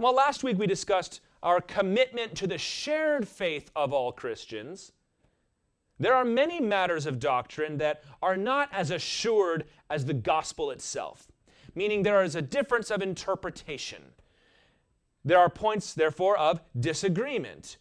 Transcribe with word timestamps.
Well, 0.00 0.14
last 0.14 0.44
week 0.44 0.56
we 0.58 0.68
discussed 0.68 1.20
our 1.42 1.60
commitment 1.60 2.36
to 2.36 2.46
the 2.46 2.56
shared 2.56 3.26
faith 3.26 3.68
of 3.74 3.92
all 3.92 4.12
Christians. 4.12 4.92
There 5.98 6.14
are 6.14 6.24
many 6.24 6.60
matters 6.60 7.04
of 7.04 7.18
doctrine 7.18 7.78
that 7.78 8.04
are 8.22 8.36
not 8.36 8.68
as 8.72 8.92
assured 8.92 9.64
as 9.90 10.04
the 10.04 10.14
gospel 10.14 10.70
itself, 10.70 11.32
meaning 11.74 12.04
there 12.04 12.22
is 12.22 12.36
a 12.36 12.42
difference 12.42 12.92
of 12.92 13.02
interpretation. 13.02 14.02
There 15.24 15.40
are 15.40 15.50
points, 15.50 15.94
therefore, 15.94 16.38
of 16.38 16.60
disagreement 16.78 17.78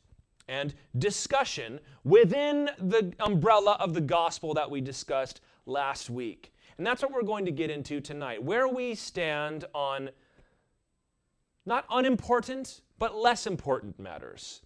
and 0.47 0.73
discussion 0.97 1.79
within 2.03 2.71
the 2.79 3.13
umbrella 3.19 3.77
of 3.79 3.93
the 3.93 4.01
gospel 4.01 4.55
that 4.55 4.71
we 4.71 4.81
discussed 4.81 5.39
last 5.67 6.09
week. 6.09 6.51
And 6.79 6.87
that's 6.87 7.03
what 7.03 7.11
we're 7.11 7.21
going 7.21 7.45
to 7.45 7.51
get 7.51 7.69
into 7.69 8.01
tonight, 8.01 8.41
where 8.41 8.67
we 8.67 8.95
stand 8.95 9.65
on 9.75 10.09
not 11.67 11.85
unimportant, 11.91 12.81
but 12.97 13.15
less 13.15 13.45
important 13.45 13.99
matters. 13.99 14.61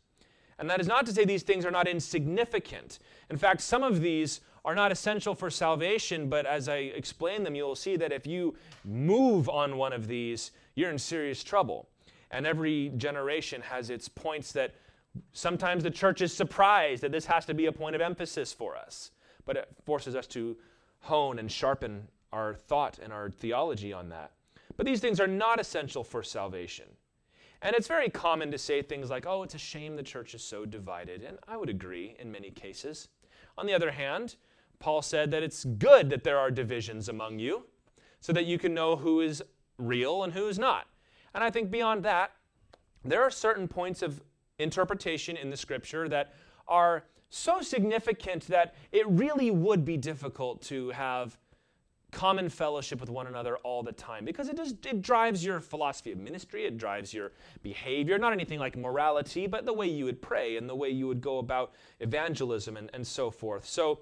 And 0.59 0.70
that 0.70 0.80
is 0.80 0.88
not 0.88 1.05
to 1.08 1.12
say 1.12 1.26
these 1.26 1.44
things 1.44 1.66
are 1.66 1.72
not 1.72 1.88
insignificant. 1.88 3.00
In 3.30 3.38
fact, 3.38 3.62
some 3.62 3.84
of 3.84 4.02
these 4.02 4.42
are 4.64 4.76
not 4.76 4.92
essential 4.92 5.34
for 5.34 5.50
salvation, 5.50 6.30
but 6.30 6.45
as 6.45 6.70
I 6.70 6.78
explain 6.78 7.44
them, 7.44 7.56
you'll 7.56 7.76
see 7.76 7.95
that 7.98 8.12
if 8.12 8.28
you 8.28 8.56
move 8.86 9.50
on 9.50 9.78
one 9.78 9.92
of 9.92 10.08
these, 10.08 10.52
you're 10.76 10.92
in 10.92 11.00
serious 11.00 11.44
trouble. 11.44 11.90
And 12.30 12.45
every 12.45 12.90
generation 12.95 13.62
has 13.62 13.90
its 13.90 14.08
points 14.08 14.52
that 14.52 14.76
sometimes 15.34 15.84
the 15.84 15.92
church 15.92 16.22
is 16.22 16.31
surprised 16.31 17.02
that 17.02 17.12
this 17.12 17.26
has 17.26 17.45
to 17.48 17.56
be 17.56 17.66
a 17.66 17.72
point 17.72 17.95
of 17.95 18.02
emphasis 18.02 18.54
for 18.54 18.78
us, 18.78 19.12
but 19.45 19.58
it 19.58 19.68
forces 19.84 20.16
us 20.16 20.28
to 20.28 20.56
hone 21.00 21.40
and 21.40 21.52
sharpen 21.52 22.08
our 22.31 22.54
thought 22.54 23.00
and 23.00 23.12
our 23.12 23.31
theology 23.31 23.92
on 23.92 24.09
that. 24.09 24.31
But 24.77 24.85
these 24.85 24.99
things 24.99 25.20
are 25.20 25.27
not 25.27 25.59
essential 25.59 26.03
for 26.03 26.23
salvation. 26.23 26.85
And 27.61 27.75
it's 27.75 27.88
very 27.88 28.09
common 28.09 28.52
to 28.52 28.57
say 28.57 28.81
things 28.81 29.09
like, 29.09 29.25
oh, 29.27 29.44
it's 29.44 29.53
a 29.53 29.59
shame 29.59 29.95
the 29.95 30.03
church 30.03 30.34
is 30.34 30.44
so 30.44 30.66
divided. 30.66 31.23
And 31.23 31.38
I 31.47 31.58
would 31.58 31.69
agree 31.69 32.16
in 32.19 32.31
many 32.31 32.50
cases. 32.50 33.09
On 33.58 33.67
the 33.67 33.73
other 33.73 33.91
hand, 33.91 34.36
Paul 34.80 35.02
said 35.02 35.30
that 35.31 35.44
it's 35.44 35.63
good 35.66 36.09
that 36.09 36.23
there 36.23 36.39
are 36.39 36.50
divisions 36.50 37.08
among 37.08 37.38
you 37.38 37.66
so 38.19 38.33
that 38.33 38.45
you 38.45 38.58
can 38.58 38.73
know 38.73 38.95
who 38.95 39.22
is 39.22 39.44
real 39.78 40.23
and 40.23 40.33
who 40.33 40.47
is 40.47 40.58
not. 40.58 40.88
And 41.35 41.44
I 41.44 41.52
think 41.52 41.69
beyond 41.69 42.03
that, 42.03 42.31
there 43.06 43.22
are 43.22 43.31
certain 43.31 43.67
points 43.67 44.02
of 44.02 44.22
interpretation 44.58 45.38
in 45.38 45.50
the 45.50 45.58
scripture 45.58 46.09
that 46.09 46.33
are 46.67 47.03
so 47.30 47.61
significant 47.61 48.47
that 48.47 48.75
it 48.91 49.08
really 49.08 49.52
would 49.52 49.85
be 49.85 49.97
difficult 49.97 50.61
to 50.63 50.89
have 50.89 51.38
common 52.12 52.50
fellowship 52.50 53.00
with 53.00 53.09
one 53.09 53.28
another 53.28 53.58
all 53.58 53.84
the 53.84 53.92
time 53.92 54.26
because 54.26 54.50
it 54.50 54.58
just 54.58 54.86
it 54.86 55.02
drives 55.02 55.44
your 55.44 55.62
philosophy 55.62 56.12
of 56.12 56.18
ministry 56.18 56.66
it 56.66 56.78
drives 56.78 57.14
your 57.14 57.31
behavior 57.64 58.18
not 58.18 58.34
anything 58.34 58.59
like 58.59 58.78
morality 58.78 59.48
but 59.48 59.66
the 59.66 59.73
way 59.73 59.88
you 59.88 60.06
would 60.06 60.22
pray 60.22 60.58
and 60.58 60.70
the 60.70 60.76
way 60.76 60.90
you 60.90 61.08
would 61.08 61.22
go 61.22 61.38
about 61.38 61.72
evangelism 62.00 62.78
and, 62.78 62.90
and 62.94 63.06
so 63.06 63.31
forth. 63.31 63.66
So 63.66 64.00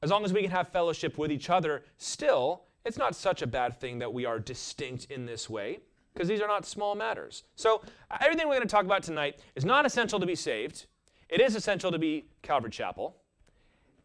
as 0.00 0.10
long 0.10 0.24
as 0.24 0.32
we 0.32 0.42
can 0.42 0.50
have 0.50 0.68
fellowship 0.68 1.18
with 1.18 1.32
each 1.32 1.50
other 1.50 1.82
still 1.96 2.62
it's 2.84 2.98
not 2.98 3.14
such 3.16 3.42
a 3.42 3.46
bad 3.46 3.78
thing 3.78 3.98
that 3.98 4.12
we 4.12 4.24
are 4.24 4.38
distinct 4.38 5.06
in 5.10 5.26
this 5.26 5.50
way 5.50 5.80
because 6.14 6.28
these 6.28 6.40
are 6.40 6.48
not 6.48 6.66
small 6.66 6.94
matters. 6.94 7.44
So 7.54 7.82
everything 8.20 8.48
we're 8.48 8.56
going 8.56 8.66
to 8.66 8.72
talk 8.72 8.84
about 8.84 9.02
tonight 9.02 9.40
is 9.54 9.64
not 9.64 9.84
essential 9.86 10.18
to 10.18 10.26
be 10.26 10.34
saved. 10.34 10.86
It 11.28 11.40
is 11.40 11.54
essential 11.54 11.92
to 11.92 11.98
be 11.98 12.24
calvary 12.42 12.70
chapel 12.70 13.16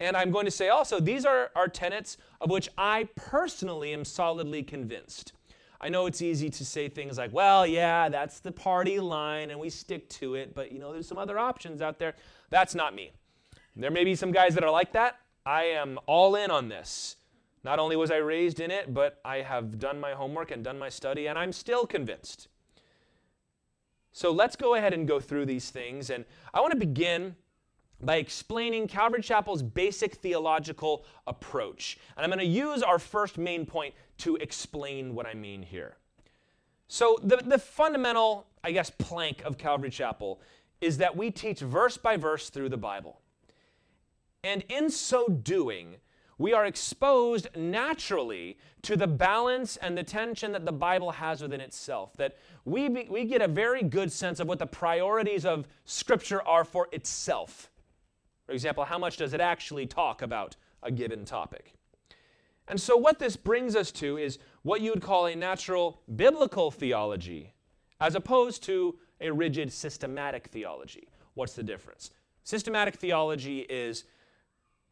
and 0.03 0.17
I'm 0.17 0.31
going 0.31 0.45
to 0.45 0.51
say 0.51 0.69
also, 0.69 0.99
these 0.99 1.25
are, 1.25 1.51
are 1.55 1.67
tenets 1.67 2.17
of 2.41 2.49
which 2.49 2.69
I 2.77 3.07
personally 3.15 3.93
am 3.93 4.05
solidly 4.05 4.61
convinced. 4.63 5.33
I 5.79 5.89
know 5.89 6.05
it's 6.05 6.21
easy 6.21 6.49
to 6.49 6.65
say 6.65 6.87
things 6.87 7.17
like, 7.17 7.33
well, 7.33 7.65
yeah, 7.67 8.09
that's 8.09 8.39
the 8.39 8.51
party 8.51 8.99
line 8.99 9.49
and 9.49 9.59
we 9.59 9.69
stick 9.69 10.09
to 10.09 10.35
it, 10.35 10.53
but 10.55 10.71
you 10.71 10.79
know, 10.79 10.93
there's 10.93 11.07
some 11.07 11.17
other 11.17 11.39
options 11.39 11.81
out 11.81 11.99
there. 11.99 12.15
That's 12.49 12.75
not 12.75 12.95
me. 12.95 13.11
There 13.75 13.91
may 13.91 14.03
be 14.03 14.15
some 14.15 14.31
guys 14.31 14.53
that 14.55 14.63
are 14.63 14.71
like 14.71 14.93
that. 14.93 15.17
I 15.45 15.63
am 15.63 15.99
all 16.05 16.35
in 16.35 16.52
on 16.52 16.69
this. 16.69 17.17
Not 17.63 17.80
only 17.80 17.95
was 17.95 18.11
I 18.11 18.17
raised 18.17 18.59
in 18.59 18.71
it, 18.71 18.93
but 18.93 19.19
I 19.25 19.37
have 19.37 19.80
done 19.80 19.99
my 19.99 20.11
homework 20.11 20.52
and 20.52 20.63
done 20.63 20.77
my 20.77 20.89
study, 20.89 21.27
and 21.27 21.39
I'm 21.39 21.53
still 21.53 21.86
convinced. 21.86 22.49
So 24.11 24.31
let's 24.31 24.55
go 24.55 24.75
ahead 24.75 24.93
and 24.93 25.08
go 25.08 25.19
through 25.19 25.45
these 25.47 25.69
things. 25.69 26.09
And 26.09 26.25
I 26.53 26.61
want 26.61 26.71
to 26.71 26.77
begin 26.77 27.36
by 28.05 28.17
explaining 28.17 28.87
Calvary 28.87 29.21
Chapel's 29.21 29.61
basic 29.61 30.15
theological 30.15 31.05
approach. 31.27 31.97
And 32.15 32.23
I'm 32.23 32.30
going 32.30 32.39
to 32.39 32.45
use 32.45 32.83
our 32.83 32.99
first 32.99 33.37
main 33.37 33.65
point 33.65 33.93
to 34.19 34.36
explain 34.37 35.15
what 35.15 35.25
I 35.25 35.33
mean 35.33 35.61
here. 35.61 35.97
So, 36.87 37.17
the, 37.23 37.37
the 37.37 37.58
fundamental, 37.58 38.45
I 38.63 38.71
guess, 38.71 38.89
plank 38.89 39.42
of 39.43 39.58
Calvary 39.58 39.89
Chapel 39.89 40.42
is 40.81 40.97
that 40.97 41.15
we 41.15 41.31
teach 41.31 41.59
verse 41.59 41.97
by 41.97 42.17
verse 42.17 42.49
through 42.49 42.69
the 42.69 42.77
Bible. 42.77 43.21
And 44.43 44.63
in 44.69 44.89
so 44.89 45.27
doing, 45.27 45.95
we 46.37 46.53
are 46.53 46.65
exposed 46.65 47.47
naturally 47.55 48.58
to 48.81 48.97
the 48.97 49.08
balance 49.08 49.77
and 49.77 49.97
the 49.97 50.03
tension 50.03 50.52
that 50.52 50.65
the 50.65 50.73
Bible 50.73 51.11
has 51.11 51.42
within 51.42 51.61
itself. 51.61 52.15
That 52.17 52.37
we, 52.65 52.89
be, 52.89 53.08
we 53.09 53.23
get 53.25 53.42
a 53.42 53.47
very 53.47 53.81
good 53.81 54.11
sense 54.11 54.39
of 54.39 54.47
what 54.47 54.59
the 54.59 54.67
priorities 54.67 55.45
of 55.45 55.67
Scripture 55.86 56.42
are 56.42 56.65
for 56.65 56.89
itself. 56.92 57.69
For 58.53 58.55
example, 58.55 58.86
how 58.86 58.99
much 58.99 59.17
does 59.17 59.33
it 59.33 59.41
actually 59.41 59.87
talk 59.87 60.21
about 60.21 60.58
a 60.83 60.91
given 60.91 61.25
topic? 61.25 61.73
And 62.67 62.80
so, 62.80 62.95
what 62.95 63.17
this 63.17 63.36
brings 63.36 63.75
us 63.75 63.89
to 63.93 64.19
is 64.19 64.37
what 64.61 64.80
you 64.80 64.91
would 64.91 65.02
call 65.02 65.25
a 65.25 65.36
natural 65.36 66.02
biblical 66.15 66.69
theology, 66.69 67.52
as 67.99 68.13
opposed 68.13 68.61
to 68.65 68.99
a 69.19 69.31
rigid 69.31 69.73
systematic 69.73 70.49
theology. 70.49 71.08
What's 71.33 71.53
the 71.53 71.63
difference? 71.63 72.11
Systematic 72.43 72.97
theology 72.97 73.61
is 73.61 74.03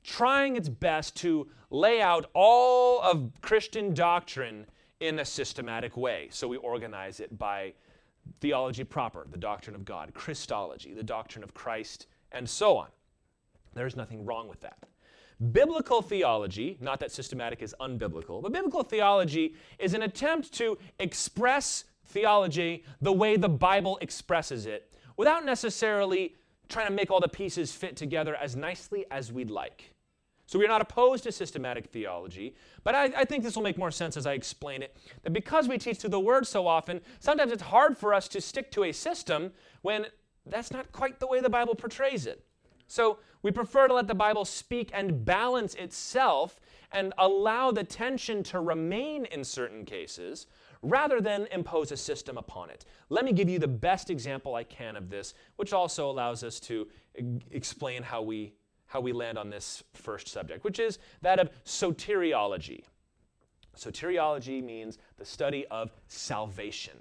trying 0.03 0.55
its 0.55 0.67
best 0.67 1.15
to 1.17 1.47
lay 1.69 2.01
out 2.01 2.31
all 2.33 2.99
of 3.01 3.29
Christian 3.41 3.93
doctrine 3.93 4.65
in 5.01 5.19
a 5.19 5.25
systematic 5.25 5.95
way. 5.95 6.29
So 6.31 6.47
we 6.47 6.57
organize 6.57 7.19
it 7.19 7.37
by 7.37 7.73
theology 8.39 8.85
proper, 8.85 9.27
the 9.29 9.37
doctrine 9.37 9.75
of 9.75 9.85
God, 9.85 10.15
Christology, 10.15 10.95
the 10.95 11.03
doctrine 11.03 11.43
of 11.43 11.53
Christ, 11.53 12.07
and 12.31 12.49
so 12.49 12.75
on. 12.75 12.87
There's 13.73 13.95
nothing 13.95 14.25
wrong 14.25 14.47
with 14.47 14.61
that. 14.61 14.77
Biblical 15.51 16.01
theology, 16.01 16.77
not 16.79 16.99
that 16.99 17.11
systematic 17.11 17.61
is 17.61 17.75
unbiblical, 17.81 18.41
but 18.43 18.51
biblical 18.51 18.83
theology 18.83 19.55
is 19.79 19.93
an 19.93 20.03
attempt 20.03 20.53
to 20.53 20.77
express 20.99 21.85
theology 22.05 22.83
the 23.01 23.11
way 23.11 23.37
the 23.37 23.49
Bible 23.49 23.97
expresses 24.01 24.65
it 24.65 24.93
without 25.17 25.43
necessarily 25.45 26.35
trying 26.69 26.87
to 26.87 26.93
make 26.93 27.09
all 27.09 27.19
the 27.19 27.27
pieces 27.27 27.73
fit 27.73 27.95
together 27.95 28.35
as 28.35 28.55
nicely 28.55 29.05
as 29.09 29.31
we'd 29.31 29.49
like. 29.49 29.93
So 30.45 30.59
we're 30.59 30.67
not 30.67 30.81
opposed 30.81 31.23
to 31.23 31.31
systematic 31.31 31.87
theology, 31.87 32.55
but 32.83 32.93
I, 32.93 33.05
I, 33.05 33.25
think 33.25 33.43
this 33.43 33.55
will 33.55 33.63
make 33.63 33.77
more 33.77 33.89
sense 33.89 34.17
as 34.17 34.27
I 34.27 34.33
explain 34.33 34.81
it. 34.81 34.97
That 35.23 35.31
because 35.31 35.69
we 35.69 35.77
teach 35.77 35.97
through 35.99 36.09
the 36.09 36.19
Word 36.19 36.45
so 36.45 36.67
often, 36.67 36.99
sometimes 37.19 37.53
it's 37.53 37.61
hard 37.61 37.97
for 37.97 38.13
us 38.13 38.27
to 38.29 38.41
stick 38.41 38.69
to 38.71 38.83
a 38.83 38.91
system 38.91 39.53
when 39.81 40.07
that's 40.45 40.71
not 40.71 40.91
quite 40.91 41.19
the 41.19 41.27
way 41.27 41.39
the 41.39 41.49
Bible 41.49 41.73
portrays 41.73 42.25
it. 42.25 42.43
So 42.91 43.19
we 43.41 43.51
prefer 43.51 43.87
to 43.87 43.93
let 43.93 44.09
the 44.09 44.13
Bible 44.13 44.43
speak 44.43 44.91
and 44.93 45.23
balance 45.23 45.75
itself 45.75 46.59
and 46.91 47.13
allow 47.17 47.71
the 47.71 47.85
tension 47.85 48.43
to 48.43 48.59
remain 48.59 49.23
in 49.23 49.45
certain 49.45 49.85
cases 49.85 50.45
rather 50.81 51.21
than 51.21 51.47
impose 51.53 51.93
a 51.93 51.97
system 51.97 52.37
upon 52.37 52.69
it. 52.69 52.83
Let 53.07 53.23
me 53.23 53.31
give 53.31 53.47
you 53.47 53.59
the 53.59 53.67
best 53.67 54.09
example 54.09 54.55
I 54.55 54.65
can 54.65 54.97
of 54.97 55.09
this, 55.09 55.35
which 55.55 55.71
also 55.71 56.09
allows 56.11 56.43
us 56.43 56.59
to 56.61 56.85
explain 57.49 58.03
how 58.03 58.23
we, 58.23 58.51
how 58.87 58.99
we 58.99 59.13
land 59.13 59.37
on 59.37 59.49
this 59.49 59.83
first 59.93 60.27
subject, 60.27 60.65
which 60.65 60.77
is 60.77 60.99
that 61.21 61.39
of 61.39 61.49
soteriology. 61.63 62.83
Soteriology 63.77 64.61
means 64.61 64.97
the 65.15 65.23
study 65.23 65.65
of 65.67 65.93
salvation. 66.09 66.97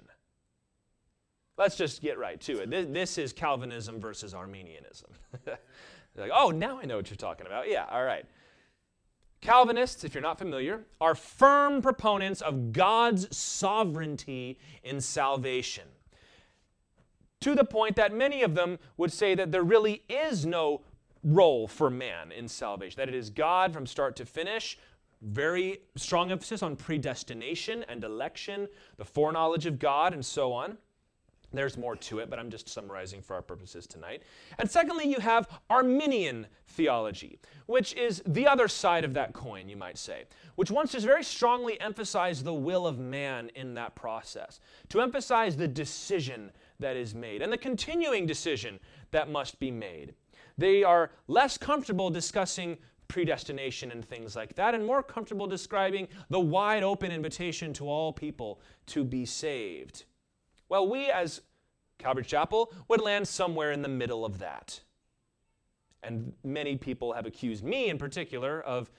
Let's 1.61 1.75
just 1.75 2.01
get 2.01 2.17
right 2.17 2.39
to 2.41 2.59
it. 2.61 2.71
This, 2.71 2.87
this 2.89 3.17
is 3.19 3.33
Calvinism 3.33 3.99
versus 3.99 4.33
Arminianism. 6.15 6.29
like, 6.29 6.31
oh, 6.33 6.51
now 6.51 6.79
I 6.79 6.85
know 6.85 6.97
what 6.97 7.09
you're 7.09 7.17
talking 7.17 7.45
about. 7.45 7.69
Yeah, 7.69 7.85
all 7.89 8.03
right. 8.03 8.25
Calvinists, 9.41 10.03
if 10.03 10.13
you're 10.13 10.21
not 10.21 10.37
familiar, 10.37 10.81
are 10.99 11.15
firm 11.15 11.81
proponents 11.81 12.41
of 12.41 12.71
God's 12.71 13.35
sovereignty 13.35 14.59
in 14.83 15.01
salvation. 15.01 15.85
To 17.41 17.55
the 17.55 17.63
point 17.63 17.95
that 17.95 18.13
many 18.13 18.43
of 18.43 18.53
them 18.53 18.77
would 18.97 19.11
say 19.11 19.33
that 19.33 19.51
there 19.51 19.63
really 19.63 20.03
is 20.07 20.45
no 20.45 20.81
role 21.23 21.67
for 21.67 21.89
man 21.89 22.31
in 22.31 22.47
salvation, 22.47 22.97
that 22.97 23.09
it 23.09 23.15
is 23.15 23.31
God 23.31 23.73
from 23.73 23.87
start 23.87 24.15
to 24.17 24.25
finish. 24.25 24.77
Very 25.23 25.79
strong 25.95 26.31
emphasis 26.31 26.61
on 26.61 26.75
predestination 26.75 27.83
and 27.89 28.03
election, 28.03 28.67
the 28.97 29.05
foreknowledge 29.05 29.65
of 29.65 29.79
God, 29.79 30.13
and 30.13 30.23
so 30.23 30.53
on. 30.53 30.77
There's 31.53 31.77
more 31.77 31.95
to 31.97 32.19
it, 32.19 32.29
but 32.29 32.39
I'm 32.39 32.49
just 32.49 32.69
summarizing 32.69 33.21
for 33.21 33.35
our 33.35 33.41
purposes 33.41 33.85
tonight. 33.85 34.23
And 34.57 34.69
secondly, 34.69 35.05
you 35.05 35.19
have 35.19 35.49
Arminian 35.69 36.47
theology, 36.67 37.39
which 37.65 37.93
is 37.95 38.23
the 38.25 38.47
other 38.47 38.67
side 38.67 39.03
of 39.03 39.13
that 39.15 39.33
coin, 39.33 39.67
you 39.67 39.75
might 39.75 39.97
say, 39.97 40.23
which 40.55 40.71
wants 40.71 40.93
to 40.93 41.01
very 41.01 41.23
strongly 41.23 41.79
emphasize 41.81 42.43
the 42.43 42.53
will 42.53 42.87
of 42.87 42.99
man 42.99 43.51
in 43.55 43.73
that 43.73 43.95
process, 43.95 44.59
to 44.89 45.01
emphasize 45.01 45.57
the 45.57 45.67
decision 45.67 46.51
that 46.79 46.95
is 46.95 47.13
made 47.13 47.41
and 47.41 47.51
the 47.51 47.57
continuing 47.57 48.25
decision 48.25 48.79
that 49.11 49.29
must 49.29 49.59
be 49.59 49.71
made. 49.71 50.13
They 50.57 50.83
are 50.83 51.11
less 51.27 51.57
comfortable 51.57 52.09
discussing 52.09 52.77
predestination 53.09 53.91
and 53.91 54.05
things 54.05 54.37
like 54.37 54.55
that, 54.55 54.73
and 54.73 54.85
more 54.85 55.03
comfortable 55.03 55.47
describing 55.47 56.07
the 56.29 56.39
wide 56.39 56.81
open 56.81 57.11
invitation 57.11 57.73
to 57.73 57.89
all 57.89 58.13
people 58.13 58.61
to 58.85 59.03
be 59.03 59.25
saved. 59.25 60.05
Well, 60.71 60.87
we 60.87 61.11
as 61.11 61.41
Calvary 61.97 62.23
Chapel 62.23 62.73
would 62.87 63.01
land 63.01 63.27
somewhere 63.27 63.73
in 63.73 63.81
the 63.81 63.89
middle 63.89 64.23
of 64.23 64.39
that. 64.39 64.79
And 66.01 66.31
many 66.45 66.77
people 66.77 67.11
have 67.11 67.25
accused 67.25 67.61
me 67.61 67.89
in 67.89 67.97
particular 67.97 68.61
of 68.61 68.89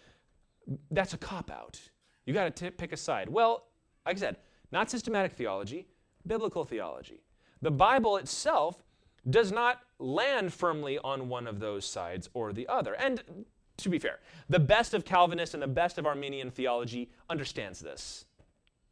that's 0.91 1.15
a 1.15 1.17
cop 1.17 1.51
out. 1.51 1.81
You 2.27 2.35
got 2.35 2.55
to 2.57 2.71
pick 2.71 2.93
a 2.93 2.97
side. 2.99 3.31
Well, 3.31 3.69
like 4.05 4.17
I 4.17 4.21
said, 4.21 4.37
not 4.71 4.91
systematic 4.91 5.33
theology, 5.33 5.89
biblical 6.27 6.63
theology. 6.63 7.23
The 7.63 7.71
Bible 7.71 8.19
itself 8.19 8.85
does 9.31 9.51
not 9.51 9.81
land 9.99 10.53
firmly 10.53 10.99
on 10.99 11.31
one 11.31 11.47
of 11.47 11.59
those 11.59 11.87
sides 11.87 12.29
or 12.35 12.53
the 12.53 12.69
other. 12.69 12.93
And 12.97 13.47
to 13.79 13.89
be 13.89 13.99
fair, 13.99 14.19
the 14.51 14.61
best 14.61 14.93
of 14.93 15.07
Calvinists 15.07 15.55
and 15.55 15.63
the 15.63 15.69
best 15.69 15.97
of 15.97 16.05
Arminian 16.05 16.51
theology 16.51 17.11
understands 17.31 17.81
this. 17.81 18.27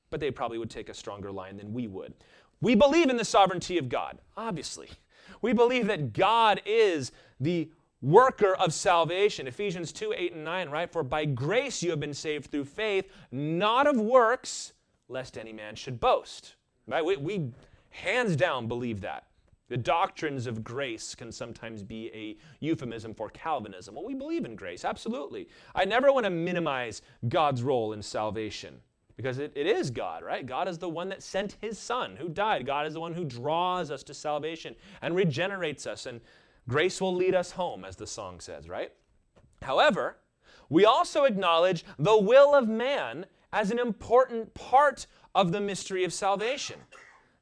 But 0.08 0.18
they 0.18 0.30
probably 0.30 0.58
would 0.58 0.70
take 0.70 0.88
a 0.88 0.94
stronger 0.94 1.30
line 1.30 1.56
than 1.56 1.72
we 1.72 1.86
would. 1.86 2.14
We 2.60 2.74
believe 2.74 3.08
in 3.08 3.16
the 3.16 3.24
sovereignty 3.24 3.78
of 3.78 3.88
God, 3.88 4.18
obviously. 4.36 4.90
We 5.42 5.52
believe 5.52 5.86
that 5.86 6.12
God 6.12 6.60
is 6.66 7.12
the 7.38 7.70
worker 8.02 8.54
of 8.54 8.74
salvation. 8.74 9.46
Ephesians 9.46 9.92
2 9.92 10.14
8 10.16 10.32
and 10.34 10.44
9, 10.44 10.70
right? 10.70 10.90
For 10.90 11.02
by 11.02 11.24
grace 11.24 11.82
you 11.82 11.90
have 11.90 12.00
been 12.00 12.14
saved 12.14 12.50
through 12.50 12.66
faith, 12.66 13.10
not 13.30 13.86
of 13.86 13.96
works, 13.96 14.74
lest 15.08 15.38
any 15.38 15.52
man 15.52 15.74
should 15.74 16.00
boast. 16.00 16.56
Right? 16.86 17.04
We, 17.04 17.16
we 17.16 17.50
hands 17.90 18.36
down 18.36 18.68
believe 18.68 19.00
that. 19.02 19.26
The 19.68 19.76
doctrines 19.76 20.48
of 20.48 20.64
grace 20.64 21.14
can 21.14 21.30
sometimes 21.30 21.84
be 21.84 22.10
a 22.12 22.36
euphemism 22.58 23.14
for 23.14 23.30
Calvinism. 23.30 23.94
Well, 23.94 24.04
we 24.04 24.14
believe 24.14 24.44
in 24.44 24.56
grace, 24.56 24.84
absolutely. 24.84 25.48
I 25.76 25.84
never 25.84 26.12
want 26.12 26.24
to 26.24 26.30
minimize 26.30 27.02
God's 27.28 27.62
role 27.62 27.92
in 27.92 28.02
salvation 28.02 28.80
because 29.20 29.38
it, 29.38 29.52
it 29.54 29.66
is 29.66 29.90
God, 29.90 30.24
right? 30.24 30.46
God 30.46 30.66
is 30.66 30.78
the 30.78 30.88
one 30.88 31.10
that 31.10 31.22
sent 31.22 31.56
his 31.60 31.78
son 31.78 32.16
who 32.16 32.28
died. 32.28 32.64
God 32.64 32.86
is 32.86 32.94
the 32.94 33.00
one 33.00 33.12
who 33.12 33.24
draws 33.24 33.90
us 33.90 34.02
to 34.04 34.14
salvation 34.14 34.74
and 35.02 35.14
regenerates 35.14 35.86
us, 35.86 36.06
and 36.06 36.22
grace 36.66 37.02
will 37.02 37.14
lead 37.14 37.34
us 37.34 37.50
home, 37.50 37.84
as 37.84 37.96
the 37.96 38.06
song 38.06 38.40
says, 38.40 38.66
right? 38.66 38.92
However, 39.60 40.16
we 40.70 40.86
also 40.86 41.24
acknowledge 41.24 41.84
the 41.98 42.16
will 42.16 42.54
of 42.54 42.66
man 42.66 43.26
as 43.52 43.70
an 43.70 43.78
important 43.78 44.54
part 44.54 45.06
of 45.34 45.52
the 45.52 45.60
mystery 45.60 46.02
of 46.04 46.14
salvation. 46.14 46.80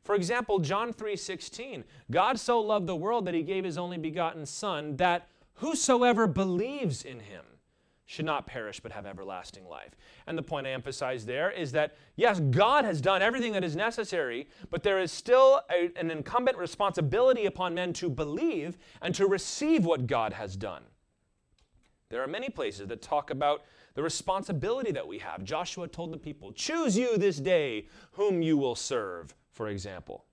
For 0.02 0.16
example, 0.16 0.58
John 0.58 0.92
3:16, 0.92 1.84
God 2.10 2.40
so 2.40 2.60
loved 2.60 2.88
the 2.88 2.96
world 2.96 3.24
that 3.26 3.34
he 3.34 3.42
gave 3.44 3.64
his 3.64 3.78
only 3.78 3.98
begotten 3.98 4.46
son 4.46 4.96
that 4.96 5.28
whosoever 5.54 6.26
believes 6.26 7.04
in 7.04 7.20
him 7.20 7.44
should 8.08 8.24
not 8.24 8.46
perish 8.46 8.80
but 8.80 8.90
have 8.90 9.04
everlasting 9.04 9.68
life. 9.68 9.94
And 10.26 10.36
the 10.36 10.42
point 10.42 10.66
I 10.66 10.70
emphasize 10.70 11.26
there 11.26 11.50
is 11.50 11.72
that, 11.72 11.94
yes, 12.16 12.40
God 12.40 12.86
has 12.86 13.02
done 13.02 13.20
everything 13.20 13.52
that 13.52 13.62
is 13.62 13.76
necessary, 13.76 14.48
but 14.70 14.82
there 14.82 14.98
is 14.98 15.12
still 15.12 15.60
a, 15.70 15.90
an 15.94 16.10
incumbent 16.10 16.56
responsibility 16.56 17.44
upon 17.44 17.74
men 17.74 17.92
to 17.92 18.08
believe 18.08 18.78
and 19.02 19.14
to 19.14 19.26
receive 19.26 19.84
what 19.84 20.06
God 20.06 20.32
has 20.32 20.56
done. 20.56 20.84
There 22.08 22.22
are 22.22 22.26
many 22.26 22.48
places 22.48 22.88
that 22.88 23.02
talk 23.02 23.28
about 23.28 23.64
the 23.92 24.02
responsibility 24.02 24.90
that 24.92 25.06
we 25.06 25.18
have. 25.18 25.44
Joshua 25.44 25.86
told 25.86 26.10
the 26.10 26.18
people, 26.18 26.50
Choose 26.52 26.96
you 26.96 27.18
this 27.18 27.36
day 27.36 27.88
whom 28.12 28.40
you 28.40 28.56
will 28.56 28.74
serve, 28.74 29.34
for 29.52 29.68
example. 29.68 30.24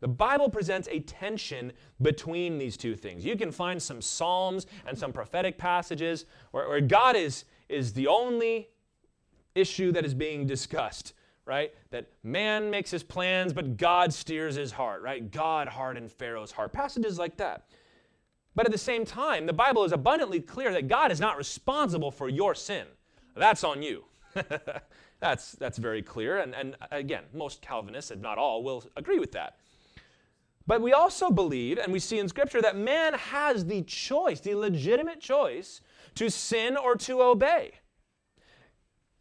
The 0.00 0.08
Bible 0.08 0.48
presents 0.48 0.88
a 0.90 1.00
tension 1.00 1.72
between 2.00 2.58
these 2.58 2.76
two 2.76 2.94
things. 2.94 3.24
You 3.24 3.36
can 3.36 3.50
find 3.50 3.82
some 3.82 4.00
Psalms 4.00 4.66
and 4.86 4.96
some 4.96 5.12
prophetic 5.12 5.58
passages 5.58 6.24
where, 6.52 6.68
where, 6.68 6.80
God 6.80 7.16
is, 7.16 7.44
is 7.68 7.92
the 7.92 8.06
only 8.06 8.68
issue 9.54 9.90
that 9.92 10.04
is 10.04 10.14
being 10.14 10.46
discussed, 10.46 11.14
right? 11.44 11.74
That 11.90 12.06
man 12.22 12.70
makes 12.70 12.90
his 12.90 13.02
plans, 13.02 13.52
but 13.52 13.76
God 13.76 14.12
steers 14.12 14.54
his 14.54 14.70
heart, 14.70 15.02
right? 15.02 15.30
God 15.30 15.66
hardened 15.66 16.12
Pharaoh's 16.12 16.52
heart. 16.52 16.72
Passages 16.72 17.18
like 17.18 17.36
that. 17.38 17.66
But 18.54 18.66
at 18.66 18.72
the 18.72 18.78
same 18.78 19.04
time, 19.04 19.46
the 19.46 19.52
Bible 19.52 19.84
is 19.84 19.92
abundantly 19.92 20.40
clear 20.40 20.72
that 20.72 20.88
God 20.88 21.10
is 21.10 21.20
not 21.20 21.36
responsible 21.36 22.10
for 22.10 22.28
your 22.28 22.54
sin. 22.54 22.86
That's 23.36 23.64
on 23.64 23.82
you. 23.82 24.04
that's, 25.20 25.52
that's 25.52 25.78
very 25.78 26.02
clear. 26.02 26.38
And, 26.38 26.54
and 26.54 26.76
again, 26.90 27.24
most 27.32 27.62
Calvinists, 27.62 28.10
if 28.10 28.20
not 28.20 28.38
all, 28.38 28.62
will 28.62 28.84
agree 28.96 29.18
with 29.18 29.32
that. 29.32 29.58
But 30.68 30.82
we 30.82 30.92
also 30.92 31.30
believe, 31.30 31.78
and 31.78 31.90
we 31.90 31.98
see 31.98 32.18
in 32.18 32.28
Scripture, 32.28 32.60
that 32.60 32.76
man 32.76 33.14
has 33.14 33.64
the 33.64 33.80
choice, 33.82 34.38
the 34.40 34.54
legitimate 34.54 35.18
choice, 35.18 35.80
to 36.14 36.28
sin 36.28 36.76
or 36.76 36.94
to 36.96 37.22
obey. 37.22 37.72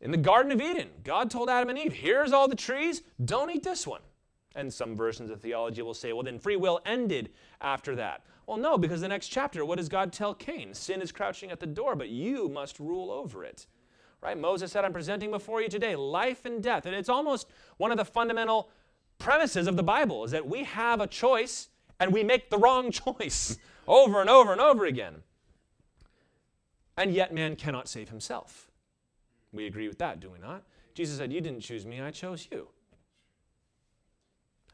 In 0.02 0.12
the 0.12 0.18
Garden 0.18 0.52
of 0.52 0.60
Eden, 0.60 0.90
God 1.06 1.32
told 1.32 1.50
Adam 1.50 1.70
and 1.70 1.80
Eve, 1.80 1.94
here's 1.94 2.34
all 2.34 2.50
the 2.50 2.56
trees, 2.56 3.02
don't 3.24 3.50
eat 3.50 3.64
this 3.64 3.88
one. 3.88 4.02
And 4.56 4.74
some 4.74 4.94
versions 4.94 5.32
of 5.32 5.40
theology 5.40 5.82
will 5.82 5.94
say, 5.94 6.12
well, 6.12 6.24
then 6.24 6.38
free 6.38 6.58
will 6.58 6.82
ended 6.86 7.30
after 7.62 7.96
that. 7.96 8.26
Well, 8.46 8.58
no, 8.58 8.78
because 8.78 9.00
the 9.00 9.08
next 9.08 9.30
chapter, 9.30 9.64
what 9.64 9.78
does 9.78 9.88
God 9.88 10.12
tell 10.12 10.34
Cain? 10.34 10.74
Sin 10.74 11.02
is 11.02 11.14
crouching 11.14 11.50
at 11.50 11.62
the 11.62 11.66
door, 11.66 11.96
but 11.96 12.10
you 12.10 12.50
must 12.50 12.78
rule 12.78 13.10
over 13.10 13.46
it. 13.46 13.68
Right? 14.22 14.38
Moses 14.38 14.72
said, 14.72 14.84
I'm 14.84 14.94
presenting 14.94 15.32
before 15.32 15.62
you 15.62 15.70
today 15.70 15.96
life 15.96 16.44
and 16.44 16.62
death. 16.62 16.86
And 16.86 16.96
it's 16.96 17.08
almost 17.08 17.48
one 17.78 17.92
of 17.92 17.98
the 17.98 18.06
fundamental 18.06 18.70
premises 19.20 19.68
of 19.68 19.76
the 19.76 19.84
Bible 19.84 20.24
is 20.24 20.32
that 20.32 20.48
we 20.48 20.64
have 20.64 21.02
a 21.02 21.08
choice 21.08 21.70
and 22.00 22.14
we 22.14 22.24
make 22.24 22.50
the 22.50 22.58
wrong 22.58 22.92
choice 22.92 23.58
over 23.88 24.22
and 24.22 24.30
over 24.30 24.52
and 24.52 24.62
over 24.62 24.86
again. 24.86 25.16
And 26.98 27.14
yet, 27.14 27.34
man 27.34 27.56
cannot 27.56 27.88
save 27.88 28.10
himself. 28.10 28.72
We 29.54 29.68
agree 29.68 29.88
with 29.88 30.00
that, 30.00 30.20
do 30.20 30.30
we 30.30 30.40
not? 30.40 30.64
Jesus 30.94 31.18
said, 31.18 31.32
You 31.32 31.42
didn't 31.42 31.62
choose 31.62 31.86
me, 31.86 32.02
I 32.02 32.12
chose 32.12 32.48
you. 32.52 32.70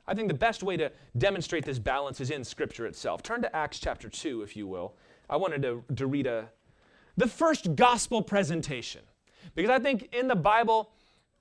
I 0.07 0.13
think 0.13 0.27
the 0.27 0.33
best 0.33 0.63
way 0.63 0.77
to 0.77 0.91
demonstrate 1.17 1.65
this 1.65 1.79
balance 1.79 2.19
is 2.19 2.29
in 2.29 2.43
Scripture 2.43 2.85
itself. 2.85 3.23
Turn 3.23 3.41
to 3.41 3.55
Acts 3.55 3.79
chapter 3.79 4.09
2, 4.09 4.41
if 4.41 4.55
you 4.55 4.67
will. 4.67 4.95
I 5.29 5.37
wanted 5.37 5.61
to, 5.61 5.83
to 5.95 6.07
read 6.07 6.27
a, 6.27 6.49
the 7.15 7.27
first 7.27 7.75
gospel 7.75 8.21
presentation. 8.21 9.01
Because 9.55 9.69
I 9.69 9.79
think 9.79 10.13
in 10.13 10.27
the 10.27 10.35
Bible, 10.35 10.91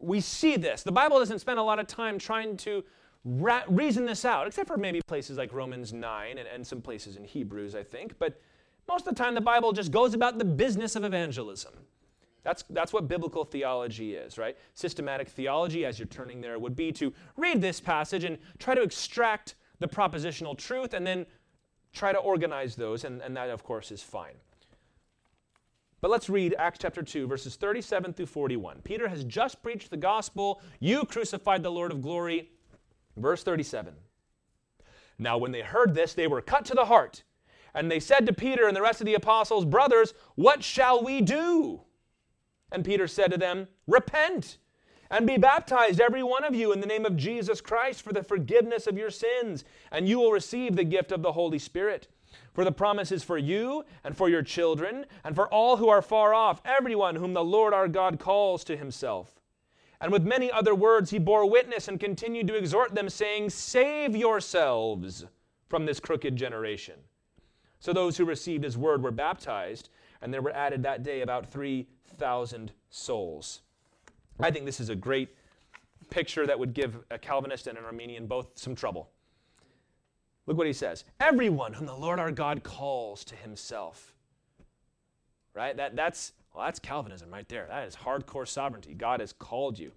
we 0.03 0.21
see 0.21 0.57
this. 0.57 0.83
The 0.83 0.93
Bible 0.93 1.19
doesn't 1.19 1.39
spend 1.39 1.59
a 1.59 1.63
lot 1.63 1.79
of 1.79 1.87
time 1.87 2.19
trying 2.19 2.57
to 2.59 2.85
ra- 3.25 3.63
reason 3.69 4.05
this 4.05 4.25
out, 4.25 4.47
except 4.47 4.69
for 4.69 4.77
maybe 4.77 5.01
places 5.07 5.39
like 5.39 5.53
Romans 5.53 5.93
9 5.93 6.39
and, 6.39 6.49
and 6.49 6.67
some 6.67 6.81
places 6.81 7.17
in 7.17 7.25
Hebrews, 7.25 7.75
I 7.75 7.83
think. 7.83 8.19
But 8.19 8.41
most 8.89 9.07
of 9.07 9.15
the 9.15 9.23
time, 9.23 9.35
the 9.35 9.41
Bible 9.41 9.73
just 9.73 9.93
goes 9.93 10.15
about 10.15 10.39
the 10.39 10.45
business 10.45 10.97
of 10.97 11.05
evangelism. 11.05 11.73
That's, 12.43 12.65
that's 12.71 12.93
what 12.93 13.07
biblical 13.07 13.45
theology 13.45 14.15
is, 14.15 14.37
right? 14.37 14.57
Systematic 14.75 15.29
theology, 15.29 15.85
as 15.87 15.99
you're 15.99 16.07
turning 16.07 16.41
there, 16.41 16.59
would 16.59 16.75
be 16.75 16.91
to 16.93 17.13
read 17.37 17.61
this 17.61 17.81
passage 17.81 18.25
and 18.25 18.37
try 18.59 18.75
to 18.75 18.83
extract 18.83 19.55
the 19.79 19.87
propositional 19.87 20.59
truth 20.59 20.93
and 20.93 21.07
then 21.07 21.25
try 21.93 22.13
to 22.13 22.19
organize 22.19 22.75
those, 22.75 23.05
and, 23.05 23.21
and 23.21 23.37
that, 23.37 23.51
of 23.51 23.63
course, 23.63 23.93
is 23.93 24.03
fine. 24.03 24.35
But 26.03 26.11
let's 26.11 26.29
read 26.29 26.57
Acts 26.59 26.81
chapter 26.83 27.01
2, 27.01 27.29
verses 27.29 27.55
37 27.55 28.13
through 28.13 28.27
41. 28.27 28.81
Peter 28.83 29.09
has 29.09 29.23
just 29.23 29.63
preached 29.63 29.89
the 29.89 29.97
gospel. 29.97 30.61
You 30.81 31.05
crucified 31.05 31.63
the 31.63 31.71
Lord 31.71 31.93
of 31.93 32.03
glory. 32.03 32.51
Verse 33.17 33.45
37. 33.45 33.95
Now, 35.21 35.39
when 35.39 35.53
they 35.53 35.61
heard 35.61 35.95
this, 35.95 36.13
they 36.13 36.27
were 36.27 36.41
cut 36.41 36.65
to 36.67 36.75
the 36.75 36.87
heart. 36.87 37.23
And 37.73 37.89
they 37.89 38.01
said 38.01 38.27
to 38.27 38.33
Peter 38.33 38.67
and 38.67 38.77
the 38.77 38.83
rest 38.83 39.01
of 39.01 39.07
the 39.07 39.15
apostles, 39.15 39.65
Brothers, 39.65 40.13
what 40.35 40.65
shall 40.65 41.05
we 41.05 41.21
do? 41.21 41.83
And 42.73 42.85
Peter 42.85 43.07
said 43.07 43.31
to 43.31 43.39
them, 43.39 43.69
Repent 43.87 44.59
and 45.09 45.25
be 45.25 45.37
baptized, 45.37 46.01
every 46.01 46.25
one 46.25 46.43
of 46.43 46.55
you, 46.55 46.73
in 46.73 46.81
the 46.81 46.87
name 46.87 47.07
of 47.07 47.17
Jesus 47.17 47.61
Christ 47.61 48.03
for 48.03 48.13
the 48.13 48.25
forgiveness 48.25 48.89
of 48.89 48.99
your 48.99 49.11
sins, 49.11 49.63
and 49.93 50.09
you 50.09 50.19
will 50.19 50.33
receive 50.33 50.75
the 50.75 50.85
gift 50.85 51.13
of 51.13 51.23
the 51.23 51.33
Holy 51.33 51.61
Spirit. 51.61 52.09
For 52.53 52.65
the 52.65 52.73
promise 52.73 53.11
is 53.11 53.25
for 53.25 53.39
you 53.39 53.85
and 54.05 54.17
for 54.17 54.29
your 54.29 54.43
children 54.43 55.07
and 55.25 55.35
for 55.35 55.49
all 55.49 55.79
who 55.79 55.89
are 55.89 56.03
far 56.03 56.35
off, 56.35 56.61
everyone 56.65 57.17
whom 57.17 57.33
the 57.33 57.45
Lord 57.45 57.73
our 57.73 57.89
God 57.89 58.19
calls 58.19 58.63
to 58.65 58.77
himself. 58.77 59.41
And 60.03 60.13
with 60.13 60.25
many 60.25 60.51
other 60.51 60.75
words 60.75 61.11
he 61.11 61.19
bore 61.19 61.49
witness 61.49 61.89
and 61.89 61.99
continued 61.99 62.49
to 62.49 62.57
exhort 62.57 62.95
them, 62.95 63.09
saying, 63.09 63.51
Save 63.51 64.17
yourselves 64.17 65.25
from 65.69 65.87
this 65.87 66.01
crooked 66.01 66.37
generation. 66.37 66.97
So 67.79 67.93
those 67.93 68.17
who 68.17 68.25
received 68.25 68.65
his 68.65 68.77
word 68.77 69.03
were 69.03 69.13
baptized, 69.13 69.89
and 70.21 70.35
there 70.35 70.43
were 70.43 70.55
added 70.55 70.83
that 70.83 71.03
day 71.03 71.23
about 71.23 71.51
3,000 71.51 72.73
souls. 72.91 73.63
I 74.41 74.51
think 74.51 74.67
this 74.67 74.81
is 74.81 74.89
a 74.89 74.97
great 74.97 75.31
picture 76.11 76.47
that 76.47 76.59
would 76.59 76.75
give 76.75 76.99
a 77.11 77.19
Calvinist 77.19 77.67
and 77.67 77.79
an 77.79 77.85
Arminian 77.85 78.27
both 78.27 78.49
some 78.57 78.75
trouble. 78.75 79.12
Look 80.47 80.57
what 80.57 80.67
he 80.67 80.73
says 80.73 81.05
Everyone 81.21 81.73
whom 81.73 81.87
the 81.87 81.95
Lord 81.95 82.19
our 82.19 82.33
God 82.33 82.63
calls 82.63 83.25
to 83.25 83.37
himself. 83.37 84.15
Right? 85.55 85.77
That, 85.77 85.95
that's, 85.95 86.33
well, 86.55 86.65
that's 86.65 86.79
Calvinism 86.79 87.31
right 87.31 87.49
there. 87.49 87.67
That 87.69 87.87
is 87.87 87.95
hardcore 87.95 88.49
sovereignty. 88.49 88.95
God 88.95 89.21
has 89.21 89.33
called 89.35 89.79
you. 89.79 89.93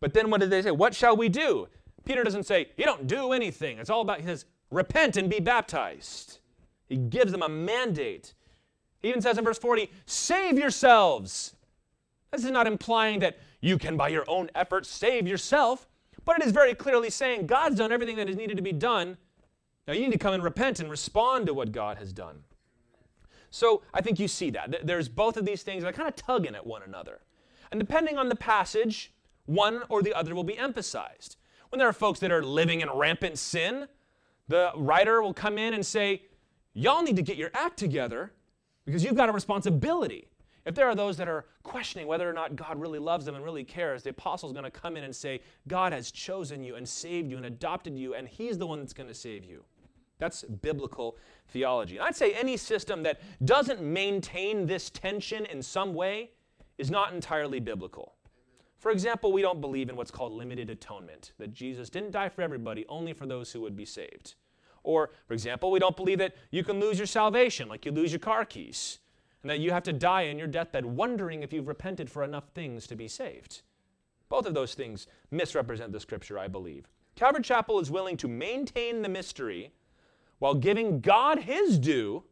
But 0.00 0.14
then 0.14 0.30
what 0.30 0.40
did 0.40 0.50
they 0.50 0.62
say? 0.62 0.70
What 0.70 0.94
shall 0.94 1.16
we 1.16 1.28
do? 1.28 1.66
Peter 2.04 2.22
doesn't 2.22 2.44
say, 2.44 2.68
You 2.76 2.84
don't 2.84 3.06
do 3.06 3.32
anything. 3.32 3.78
It's 3.78 3.90
all 3.90 4.02
about, 4.02 4.20
he 4.20 4.26
says, 4.26 4.44
Repent 4.70 5.16
and 5.16 5.28
be 5.28 5.40
baptized. 5.40 6.38
He 6.86 6.96
gives 6.96 7.32
them 7.32 7.42
a 7.42 7.48
mandate. 7.48 8.34
He 9.00 9.08
even 9.08 9.20
says 9.20 9.38
in 9.38 9.44
verse 9.44 9.58
40, 9.58 9.90
Save 10.06 10.58
yourselves. 10.58 11.54
This 12.30 12.44
is 12.44 12.50
not 12.50 12.66
implying 12.66 13.20
that 13.20 13.38
you 13.60 13.78
can, 13.78 13.96
by 13.96 14.08
your 14.08 14.24
own 14.28 14.50
efforts, 14.54 14.88
save 14.88 15.26
yourself, 15.26 15.88
but 16.24 16.40
it 16.40 16.46
is 16.46 16.52
very 16.52 16.74
clearly 16.74 17.10
saying 17.10 17.46
God's 17.46 17.76
done 17.76 17.92
everything 17.92 18.16
that 18.16 18.28
is 18.28 18.36
needed 18.36 18.56
to 18.56 18.62
be 18.62 18.72
done. 18.72 19.16
Now 19.86 19.94
you 19.94 20.00
need 20.00 20.12
to 20.12 20.18
come 20.18 20.34
and 20.34 20.42
repent 20.42 20.80
and 20.80 20.90
respond 20.90 21.46
to 21.46 21.54
what 21.54 21.72
God 21.72 21.98
has 21.98 22.12
done. 22.12 22.44
So 23.50 23.82
I 23.92 24.00
think 24.00 24.18
you 24.18 24.26
see 24.26 24.50
that. 24.50 24.86
There's 24.86 25.08
both 25.08 25.36
of 25.36 25.44
these 25.44 25.62
things 25.62 25.82
that 25.82 25.88
are 25.90 25.92
kind 25.92 26.08
of 26.08 26.16
tugging 26.16 26.54
at 26.54 26.66
one 26.66 26.82
another. 26.82 27.20
And 27.70 27.78
depending 27.78 28.18
on 28.18 28.28
the 28.28 28.36
passage, 28.36 29.12
one 29.46 29.82
or 29.88 30.02
the 30.02 30.14
other 30.14 30.34
will 30.34 30.44
be 30.44 30.58
emphasized. 30.58 31.36
When 31.68 31.78
there 31.78 31.88
are 31.88 31.92
folks 31.92 32.20
that 32.20 32.32
are 32.32 32.42
living 32.42 32.80
in 32.80 32.90
rampant 32.90 33.38
sin, 33.38 33.88
the 34.48 34.72
writer 34.76 35.22
will 35.22 35.34
come 35.34 35.58
in 35.58 35.74
and 35.74 35.84
say, 35.84 36.22
Y'all 36.72 37.02
need 37.02 37.16
to 37.16 37.22
get 37.22 37.36
your 37.36 37.50
act 37.54 37.78
together 37.78 38.32
because 38.84 39.04
you've 39.04 39.14
got 39.14 39.28
a 39.28 39.32
responsibility. 39.32 40.28
If 40.66 40.74
there 40.74 40.88
are 40.88 40.94
those 40.94 41.16
that 41.18 41.28
are 41.28 41.44
questioning 41.62 42.06
whether 42.06 42.28
or 42.28 42.32
not 42.32 42.56
God 42.56 42.80
really 42.80 42.98
loves 42.98 43.26
them 43.26 43.34
and 43.34 43.44
really 43.44 43.64
cares, 43.64 44.02
the 44.02 44.10
apostle 44.10 44.48
is 44.48 44.54
going 44.54 44.64
to 44.64 44.70
come 44.70 44.96
in 44.96 45.04
and 45.04 45.14
say, 45.14 45.40
God 45.68 45.92
has 45.92 46.10
chosen 46.10 46.64
you 46.64 46.76
and 46.76 46.88
saved 46.88 47.30
you 47.30 47.36
and 47.36 47.46
adopted 47.46 47.98
you, 47.98 48.14
and 48.14 48.26
he's 48.26 48.56
the 48.56 48.66
one 48.66 48.80
that's 48.80 48.94
going 48.94 49.08
to 49.08 49.14
save 49.14 49.44
you. 49.44 49.62
That's 50.18 50.42
biblical 50.42 51.18
theology. 51.48 51.98
And 51.98 52.06
I'd 52.06 52.16
say 52.16 52.32
any 52.32 52.56
system 52.56 53.02
that 53.02 53.20
doesn't 53.44 53.82
maintain 53.82 54.66
this 54.66 54.88
tension 54.88 55.44
in 55.46 55.60
some 55.60 55.92
way 55.92 56.30
is 56.78 56.90
not 56.90 57.12
entirely 57.12 57.60
biblical. 57.60 58.14
For 58.78 58.90
example, 58.90 59.32
we 59.32 59.42
don't 59.42 59.60
believe 59.60 59.90
in 59.90 59.96
what's 59.96 60.10
called 60.10 60.32
limited 60.32 60.70
atonement, 60.70 61.32
that 61.38 61.52
Jesus 61.52 61.90
didn't 61.90 62.12
die 62.12 62.28
for 62.28 62.42
everybody, 62.42 62.86
only 62.88 63.12
for 63.12 63.26
those 63.26 63.52
who 63.52 63.60
would 63.60 63.76
be 63.76 63.84
saved. 63.84 64.34
Or, 64.82 65.10
for 65.26 65.34
example, 65.34 65.70
we 65.70 65.78
don't 65.78 65.96
believe 65.96 66.18
that 66.18 66.36
you 66.50 66.64
can 66.64 66.80
lose 66.80 66.98
your 66.98 67.06
salvation 67.06 67.68
like 67.68 67.84
you 67.84 67.92
lose 67.92 68.12
your 68.12 68.18
car 68.18 68.44
keys 68.44 68.98
and 69.44 69.50
that 69.50 69.60
you 69.60 69.72
have 69.72 69.82
to 69.82 69.92
die 69.92 70.22
in 70.22 70.38
your 70.38 70.46
deathbed 70.46 70.86
wondering 70.86 71.42
if 71.42 71.52
you've 71.52 71.68
repented 71.68 72.10
for 72.10 72.24
enough 72.24 72.48
things 72.54 72.86
to 72.86 72.96
be 72.96 73.06
saved. 73.06 73.60
Both 74.30 74.46
of 74.46 74.54
those 74.54 74.72
things 74.72 75.06
misrepresent 75.30 75.92
the 75.92 76.00
scripture, 76.00 76.38
I 76.38 76.48
believe. 76.48 76.88
Calvary 77.14 77.42
Chapel 77.42 77.78
is 77.78 77.90
willing 77.90 78.16
to 78.16 78.26
maintain 78.26 79.02
the 79.02 79.08
mystery 79.10 79.72
while 80.38 80.54
giving 80.54 81.00
God 81.00 81.40
his 81.40 81.78
due 81.78 82.24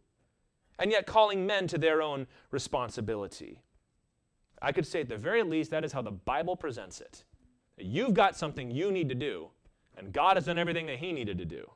and 0.78 0.90
yet 0.90 1.06
calling 1.06 1.46
men 1.46 1.66
to 1.66 1.76
their 1.76 2.00
own 2.00 2.26
responsibility. 2.50 3.60
I 4.62 4.72
could 4.72 4.86
say 4.86 5.02
at 5.02 5.10
the 5.10 5.18
very 5.18 5.42
least 5.42 5.70
that 5.70 5.84
is 5.84 5.92
how 5.92 6.00
the 6.00 6.10
Bible 6.10 6.56
presents 6.56 7.02
it. 7.02 7.24
You've 7.76 8.14
got 8.14 8.38
something 8.38 8.70
you 8.70 8.90
need 8.90 9.10
to 9.10 9.14
do, 9.14 9.50
and 9.98 10.14
God 10.14 10.38
has 10.38 10.46
done 10.46 10.58
everything 10.58 10.86
that 10.86 10.98
he 10.98 11.12
needed 11.12 11.36
to 11.36 11.44
do. 11.44 11.70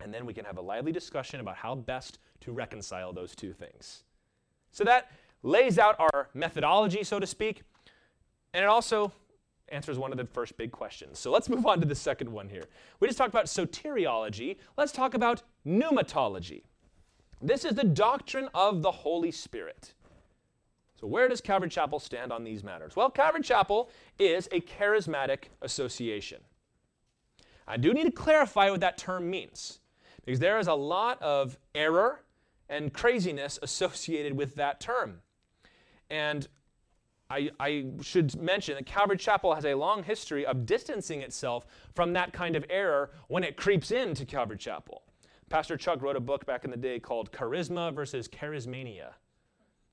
And 0.00 0.12
then 0.12 0.26
we 0.26 0.34
can 0.34 0.44
have 0.44 0.58
a 0.58 0.62
lively 0.62 0.92
discussion 0.92 1.40
about 1.40 1.56
how 1.56 1.74
best 1.74 2.18
to 2.40 2.52
reconcile 2.52 3.12
those 3.12 3.34
two 3.34 3.52
things. 3.52 4.04
So 4.70 4.84
that 4.84 5.10
lays 5.42 5.78
out 5.78 5.96
our 5.98 6.28
methodology, 6.34 7.02
so 7.02 7.18
to 7.18 7.26
speak, 7.26 7.62
and 8.52 8.62
it 8.62 8.68
also 8.68 9.12
answers 9.68 9.98
one 9.98 10.12
of 10.12 10.18
the 10.18 10.24
first 10.24 10.56
big 10.56 10.70
questions. 10.70 11.18
So 11.18 11.30
let's 11.30 11.48
move 11.48 11.66
on 11.66 11.80
to 11.80 11.86
the 11.86 11.94
second 11.94 12.30
one 12.30 12.48
here. 12.48 12.64
We 13.00 13.08
just 13.08 13.18
talked 13.18 13.30
about 13.30 13.46
soteriology. 13.46 14.56
Let's 14.76 14.92
talk 14.92 15.14
about 15.14 15.42
pneumatology. 15.66 16.62
This 17.42 17.64
is 17.64 17.74
the 17.74 17.84
doctrine 17.84 18.48
of 18.54 18.82
the 18.82 18.90
Holy 18.90 19.30
Spirit. 19.30 19.92
So, 20.98 21.06
where 21.06 21.28
does 21.28 21.42
Calvary 21.42 21.68
Chapel 21.68 22.00
stand 22.00 22.32
on 22.32 22.42
these 22.42 22.64
matters? 22.64 22.96
Well, 22.96 23.10
Calvary 23.10 23.42
Chapel 23.42 23.90
is 24.18 24.48
a 24.50 24.60
charismatic 24.60 25.44
association. 25.60 26.40
I 27.68 27.76
do 27.76 27.92
need 27.92 28.04
to 28.04 28.10
clarify 28.10 28.70
what 28.70 28.80
that 28.80 28.96
term 28.96 29.28
means 29.28 29.80
because 30.26 30.40
there 30.40 30.58
is 30.58 30.66
a 30.66 30.74
lot 30.74 31.22
of 31.22 31.56
error 31.74 32.20
and 32.68 32.92
craziness 32.92 33.58
associated 33.62 34.36
with 34.36 34.56
that 34.56 34.80
term. 34.80 35.20
And 36.10 36.46
I, 37.28 37.50
I, 37.58 37.86
should 38.02 38.40
mention 38.40 38.76
that 38.76 38.86
Calvary 38.86 39.16
Chapel 39.16 39.54
has 39.54 39.64
a 39.64 39.74
long 39.74 40.04
history 40.04 40.46
of 40.46 40.64
distancing 40.64 41.22
itself 41.22 41.66
from 41.94 42.12
that 42.12 42.32
kind 42.32 42.54
of 42.54 42.64
error 42.70 43.10
when 43.26 43.42
it 43.42 43.56
creeps 43.56 43.90
into 43.90 44.24
Calvary 44.24 44.58
Chapel. 44.58 45.02
Pastor 45.48 45.76
Chuck 45.76 46.02
wrote 46.02 46.16
a 46.16 46.20
book 46.20 46.46
back 46.46 46.64
in 46.64 46.70
the 46.70 46.76
day 46.76 47.00
called 47.00 47.32
Charisma 47.32 47.92
versus 47.92 48.28
Charismania, 48.28 49.12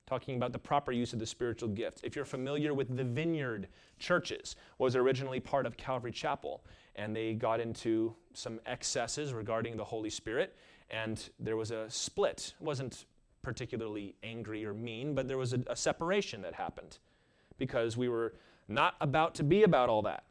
talking 0.06 0.36
about 0.36 0.52
the 0.52 0.58
proper 0.58 0.92
use 0.92 1.12
of 1.12 1.18
the 1.18 1.26
spiritual 1.26 1.68
gifts. 1.68 2.02
If 2.04 2.14
you're 2.14 2.24
familiar 2.24 2.74
with 2.74 2.94
the 2.94 3.04
Vineyard 3.04 3.68
churches, 3.98 4.56
was 4.78 4.96
originally 4.96 5.40
part 5.40 5.66
of 5.66 5.76
Calvary 5.76 6.12
Chapel 6.12 6.62
and 6.96 7.14
they 7.14 7.34
got 7.34 7.60
into 7.60 8.14
some 8.34 8.60
excesses 8.66 9.32
regarding 9.32 9.76
the 9.76 9.84
Holy 9.84 10.10
Spirit, 10.10 10.56
and 10.90 11.30
there 11.38 11.56
was 11.56 11.70
a 11.70 11.90
split. 11.90 12.54
It 12.60 12.64
wasn't 12.64 13.06
particularly 13.42 14.14
angry 14.22 14.64
or 14.64 14.74
mean, 14.74 15.14
but 15.14 15.28
there 15.28 15.38
was 15.38 15.52
a, 15.52 15.60
a 15.66 15.76
separation 15.76 16.42
that 16.42 16.54
happened 16.54 16.98
because 17.58 17.96
we 17.96 18.08
were 18.08 18.34
not 18.68 18.94
about 19.00 19.34
to 19.36 19.44
be 19.44 19.62
about 19.62 19.88
all 19.88 20.02
that. 20.02 20.24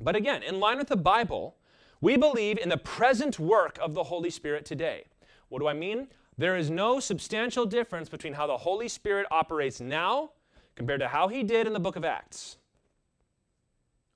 But 0.00 0.16
again, 0.16 0.42
in 0.42 0.60
line 0.60 0.78
with 0.78 0.88
the 0.88 0.96
Bible, 0.96 1.56
we 2.00 2.16
believe 2.16 2.58
in 2.58 2.68
the 2.68 2.76
present 2.76 3.38
work 3.38 3.78
of 3.80 3.94
the 3.94 4.04
Holy 4.04 4.30
Spirit 4.30 4.64
today. 4.64 5.04
What 5.48 5.60
do 5.60 5.68
I 5.68 5.74
mean? 5.74 6.08
There 6.38 6.56
is 6.56 6.70
no 6.70 6.98
substantial 6.98 7.66
difference 7.66 8.08
between 8.08 8.32
how 8.32 8.46
the 8.46 8.56
Holy 8.56 8.88
Spirit 8.88 9.26
operates 9.30 9.80
now 9.80 10.30
compared 10.74 11.00
to 11.00 11.08
how 11.08 11.28
he 11.28 11.42
did 11.42 11.66
in 11.66 11.72
the 11.72 11.80
book 11.80 11.96
of 11.96 12.04
Acts. 12.04 12.56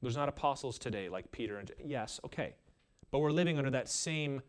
There's 0.01 0.17
not 0.17 0.29
apostles 0.29 0.79
today 0.79 1.09
like 1.09 1.31
Peter 1.31 1.59
and 1.59 1.71
yes, 1.85 2.21
okay. 2.25 2.55
But 3.11 3.19
we're 3.19 3.31
living 3.31 3.59
under 3.59 3.71
that 3.71 3.89
same 3.89 4.43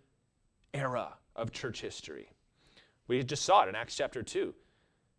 era 0.74 1.13
of 1.36 1.51
church 1.51 1.81
history. 1.81 2.31
We 3.07 3.24
just 3.24 3.43
saw 3.43 3.63
it 3.63 3.69
in 3.69 3.75
Acts 3.75 3.95
chapter 3.95 4.24
2. 4.24 4.53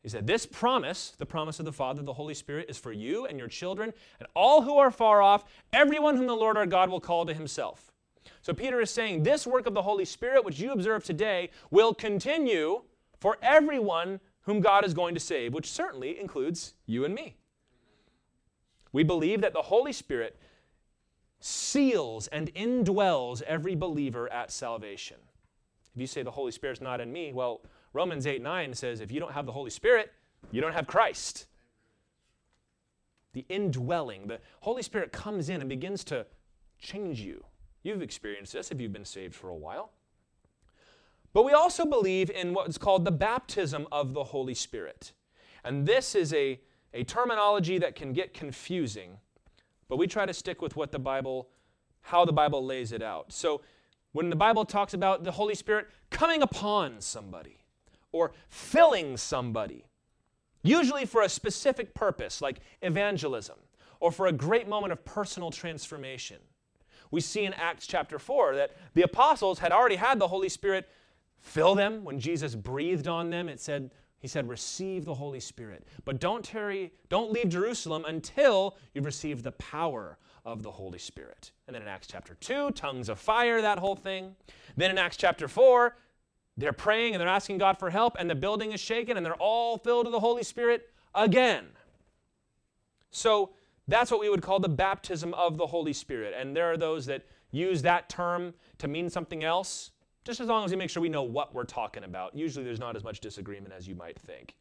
He 0.03 0.09
said, 0.09 0.27
This 0.27 0.47
promise, 0.47 1.13
the 1.19 1.27
promise 1.27 1.59
of 1.59 1.65
the 1.65 1.73
Father, 1.73 2.03
the 2.03 2.13
Holy 2.13 2.35
Spirit, 2.35 2.67
is 2.69 2.79
for 2.79 2.93
you 2.93 3.27
and 3.27 3.39
your 3.39 3.49
children 3.49 3.93
and 4.21 4.29
all 4.35 4.63
who 4.63 4.79
are 4.79 4.91
far 4.91 5.21
off, 5.21 5.45
everyone 5.73 6.17
whom 6.17 6.27
the 6.27 6.35
Lord 6.35 6.57
our 6.57 6.67
God 6.67 6.89
will 6.89 7.01
call 7.01 7.27
to 7.27 7.35
himself. 7.35 7.88
So 8.43 8.53
Peter 8.53 8.81
is 8.81 8.91
saying, 8.91 9.23
This 9.23 9.47
work 9.47 9.67
of 9.67 9.75
the 9.75 9.83
Holy 9.83 10.05
Spirit, 10.05 10.45
which 10.45 10.61
you 10.61 10.73
observe 10.73 11.05
today, 11.05 11.51
will 11.71 11.95
continue 11.95 12.83
for 13.19 13.37
everyone 13.43 14.21
whom 14.43 14.61
God 14.61 14.85
is 14.85 14.95
going 14.95 15.15
to 15.15 15.21
save, 15.21 15.53
which 15.53 15.71
certainly 15.71 16.19
includes 16.19 16.75
you 16.87 17.05
and 17.05 17.15
me. 17.15 17.37
We 18.93 19.03
believe 19.03 19.41
that 19.43 19.53
the 19.53 19.63
Holy 19.63 19.93
Spirit 19.93 20.39
seals 21.41 22.27
and 22.29 22.53
indwells 22.55 23.43
every 23.43 23.75
believer 23.75 24.33
at 24.33 24.51
salvation. 24.51 25.19
If 25.95 26.01
you 26.01 26.07
say 26.07 26.23
the 26.23 26.31
Holy 26.31 26.53
Spirit's 26.53 26.81
not 26.81 27.01
in 27.01 27.13
me, 27.13 27.33
well, 27.33 27.61
Romans 27.93 28.27
8 28.27 28.43
9 28.43 28.75
says 28.75 29.01
if 29.01 29.11
you 29.11 29.21
don't 29.21 29.33
have 29.33 29.47
the 29.47 29.53
Holy 29.53 29.71
Spirit, 29.71 30.13
you 30.51 30.61
don't 30.61 30.73
have 30.73 30.87
Christ. 30.87 31.47
The 33.33 33.45
indwelling, 33.49 34.27
the 34.27 34.41
Holy 34.61 34.83
Spirit 34.83 35.13
comes 35.13 35.49
in 35.49 35.61
and 35.61 35.69
begins 35.69 36.05
to 36.05 36.27
change 36.79 37.21
you. 37.21 37.45
You've 37.89 38.03
experienced 38.03 38.53
this 38.53 38.71
if 38.71 38.81
you've 38.81 38.93
been 38.93 39.05
saved 39.05 39.35
for 39.35 39.49
a 39.49 39.57
while. 39.57 39.91
But 41.33 41.45
we 41.45 41.53
also 41.53 41.85
believe 41.85 42.31
in 42.31 42.55
what's 42.55 42.79
called 42.79 43.05
the 43.05 43.13
baptism 43.13 43.87
of 43.91 44.15
the 44.15 44.25
Holy 44.25 44.55
Spirit. 44.55 45.13
And 45.65 45.87
this 45.87 46.15
is 46.15 46.33
a 46.33 46.61
a 46.95 47.05
terminology 47.05 47.79
that 47.79 47.95
can 47.95 48.13
get 48.13 48.35
confusing, 48.35 49.19
but 49.89 49.97
we 49.97 50.07
try 50.07 50.27
to 50.27 50.33
stick 50.33 50.63
with 50.63 50.77
what 50.77 50.93
the 50.93 50.99
Bible, 50.99 51.49
how 52.01 52.25
the 52.25 52.33
Bible 52.33 52.65
lays 52.65 52.93
it 52.93 53.03
out. 53.03 53.33
So 53.33 53.61
when 54.13 54.31
the 54.31 54.37
Bible 54.37 54.65
talks 54.65 54.95
about 54.95 55.25
the 55.25 55.33
Holy 55.33 55.55
Spirit 55.55 55.89
coming 56.11 56.43
upon 56.43 57.01
somebody 57.01 57.59
or 58.11 58.33
filling 58.49 59.17
somebody, 59.17 59.85
usually 60.63 61.05
for 61.05 61.23
a 61.23 61.29
specific 61.29 61.95
purpose 61.95 62.41
like 62.41 62.61
evangelism 62.83 63.57
or 64.01 64.11
for 64.11 64.27
a 64.27 64.33
great 64.33 64.69
moment 64.69 64.93
of 64.93 65.05
personal 65.05 65.51
transformation. 65.51 66.39
We 67.11 67.21
see 67.21 67.45
in 67.45 67.53
Acts 67.55 67.87
chapter 67.87 68.19
4 68.19 68.57
that 68.57 68.77
the 68.95 69.03
apostles 69.03 69.59
had 69.59 69.73
already 69.73 69.97
had 69.97 70.19
the 70.19 70.29
Holy 70.29 70.49
Spirit 70.49 70.89
fill 71.41 71.75
them 71.75 72.05
when 72.05 72.21
Jesus 72.21 72.55
breathed 72.55 73.09
on 73.09 73.31
them. 73.31 73.49
It 73.49 73.61
said 73.61 73.91
he 74.21 74.29
said, 74.29 74.49
Receive 74.49 75.05
the 75.05 75.15
Holy 75.15 75.41
Spirit. 75.41 75.87
But 76.05 76.21
don't 76.21 76.45
tarry, 76.45 76.93
don't 77.09 77.31
leave 77.31 77.49
Jerusalem 77.49 78.05
until 78.07 78.77
you've 78.93 79.05
received 79.05 79.45
the 79.45 79.53
power 79.53 80.19
of 80.45 80.63
the 80.63 80.71
Holy 80.71 80.99
Spirit. 80.99 81.53
And 81.67 81.75
then 81.75 81.83
in 81.83 81.89
Acts 81.89 82.09
chapter 82.09 82.35
2, 82.35 82.73
tongues 82.73 83.09
of 83.09 83.19
fire, 83.19 83.63
that 83.63 83.79
whole 83.79 83.97
thing. 83.97 84.35
Then 84.77 84.91
in 84.91 84.99
Acts 84.99 85.17
chapter 85.17 85.47
4, 85.47 85.97
they're 86.57 86.73
praying 86.73 87.15
and 87.15 87.21
they're 87.21 87.29
asking 87.29 87.59
God 87.59 87.79
for 87.79 87.91
help, 87.91 88.17
and 88.19 88.29
the 88.29 88.35
building 88.35 88.73
is 88.73 88.81
shaken, 88.81 89.17
and 89.17 89.25
they're 89.25 89.35
all 89.35 89.79
filled 89.79 90.07
with 90.07 90.13
the 90.13 90.21
Holy 90.21 90.43
Spirit 90.43 90.91
again. 91.15 91.67
So 93.11 93.51
That's 93.89 94.11
what 94.11 94.21
we 94.21 94.29
would 94.29 94.43
call 94.43 94.61
the 94.61 94.69
baptism 94.69 95.33
of 95.35 95.57
the 95.57 95.67
Holy 95.67 95.95
Spirit. 95.95 96.35
And 96.39 96.55
there 96.55 96.71
are 96.71 96.77
those 96.77 97.07
that 97.07 97.25
use 97.51 97.83
that 97.83 98.09
term 98.09 98.55
to 98.77 98.87
mean 98.87 99.09
something 99.09 99.43
else, 99.43 99.91
just 100.25 100.41
as 100.41 100.49
long 100.49 100.65
as 100.65 100.71
we 100.71 100.77
make 100.77 100.91
sure 100.91 101.03
we 101.03 101.09
know 101.09 101.23
what 101.23 101.55
we're 101.55 101.65
talking 101.65 102.05
about. 102.05 102.37
Usually 102.37 102.65
there's 102.65 102.79
not 102.79 102.97
as 102.97 103.03
much 103.03 103.21
disagreement 103.21 103.73
as 103.73 103.89
you 103.89 103.95
might 103.95 104.19
think. 104.19 104.55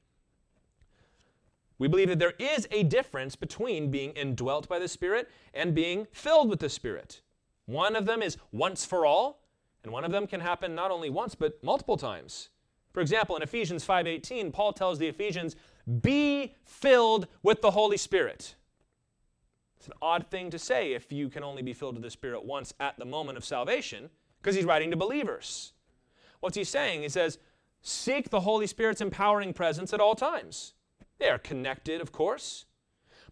We 1.77 1.87
believe 1.87 2.07
that 2.07 2.19
there 2.19 2.33
is 2.39 2.67
a 2.71 2.83
difference 2.83 3.35
between 3.35 3.91
being 3.91 4.11
indwelt 4.11 4.67
by 4.67 4.79
the 4.79 4.87
Spirit 4.87 5.29
and 5.53 5.75
being 5.75 6.07
filled 6.11 6.49
with 6.49 6.59
the 6.59 6.69
Spirit. 6.69 7.21
One 7.65 7.95
of 7.95 8.05
them 8.05 8.21
is 8.21 8.37
once 8.51 8.85
for 8.85 9.05
all, 9.05 9.43
and 9.83 9.91
one 9.91 10.05
of 10.05 10.11
them 10.11 10.25
can 10.25 10.39
happen 10.39 10.73
not 10.73 10.89
only 10.89 11.09
once 11.09 11.35
but 11.35 11.61
multiple 11.61 11.97
times. 11.97 12.49
For 12.93 13.01
example, 13.01 13.35
in 13.35 13.43
Ephesians 13.43 13.85
5:18, 13.85 14.51
Paul 14.51 14.73
tells 14.73 14.97
the 14.97 15.07
Ephesians, 15.07 15.55
"Be 16.01 16.55
filled 16.63 17.27
with 17.43 17.61
the 17.61 17.71
Holy 17.71 17.97
Spirit." 17.97 18.55
It's 19.87 19.93
an 19.93 19.99
odd 20.01 20.27
thing 20.29 20.49
to 20.49 20.59
say 20.59 20.91
if 20.91 21.13
you 21.13 21.29
can 21.29 21.45
only 21.45 21.61
be 21.61 21.71
filled 21.71 21.95
with 21.95 22.03
the 22.03 22.09
Spirit 22.09 22.43
once 22.43 22.73
at 22.81 22.99
the 22.99 23.05
moment 23.05 23.37
of 23.37 23.45
salvation, 23.45 24.09
because 24.41 24.53
he's 24.53 24.65
writing 24.65 24.91
to 24.91 24.97
believers. 24.97 25.71
What's 26.41 26.57
he 26.57 26.65
saying? 26.65 27.03
He 27.03 27.09
says, 27.09 27.39
"Seek 27.81 28.29
the 28.29 28.41
Holy 28.41 28.67
Spirit's 28.67 28.99
empowering 28.99 29.53
presence 29.53 29.93
at 29.93 30.01
all 30.01 30.13
times." 30.13 30.73
They 31.19 31.29
are 31.29 31.39
connected, 31.39 32.01
of 32.01 32.11
course. 32.11 32.65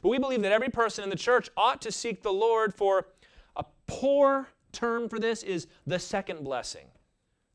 But 0.01 0.07
we 0.07 0.17
believe 0.17 0.43
that 0.43 0.53
every 0.53 0.69
person 0.69 1.03
in 1.03 1.09
the 1.09 1.17
church 1.17 1.49
ought 1.57 1.81
to 1.81 1.91
seek 1.91 2.23
the 2.23 2.31
Lord 2.31 2.73
for 2.73 3.09
a 3.57 3.65
poor 3.85 4.47
term 4.71 5.09
for 5.09 5.19
this 5.19 5.43
is 5.43 5.67
the 5.85 5.99
second 5.99 6.45
blessing. 6.45 6.87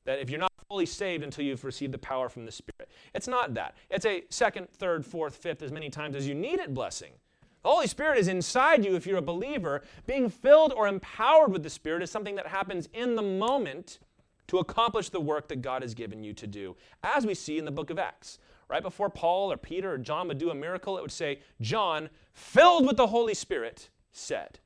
That 0.04 0.19
if 0.19 0.28
you're 0.28 0.38
not 0.38 0.52
fully 0.69 0.85
saved 0.85 1.25
until 1.25 1.47
you've 1.47 1.64
received 1.64 1.95
the 1.95 1.99
power 1.99 2.28
from 2.28 2.45
the 2.45 2.52
Spirit, 2.52 2.90
it's 3.14 3.28
not 3.28 3.54
that. 3.54 3.76
It's 3.88 4.04
a 4.04 4.25
second, 4.28 4.69
third, 4.69 5.07
fourth, 5.07 5.37
fifth, 5.37 5.62
as 5.62 5.73
many 5.73 5.88
times 5.88 6.16
as 6.16 6.28
you 6.28 6.35
need 6.35 6.61
it 6.61 6.75
blessing. 6.75 7.14
The 7.62 7.69
Holy 7.69 7.87
Spirit 7.87 8.19
is 8.19 8.29
inside 8.29 8.85
you 8.85 8.97
if 8.97 9.07
you're 9.07 9.19
a 9.19 9.23
believer. 9.23 9.83
Being 10.07 10.31
filled 10.31 10.73
or 10.73 10.88
empowered 10.88 11.52
with 11.52 11.62
the 11.62 11.71
Spirit 11.71 12.02
is 12.02 12.11
something 12.11 12.37
that 12.37 12.47
happens 12.47 12.88
in 12.95 13.17
the 13.17 13.23
moment 13.23 13.99
to 14.47 14.59
accomplish 14.59 15.11
the 15.11 15.21
work 15.21 15.49
that 15.49 15.62
God 15.62 15.83
has 15.83 15.95
given 15.95 16.25
you 16.25 16.33
to 16.35 16.47
do, 16.47 16.76
as 17.05 17.26
we 17.26 17.35
see 17.35 17.59
in 17.59 17.64
the 17.64 17.71
book 17.71 17.90
of 17.90 17.99
Acts. 17.99 18.38
Right 18.69 18.83
before 18.83 19.11
Paul 19.11 19.52
or 19.52 19.57
Peter 19.57 19.93
or 19.93 19.99
John 19.99 20.29
would 20.29 20.38
do 20.38 20.50
a 20.50 20.55
miracle, 20.55 20.97
it 20.97 21.02
would 21.02 21.12
say, 21.12 21.40
John, 21.61 22.09
filled 22.33 22.87
with 22.87 22.97
the 22.97 23.09
Holy 23.09 23.35
Spirit, 23.35 23.90
said. 24.12 24.59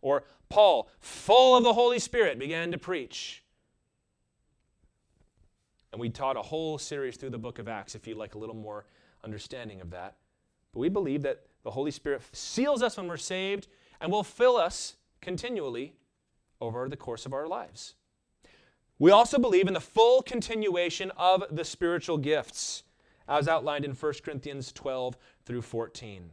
Or 0.00 0.24
Paul, 0.48 0.88
full 1.00 1.56
of 1.56 1.64
the 1.64 1.72
Holy 1.72 1.98
Spirit, 1.98 2.38
began 2.38 2.72
to 2.72 2.78
preach. 2.78 3.44
And 5.92 6.00
we 6.00 6.08
taught 6.08 6.36
a 6.36 6.42
whole 6.42 6.78
series 6.78 7.16
through 7.16 7.30
the 7.30 7.38
book 7.38 7.58
of 7.58 7.68
Acts 7.68 7.94
if 7.94 8.06
you'd 8.06 8.16
like 8.16 8.34
a 8.34 8.38
little 8.38 8.56
more 8.56 8.86
understanding 9.22 9.80
of 9.80 9.90
that. 9.90 10.16
But 10.72 10.80
we 10.80 10.88
believe 10.88 11.22
that 11.22 11.44
the 11.64 11.70
Holy 11.70 11.90
Spirit 11.90 12.22
seals 12.32 12.82
us 12.82 12.96
when 12.96 13.08
we're 13.08 13.16
saved 13.16 13.68
and 14.00 14.10
will 14.10 14.24
fill 14.24 14.56
us 14.56 14.96
continually 15.20 15.94
over 16.60 16.88
the 16.88 16.96
course 16.96 17.26
of 17.26 17.32
our 17.32 17.46
lives. 17.46 17.94
We 18.98 19.10
also 19.10 19.38
believe 19.38 19.66
in 19.66 19.74
the 19.74 19.80
full 19.80 20.22
continuation 20.22 21.10
of 21.16 21.44
the 21.50 21.64
spiritual 21.64 22.18
gifts 22.18 22.84
as 23.28 23.48
outlined 23.48 23.84
in 23.84 23.92
1 23.92 24.12
Corinthians 24.24 24.72
12 24.72 25.16
through 25.44 25.62
14. 25.62 26.30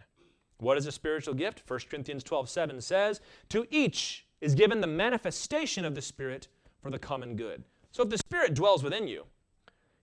What 0.58 0.78
is 0.78 0.86
a 0.86 0.92
spiritual 0.92 1.34
gift? 1.34 1.64
1 1.66 1.80
Corinthians 1.90 2.24
12 2.24 2.50
7 2.50 2.82
says, 2.82 3.22
To 3.50 3.66
each 3.72 4.26
is 4.42 4.56
given 4.56 4.82
the 4.82 4.88
manifestation 4.88 5.86
of 5.86 5.96
the 5.96 6.02
Spirit 6.02 6.48
for 6.82 6.92
the 6.92 7.00
common 7.00 7.36
good. 7.36 7.64
So 7.92 8.04
if 8.04 8.10
the 8.10 8.18
Spirit 8.18 8.54
dwells 8.54 8.84
within 8.84 9.08
you, 9.08 9.26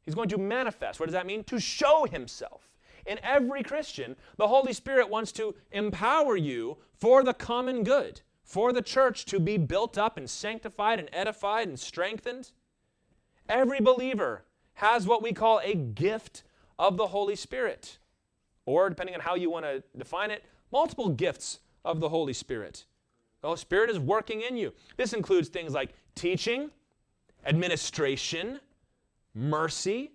He's 0.03 0.15
going 0.15 0.29
to 0.29 0.39
manifest. 0.39 1.01
What 1.01 1.07
does 1.07 1.15
that 1.15 1.27
mean? 1.27 1.45
To 1.45 1.59
show 1.59 2.07
Himself. 2.11 2.76
In 3.07 3.21
every 3.23 3.63
Christian, 3.63 4.17
the 4.37 4.49
Holy 4.49 4.73
Spirit 4.73 5.09
wants 5.09 5.31
to 5.33 5.55
empower 5.71 6.37
you 6.37 6.79
for 6.99 7.23
the 7.23 7.35
common 7.35 7.85
good, 7.85 8.23
for 8.43 8.73
the 8.73 8.83
church 8.83 9.25
to 9.27 9.39
be 9.39 9.57
built 9.57 9.97
up 9.97 10.17
and 10.17 10.29
sanctified 10.29 10.99
and 10.99 11.09
edified 11.13 11.69
and 11.69 11.79
strengthened. 11.79 12.51
Every 13.49 13.81
believer 13.81 14.45
has 14.75 15.07
what 15.07 15.23
we 15.23 15.33
call 15.33 15.61
a 15.63 15.75
gift 15.75 16.43
of 16.79 16.97
the 16.97 17.09
Holy 17.09 17.37
Spirit. 17.37 17.99
Or, 18.65 18.89
depending 18.89 19.15
on 19.15 19.21
how 19.21 19.37
you 19.37 19.51
want 19.51 19.65
to 19.65 19.85
define 19.97 20.33
it, 20.33 20.45
multiple 20.73 21.09
gifts 21.09 21.61
of 21.85 22.01
the 22.01 22.09
Holy 22.09 22.33
Spirit. 22.33 22.87
The 23.41 23.49
Holy 23.49 23.59
Spirit 23.59 23.91
is 23.91 24.01
working 24.01 24.43
in 24.43 24.57
you. 24.57 24.73
This 24.97 25.13
includes 25.13 25.49
things 25.49 25.73
like 25.73 25.95
teaching, 26.17 26.71
administration, 27.45 28.59
mercy, 29.33 30.11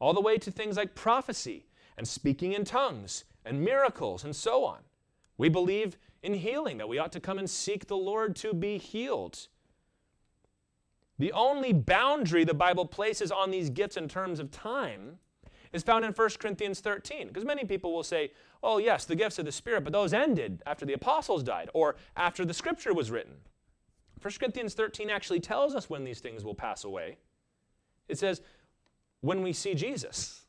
all 0.00 0.12
the 0.12 0.20
way 0.20 0.38
to 0.38 0.50
things 0.50 0.76
like 0.76 0.96
prophecy 0.96 1.65
and 1.96 2.06
speaking 2.06 2.52
in 2.52 2.64
tongues 2.64 3.24
and 3.44 3.62
miracles 3.62 4.24
and 4.24 4.34
so 4.34 4.64
on. 4.64 4.78
We 5.38 5.48
believe 5.48 5.96
in 6.22 6.34
healing, 6.34 6.78
that 6.78 6.88
we 6.88 6.98
ought 6.98 7.12
to 7.12 7.20
come 7.20 7.38
and 7.38 7.48
seek 7.48 7.86
the 7.86 7.96
Lord 7.96 8.34
to 8.36 8.52
be 8.52 8.78
healed. 8.78 9.48
The 11.18 11.32
only 11.32 11.72
boundary 11.72 12.44
the 12.44 12.54
Bible 12.54 12.84
places 12.84 13.30
on 13.30 13.50
these 13.50 13.70
gifts 13.70 13.96
in 13.96 14.08
terms 14.08 14.40
of 14.40 14.50
time 14.50 15.18
is 15.72 15.82
found 15.82 16.04
in 16.04 16.12
1 16.12 16.30
Corinthians 16.38 16.80
13. 16.80 17.28
Because 17.28 17.44
many 17.44 17.64
people 17.64 17.92
will 17.92 18.02
say, 18.02 18.32
oh, 18.62 18.78
yes, 18.78 19.04
the 19.04 19.16
gifts 19.16 19.38
of 19.38 19.44
the 19.44 19.52
Spirit, 19.52 19.84
but 19.84 19.92
those 19.92 20.12
ended 20.12 20.62
after 20.66 20.84
the 20.84 20.94
apostles 20.94 21.42
died 21.42 21.70
or 21.74 21.96
after 22.16 22.44
the 22.44 22.54
scripture 22.54 22.92
was 22.92 23.10
written. 23.10 23.34
1 24.20 24.34
Corinthians 24.38 24.74
13 24.74 25.10
actually 25.10 25.40
tells 25.40 25.74
us 25.74 25.88
when 25.88 26.04
these 26.04 26.20
things 26.20 26.44
will 26.44 26.54
pass 26.54 26.84
away. 26.84 27.18
It 28.08 28.18
says, 28.18 28.42
when 29.20 29.42
we 29.42 29.52
see 29.52 29.74
Jesus. 29.74 30.45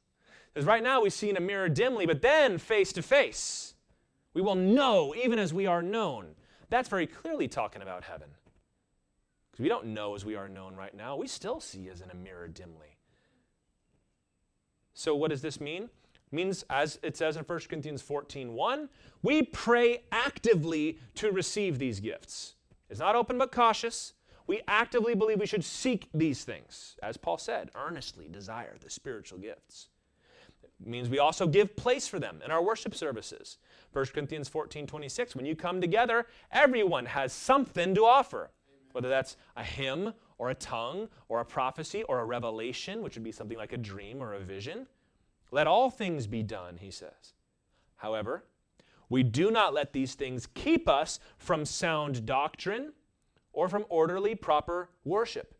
Because 0.57 0.65
right 0.65 0.81
now 0.81 1.01
we 1.01 1.11
see 1.11 1.29
in 1.29 1.37
a 1.37 1.39
mirror 1.39 1.69
dimly, 1.69 2.07
but 2.07 2.23
then 2.23 2.57
face 2.57 2.91
to 2.93 3.03
face. 3.03 3.75
We 4.33 4.41
will 4.41 4.55
know 4.55 5.13
even 5.13 5.37
as 5.37 5.53
we 5.53 5.67
are 5.67 5.83
known. 5.83 6.29
That's 6.71 6.89
very 6.89 7.05
clearly 7.05 7.47
talking 7.47 7.83
about 7.83 8.03
heaven. 8.03 8.29
Because 9.51 9.61
we 9.61 9.69
don't 9.69 9.85
know 9.85 10.15
as 10.15 10.25
we 10.25 10.33
are 10.33 10.49
known 10.49 10.75
right 10.75 10.95
now. 10.97 11.15
We 11.15 11.27
still 11.27 11.59
see 11.59 11.89
as 11.89 12.01
in 12.01 12.09
a 12.09 12.15
mirror 12.15 12.47
dimly. 12.47 12.97
So 14.95 15.13
what 15.13 15.29
does 15.29 15.43
this 15.43 15.61
mean? 15.61 15.83
It 15.83 16.35
means, 16.35 16.65
as 16.71 16.97
it 17.03 17.15
says 17.15 17.37
in 17.37 17.43
1 17.43 17.59
Corinthians 17.69 18.01
14 18.01 18.51
1, 18.51 18.89
we 19.21 19.43
pray 19.43 20.05
actively 20.11 20.97
to 21.13 21.31
receive 21.31 21.77
these 21.77 21.99
gifts. 21.99 22.55
It's 22.89 22.99
not 22.99 23.15
open 23.15 23.37
but 23.37 23.51
cautious. 23.51 24.13
We 24.47 24.61
actively 24.67 25.13
believe 25.13 25.39
we 25.39 25.45
should 25.45 25.63
seek 25.63 26.09
these 26.15 26.43
things. 26.43 26.95
As 27.03 27.15
Paul 27.15 27.37
said, 27.37 27.69
earnestly 27.75 28.27
desire 28.27 28.73
the 28.81 28.89
spiritual 28.89 29.37
gifts. 29.37 29.89
Means 30.85 31.09
we 31.09 31.19
also 31.19 31.47
give 31.47 31.75
place 31.75 32.07
for 32.07 32.19
them 32.19 32.39
in 32.45 32.51
our 32.51 32.63
worship 32.63 32.93
services. 32.93 33.57
1 33.93 34.05
Corinthians 34.07 34.47
14 34.47 34.85
26, 34.85 35.35
when 35.35 35.45
you 35.45 35.55
come 35.55 35.81
together, 35.81 36.27
everyone 36.51 37.05
has 37.05 37.33
something 37.33 37.95
to 37.95 38.05
offer. 38.05 38.51
Whether 38.91 39.09
that's 39.09 39.37
a 39.55 39.63
hymn 39.63 40.13
or 40.37 40.49
a 40.49 40.55
tongue, 40.55 41.09
or 41.29 41.39
a 41.39 41.45
prophecy, 41.45 42.03
or 42.03 42.19
a 42.19 42.25
revelation, 42.25 43.01
which 43.01 43.15
would 43.15 43.23
be 43.23 43.31
something 43.31 43.57
like 43.57 43.73
a 43.73 43.77
dream 43.77 44.21
or 44.21 44.33
a 44.33 44.39
vision. 44.39 44.87
Let 45.51 45.67
all 45.67 45.89
things 45.89 46.27
be 46.27 46.43
done, 46.43 46.77
he 46.77 46.91
says. 46.91 47.33
However, 47.95 48.43
we 49.09 49.23
do 49.23 49.49
not 49.49 49.73
let 49.73 49.93
these 49.93 50.13
things 50.13 50.47
keep 50.53 50.87
us 50.87 51.19
from 51.37 51.65
sound 51.65 52.25
doctrine 52.25 52.93
or 53.51 53.67
from 53.67 53.85
orderly, 53.89 54.35
proper 54.35 54.89
worship. 55.03 55.55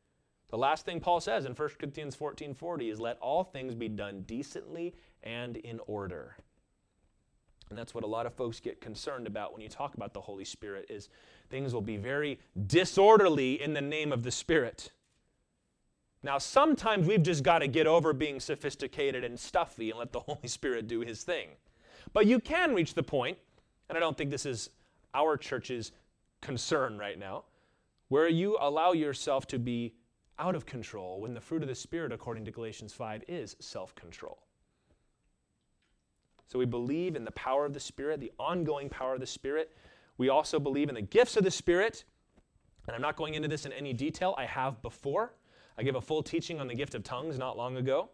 The 0.49 0.57
last 0.57 0.85
thing 0.85 0.99
Paul 0.99 1.19
says 1.19 1.45
in 1.45 1.53
1 1.53 1.69
Corinthians 1.79 2.15
14 2.15 2.53
40 2.53 2.89
is, 2.89 2.99
Let 2.99 3.17
all 3.19 3.43
things 3.43 3.73
be 3.73 3.89
done 3.89 4.21
decently 4.27 4.93
and 5.23 5.57
in 5.57 5.79
order. 5.87 6.35
And 7.69 7.77
that's 7.77 7.93
what 7.93 8.03
a 8.03 8.07
lot 8.07 8.25
of 8.25 8.33
folks 8.33 8.59
get 8.59 8.79
concerned 8.79 9.27
about 9.27 9.51
when 9.51 9.61
you 9.61 9.69
talk 9.69 9.95
about 9.95 10.13
the 10.13 10.21
Holy 10.21 10.45
Spirit 10.45 10.85
is 10.89 11.09
things 11.49 11.73
will 11.73 11.81
be 11.81 11.97
very 11.97 12.39
disorderly 12.67 13.61
in 13.61 13.73
the 13.73 13.81
name 13.81 14.11
of 14.11 14.23
the 14.23 14.31
Spirit. 14.31 14.91
Now, 16.23 16.37
sometimes 16.37 17.07
we've 17.07 17.23
just 17.23 17.43
got 17.43 17.59
to 17.59 17.67
get 17.67 17.87
over 17.87 18.13
being 18.13 18.39
sophisticated 18.39 19.23
and 19.23 19.39
stuffy 19.39 19.89
and 19.89 19.99
let 19.99 20.11
the 20.11 20.19
Holy 20.27 20.47
Spirit 20.47 20.87
do 20.87 21.01
his 21.01 21.23
thing. 21.23 21.49
But 22.13 22.25
you 22.25 22.39
can 22.39 22.73
reach 22.73 22.93
the 22.93 23.03
point, 23.03 23.37
and 23.89 23.97
I 23.97 24.01
don't 24.01 24.17
think 24.17 24.31
this 24.31 24.45
is 24.45 24.69
our 25.13 25.37
church's 25.37 25.91
concern 26.41 26.97
right 26.97 27.19
now, 27.19 27.43
where 28.07 28.29
you 28.29 28.57
allow 28.59 28.93
yourself 28.93 29.45
to 29.47 29.59
be 29.59 29.93
out 30.39 30.55
of 30.55 30.65
control 30.65 31.19
when 31.19 31.33
the 31.33 31.41
fruit 31.41 31.63
of 31.63 31.67
the 31.67 31.75
Spirit, 31.75 32.11
according 32.11 32.45
to 32.45 32.51
Galatians 32.51 32.93
5, 32.93 33.23
is 33.27 33.55
self 33.59 33.93
control. 33.95 34.46
So 36.47 36.57
we 36.57 36.65
believe 36.65 37.15
in 37.15 37.25
the 37.25 37.31
power 37.31 37.65
of 37.65 37.73
the 37.73 37.79
Spirit, 37.79 38.19
the 38.19 38.31
ongoing 38.39 38.89
power 38.89 39.13
of 39.13 39.19
the 39.19 39.27
Spirit. 39.27 39.75
We 40.17 40.29
also 40.29 40.59
believe 40.59 40.89
in 40.89 40.95
the 40.95 41.01
gifts 41.01 41.37
of 41.37 41.43
the 41.43 41.51
Spirit. 41.51 42.05
And 42.87 42.95
I'm 42.95 43.01
not 43.01 43.17
going 43.17 43.33
into 43.33 43.49
this 43.49 43.65
in 43.65 43.73
any 43.73 43.93
detail. 43.93 44.33
I 44.37 44.45
have 44.45 44.81
before. 44.81 45.33
I 45.77 45.83
gave 45.83 45.95
a 45.95 46.01
full 46.01 46.23
teaching 46.23 46.59
on 46.59 46.67
the 46.67 46.75
gift 46.75 46.95
of 46.95 47.03
tongues 47.03 47.37
not 47.37 47.57
long 47.57 47.77
ago. 47.77 48.09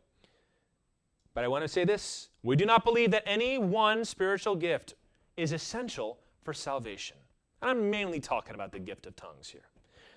But 1.34 1.44
I 1.44 1.48
want 1.48 1.64
to 1.64 1.68
say 1.68 1.86
this 1.86 2.30
we 2.44 2.56
do 2.56 2.66
not 2.66 2.84
believe 2.84 3.12
that 3.12 3.24
any 3.26 3.58
one 3.58 4.04
spiritual 4.04 4.56
gift 4.56 4.96
is 5.38 5.52
essential 5.52 6.20
for 6.44 6.54
salvation. 6.54 7.18
And 7.62 7.72
I'm 7.72 7.90
mainly 7.90 8.20
talking 8.20 8.56
about 8.56 8.72
the 8.72 8.80
gift 8.80 9.06
of 9.06 9.16
tongues 9.16 9.48
here. 9.48 9.62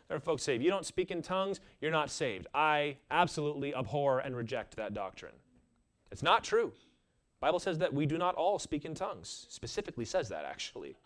There 0.09 0.17
are 0.17 0.21
folks 0.21 0.43
say, 0.43 0.55
if 0.55 0.63
you 0.63 0.71
don't 0.71 0.87
speak 0.87 1.11
in 1.11 1.21
tongues, 1.21 1.61
you're 1.81 1.91
not 1.91 2.11
saved. 2.11 2.47
I 2.55 2.97
absolutely 3.11 3.75
abhor 3.75 4.21
and 4.21 4.37
reject 4.37 4.77
that 4.77 4.95
doctrine. 4.95 5.35
It's 6.13 6.23
not 6.23 6.45
true. 6.45 6.73
Bible 7.41 7.59
says 7.59 7.79
that 7.79 7.93
we 7.93 8.07
do 8.07 8.19
not 8.19 8.35
all 8.35 8.59
speak 8.59 8.85
in 8.85 8.95
tongues. 8.95 9.47
Specifically 9.49 10.05
says 10.05 10.29
that 10.31 10.45
actually. 10.45 10.97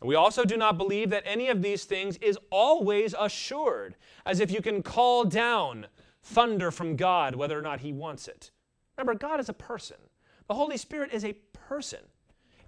We 0.00 0.14
also 0.14 0.44
do 0.44 0.56
not 0.56 0.78
believe 0.78 1.10
that 1.10 1.24
any 1.26 1.48
of 1.48 1.62
these 1.62 1.84
things 1.84 2.16
is 2.18 2.38
always 2.50 3.14
assured, 3.18 3.96
as 4.24 4.38
if 4.38 4.50
you 4.50 4.62
can 4.62 4.82
call 4.82 5.24
down 5.24 5.86
thunder 6.22 6.70
from 6.70 6.94
God 6.94 7.34
whether 7.34 7.58
or 7.58 7.62
not 7.62 7.80
He 7.80 7.92
wants 7.92 8.28
it. 8.28 8.52
Remember, 8.96 9.18
God 9.18 9.40
is 9.40 9.48
a 9.48 9.54
person, 9.54 9.96
the 10.46 10.54
Holy 10.54 10.76
Spirit 10.76 11.12
is 11.12 11.24
a 11.24 11.32
person. 11.52 12.00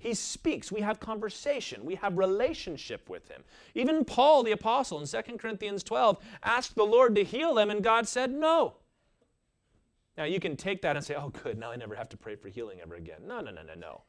He 0.01 0.15
speaks. 0.15 0.73
We 0.73 0.81
have 0.81 0.99
conversation. 0.99 1.85
We 1.85 1.95
have 1.97 2.17
relationship 2.17 3.11
with 3.11 3.29
him. 3.29 3.45
Even 3.75 4.07
Paul 4.07 4.43
the 4.43 4.53
apostle 4.53 4.99
in 4.99 5.07
2 5.07 5.37
Corinthians 5.37 5.83
12 5.83 6.17
asked 6.43 6.75
the 6.75 6.87
Lord 6.87 7.15
to 7.17 7.23
heal 7.23 7.59
him, 7.59 7.69
and 7.69 7.85
God 7.85 8.09
said 8.09 8.33
no. 8.33 8.77
Now 10.21 10.27
you 10.27 10.39
can 10.39 10.55
take 10.55 10.83
that 10.83 10.97
and 10.97 11.05
say, 11.05 11.15
oh, 11.15 11.31
good, 11.31 11.57
now 11.57 11.71
I 11.71 11.77
never 11.77 11.95
have 11.95 12.11
to 12.11 12.17
pray 12.19 12.37
for 12.37 12.51
healing 12.51 12.79
ever 12.83 12.97
again. 12.97 13.21
No, 13.27 13.41
no, 13.41 13.51
no, 13.51 13.63
no, 13.63 13.73
no. 13.73 14.03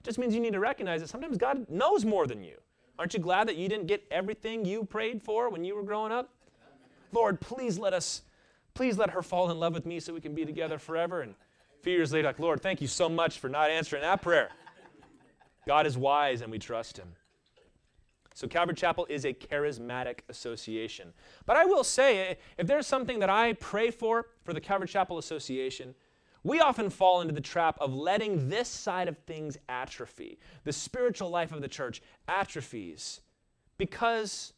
It 0.00 0.02
just 0.02 0.18
means 0.18 0.34
you 0.34 0.40
need 0.40 0.54
to 0.54 0.58
recognize 0.58 1.00
that 1.00 1.06
sometimes 1.06 1.38
God 1.38 1.70
knows 1.70 2.04
more 2.04 2.26
than 2.26 2.42
you. 2.42 2.56
Aren't 2.98 3.14
you 3.14 3.20
glad 3.20 3.46
that 3.46 3.54
you 3.54 3.68
didn't 3.68 3.86
get 3.86 4.02
everything 4.10 4.64
you 4.64 4.82
prayed 4.84 5.22
for 5.22 5.48
when 5.50 5.64
you 5.64 5.76
were 5.76 5.84
growing 5.84 6.10
up? 6.10 6.34
Lord, 7.12 7.40
please 7.40 7.78
let 7.78 7.94
us, 7.94 8.22
please 8.74 8.98
let 8.98 9.10
her 9.10 9.22
fall 9.22 9.48
in 9.48 9.60
love 9.60 9.74
with 9.74 9.86
me 9.86 10.00
so 10.00 10.12
we 10.12 10.20
can 10.20 10.34
be 10.34 10.44
together 10.44 10.76
forever. 10.76 11.20
And 11.20 11.34
a 11.78 11.82
few 11.84 11.92
years 11.92 12.12
later, 12.12 12.26
like, 12.26 12.40
Lord, 12.40 12.60
thank 12.60 12.80
you 12.80 12.88
so 12.88 13.08
much 13.08 13.38
for 13.38 13.48
not 13.48 13.70
answering 13.70 14.02
that 14.02 14.22
prayer. 14.22 14.48
God 15.68 15.86
is 15.86 15.96
wise 15.96 16.40
and 16.40 16.50
we 16.50 16.58
trust 16.58 16.96
him. 16.96 17.06
So, 18.34 18.48
Calvary 18.48 18.74
Chapel 18.74 19.06
is 19.08 19.24
a 19.24 19.32
charismatic 19.32 20.18
association. 20.28 21.12
But 21.46 21.56
I 21.56 21.64
will 21.64 21.84
say, 21.84 22.38
if 22.58 22.66
there's 22.66 22.88
something 22.88 23.20
that 23.20 23.30
I 23.30 23.52
pray 23.52 23.92
for 23.92 24.26
for 24.44 24.52
the 24.52 24.60
Calvary 24.60 24.88
Chapel 24.88 25.18
Association, 25.18 25.94
we 26.42 26.60
often 26.60 26.90
fall 26.90 27.22
into 27.22 27.32
the 27.32 27.40
trap 27.40 27.78
of 27.80 27.94
letting 27.94 28.48
this 28.48 28.68
side 28.68 29.08
of 29.08 29.16
things 29.18 29.56
atrophy. 29.68 30.38
The 30.64 30.72
spiritual 30.72 31.30
life 31.30 31.52
of 31.52 31.62
the 31.62 31.68
church 31.68 32.02
atrophies 32.28 33.20
because 33.78 34.52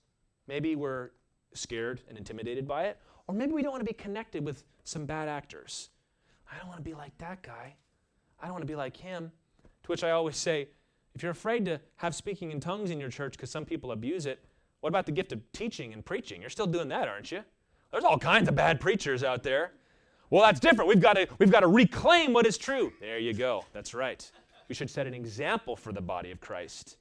maybe 0.49 0.75
we're 0.75 1.11
scared 1.55 2.01
and 2.09 2.19
intimidated 2.19 2.67
by 2.67 2.87
it, 2.87 2.99
or 3.29 3.35
maybe 3.35 3.53
we 3.53 3.63
don't 3.63 3.73
want 3.73 3.81
to 3.81 3.93
be 3.93 3.95
connected 3.95 4.45
with 4.45 4.65
some 4.85 5.07
bad 5.07 5.29
actors. 5.29 5.91
I 6.53 6.59
don't 6.59 6.69
want 6.69 6.79
to 6.79 6.85
be 6.85 6.95
like 6.95 7.17
that 7.19 7.43
guy. 7.43 7.75
I 8.41 8.47
don't 8.47 8.53
want 8.53 8.63
to 8.63 8.71
be 8.71 8.77
like 8.77 8.97
him. 8.97 9.33
To 9.85 9.89
which 9.89 10.05
I 10.05 10.11
always 10.11 10.37
say, 10.37 10.69
if 11.15 11.23
you're 11.23 11.33
afraid 11.33 11.65
to 11.65 11.81
have 11.97 12.15
speaking 12.15 12.51
in 12.51 12.61
tongues 12.61 12.91
in 12.91 13.01
your 13.01 13.09
church 13.09 13.33
because 13.33 13.51
some 13.51 13.65
people 13.65 13.93
abuse 13.93 14.27
it, 14.27 14.45
what 14.81 14.89
about 14.89 15.07
the 15.07 15.13
gift 15.13 15.33
of 15.33 15.41
teaching 15.53 15.93
and 15.93 16.05
preaching? 16.05 16.41
You're 16.41 16.51
still 16.51 16.67
doing 16.67 16.89
that, 16.89 17.09
aren't 17.09 17.33
you? 17.33 17.43
There's 17.91 18.05
all 18.05 18.19
kinds 18.19 18.49
of 18.49 18.55
bad 18.55 18.81
preachers 18.81 19.25
out 19.25 19.43
there. 19.43 19.73
Well, 20.31 20.43
that's 20.43 20.61
different. 20.61 20.89
We've 20.89 21.01
got 21.01 21.15
to, 21.15 21.29
we've 21.39 21.51
got 21.51 21.61
to 21.61 21.69
reclaim 21.69 22.33
what 22.33 22.47
is 22.47 22.59
true. 22.59 22.93
There 23.01 23.19
you 23.19 23.33
go. 23.33 23.65
That's 23.73 23.95
right. 23.95 24.29
We 24.69 24.75
should 24.75 24.91
set 24.91 25.07
an 25.07 25.15
example 25.15 25.77
for 25.77 25.93
the 25.93 26.01
body 26.01 26.31
of 26.33 26.41
Christ 26.41 26.97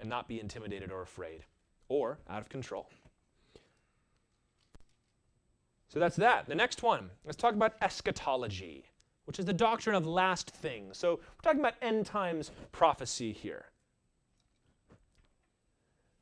and 0.00 0.08
not 0.08 0.28
be 0.28 0.38
intimidated 0.38 0.92
or 0.92 1.02
afraid 1.02 1.44
or 1.88 2.18
out 2.28 2.42
of 2.42 2.48
control. 2.48 2.88
So 5.88 5.98
that's 5.98 6.16
that. 6.16 6.46
The 6.46 6.54
next 6.54 6.82
one, 6.82 7.08
let's 7.24 7.36
talk 7.36 7.54
about 7.54 7.74
eschatology 7.80 8.84
which 9.28 9.38
is 9.38 9.44
the 9.44 9.52
doctrine 9.52 9.94
of 9.94 10.06
last 10.06 10.48
things. 10.48 10.96
So 10.96 11.16
we're 11.16 11.42
talking 11.42 11.60
about 11.60 11.74
end 11.82 12.06
times 12.06 12.50
prophecy 12.72 13.30
here. 13.30 13.66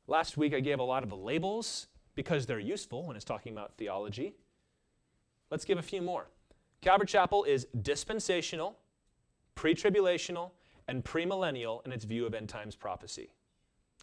Last 0.09 0.37
week 0.37 0.53
I 0.53 0.59
gave 0.59 0.81
a 0.81 0.83
lot 0.83 1.05
of 1.05 1.11
the 1.11 1.17
labels 1.17 1.87
because 2.17 2.47
they're 2.47 2.59
useful 2.59 3.07
when 3.07 3.15
it's 3.15 3.25
talking 3.25 3.53
about 3.53 3.77
theology. 3.77 4.35
Let's 5.51 5.65
give 5.65 5.79
a 5.79 5.83
few 5.83 6.03
more. 6.03 6.27
Calvary 6.81 7.07
Chapel 7.07 7.45
is 7.45 7.67
dispensational, 7.83 8.77
pre 9.55 9.75
tribulational, 9.75 10.51
and 10.89 11.05
premillennial 11.05 11.85
in 11.87 11.93
its 11.93 12.05
view 12.05 12.27
of 12.27 12.35
end 12.35 12.49
times 12.49 12.75
prophecy. 12.75 13.31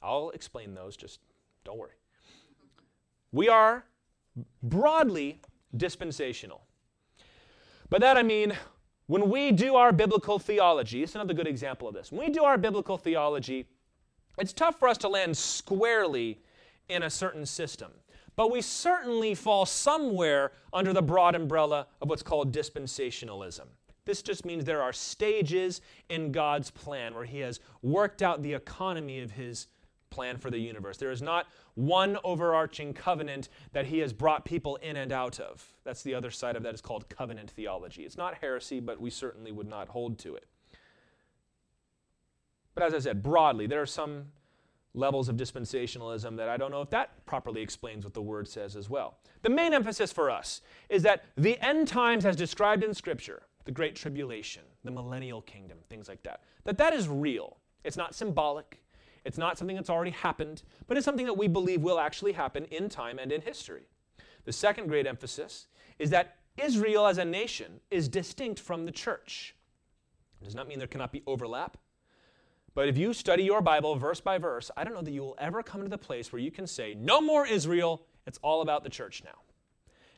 I'll 0.02 0.30
explain 0.30 0.74
those, 0.74 0.96
just 0.96 1.20
don't 1.66 1.78
worry. 1.78 1.96
We 3.32 3.50
are 3.50 3.86
broadly 4.62 5.42
dispensational. 5.76 6.62
By 7.90 8.00
that 8.00 8.18
I 8.18 8.24
mean 8.24 8.54
when 9.08 9.30
we 9.30 9.52
do 9.52 9.76
our 9.76 9.92
biblical 9.92 10.40
theology, 10.40 11.04
it's 11.04 11.16
another 11.16 11.34
good 11.34 11.48
example 11.48 11.88
of 11.88 11.94
this. 11.94 12.12
When 12.12 12.28
we 12.28 12.34
do 12.34 12.44
our 12.44 12.58
biblical 12.58 12.98
theology, 12.98 13.68
it's 14.38 14.54
tough 14.54 14.80
for 14.80 14.88
us 14.88 14.98
to 15.00 15.10
land 15.10 15.36
squarely 15.38 16.42
in 16.90 17.04
a 17.04 17.10
certain 17.10 17.46
system. 17.46 17.92
But 18.36 18.52
we 18.52 18.62
certainly 18.62 19.36
fall 19.36 19.66
somewhere 19.66 20.52
under 20.72 20.94
the 20.94 21.02
broad 21.02 21.36
umbrella 21.36 21.88
of 22.02 22.10
what's 22.10 22.24
called 22.24 22.54
dispensationalism. 22.54 23.68
This 24.06 24.22
just 24.22 24.46
means 24.46 24.66
there 24.66 24.82
are 24.82 24.94
stages 24.94 25.82
in 26.10 26.32
God's 26.32 26.72
plan 26.72 27.14
where 27.14 27.26
He 27.26 27.40
has 27.40 27.60
worked 27.82 28.22
out 28.22 28.42
the 28.42 28.54
economy 28.54 29.22
of 29.22 29.32
His 29.32 29.68
plan 30.14 30.38
for 30.38 30.52
the 30.52 30.60
universe. 30.60 30.98
There 30.98 31.12
is 31.12 31.22
not 31.22 31.48
one 31.74 32.18
overarching 32.24 32.94
covenant 32.94 33.50
that 33.72 33.88
he 33.88 33.98
has 34.00 34.14
brought 34.14 34.46
people 34.46 34.76
in 34.78 34.96
and 34.96 35.12
out 35.12 35.40
of. 35.40 35.74
That's 35.84 36.04
the 36.04 36.14
other 36.14 36.30
side 36.30 36.56
of 36.56 36.62
that 36.64 36.74
is 36.76 36.82
called 36.82 37.10
covenant 37.10 37.50
theology. 37.50 38.04
It's 38.04 38.16
not 38.16 38.36
heresy, 38.36 38.80
but 38.80 39.02
we 39.02 39.10
certainly 39.10 39.52
would 39.52 39.68
not 39.68 39.88
hold 39.88 40.20
to 40.20 40.36
it. 40.36 40.46
But 42.76 42.84
as 42.84 42.94
I 42.94 43.00
said, 43.00 43.24
broadly, 43.24 43.66
there 43.66 43.82
are 43.82 43.88
some 43.88 44.26
levels 44.94 45.30
of 45.30 45.36
dispensationalism 45.36 46.38
that 46.38 46.50
I 46.50 46.58
don't 46.58 46.72
know 46.72 46.82
if 46.82 46.90
that 46.92 47.26
properly 47.26 47.62
explains 47.62 48.04
what 48.04 48.14
the 48.14 48.22
word 48.22 48.48
says 48.48 48.76
as 48.76 48.90
well. 48.90 49.18
The 49.42 49.50
main 49.50 49.74
emphasis 49.74 50.12
for 50.12 50.30
us 50.30 50.62
is 50.90 51.02
that 51.04 51.26
the 51.36 51.60
end 51.60 51.88
times 51.88 52.26
as 52.26 52.36
described 52.36 52.84
in 52.84 52.94
scripture, 52.94 53.44
the 53.66 53.72
great 53.72 53.96
tribulation, 53.96 54.64
the 54.84 54.92
millennial 54.92 55.42
kingdom, 55.42 55.80
things 55.90 56.08
like 56.08 56.22
that, 56.24 56.42
that 56.66 56.78
that 56.78 56.94
is 56.94 57.08
real. 57.08 57.58
It's 57.84 57.98
not 57.98 58.14
symbolic. 58.14 58.84
It's 59.26 59.38
not 59.38 59.58
something 59.58 59.76
that's 59.76 59.90
already 59.90 60.12
happened, 60.12 60.64
but 60.88 60.98
it's 60.98 61.06
something 61.06 61.26
that 61.26 61.38
we 61.38 61.48
believe 61.48 61.82
will 61.82 62.00
actually 62.00 62.34
happen 62.34 62.66
in 62.66 62.90
time 62.90 63.20
and 63.20 63.32
in 63.32 63.42
history. 63.42 63.88
The 64.46 64.54
second 64.54 64.88
great 64.88 65.08
emphasis 65.08 65.68
is 65.98 66.10
that 66.10 66.36
Israel 66.58 67.08
as 67.08 67.18
a 67.18 67.26
nation 67.26 67.80
is 67.90 68.08
distinct 68.08 68.60
from 68.60 68.86
the 68.86 68.92
church. 68.92 69.56
It 70.42 70.46
does 70.46 70.56
not 70.56 70.68
mean 70.68 70.78
there 70.78 70.88
cannot 70.88 71.12
be 71.12 71.24
overlap. 71.26 71.78
But 72.76 72.88
if 72.88 72.98
you 72.98 73.14
study 73.14 73.44
your 73.44 73.62
Bible 73.62 73.96
verse 73.96 74.20
by 74.20 74.38
verse, 74.38 74.72
I 74.76 74.84
don't 74.84 74.94
know 74.94 75.02
that 75.02 75.12
you 75.12 75.22
will 75.22 75.38
ever 75.38 75.62
come 75.62 75.84
to 75.84 75.90
the 75.90 75.98
place 75.98 76.32
where 76.32 76.42
you 76.42 76.52
can 76.52 76.66
say, 76.66 76.96
no 76.96 77.22
more 77.22 77.46
Israel, 77.46 78.06
it's 78.26 78.40
all 78.42 78.62
about 78.62 78.84
the 78.84 78.90
church 78.90 79.22
now. 79.24 79.40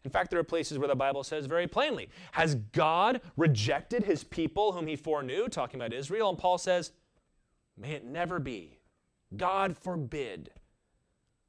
In 0.05 0.11
fact, 0.11 0.29
there 0.29 0.39
are 0.39 0.43
places 0.43 0.77
where 0.77 0.87
the 0.87 0.95
Bible 0.95 1.23
says 1.23 1.47
very 1.47 1.67
plainly, 1.67 2.09
Has 2.33 2.55
God 2.55 3.21
rejected 3.35 4.03
his 4.03 4.23
people 4.23 4.71
whom 4.71 4.85
he 4.85 4.95
foreknew? 4.95 5.47
Talking 5.47 5.81
about 5.81 5.93
Israel. 5.93 6.29
And 6.29 6.37
Paul 6.37 6.59
says, 6.59 6.91
May 7.75 7.93
it 7.93 8.05
never 8.05 8.39
be. 8.39 8.79
God 9.35 9.75
forbid. 9.75 10.51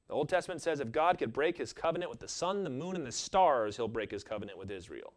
The 0.08 0.14
Old 0.14 0.28
Testament 0.28 0.62
says 0.62 0.80
if 0.80 0.90
God 0.90 1.18
could 1.18 1.32
break 1.32 1.58
his 1.58 1.72
covenant 1.72 2.10
with 2.10 2.20
the 2.20 2.28
sun, 2.28 2.64
the 2.64 2.70
moon, 2.70 2.96
and 2.96 3.06
the 3.06 3.12
stars, 3.12 3.76
he'll 3.76 3.88
break 3.88 4.10
his 4.10 4.24
covenant 4.24 4.58
with 4.58 4.70
Israel. 4.70 5.12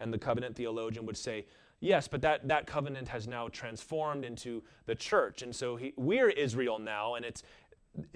And 0.00 0.12
the 0.12 0.18
covenant 0.18 0.54
theologian 0.56 1.06
would 1.06 1.16
say, 1.16 1.46
yes, 1.84 2.08
but 2.08 2.22
that, 2.22 2.48
that 2.48 2.66
covenant 2.66 3.08
has 3.08 3.28
now 3.28 3.48
transformed 3.48 4.24
into 4.24 4.62
the 4.86 4.94
church. 4.94 5.42
And 5.42 5.54
so 5.54 5.76
he, 5.76 5.92
we're 5.96 6.30
Israel 6.30 6.78
now, 6.78 7.14
and 7.14 7.24
it's 7.24 7.42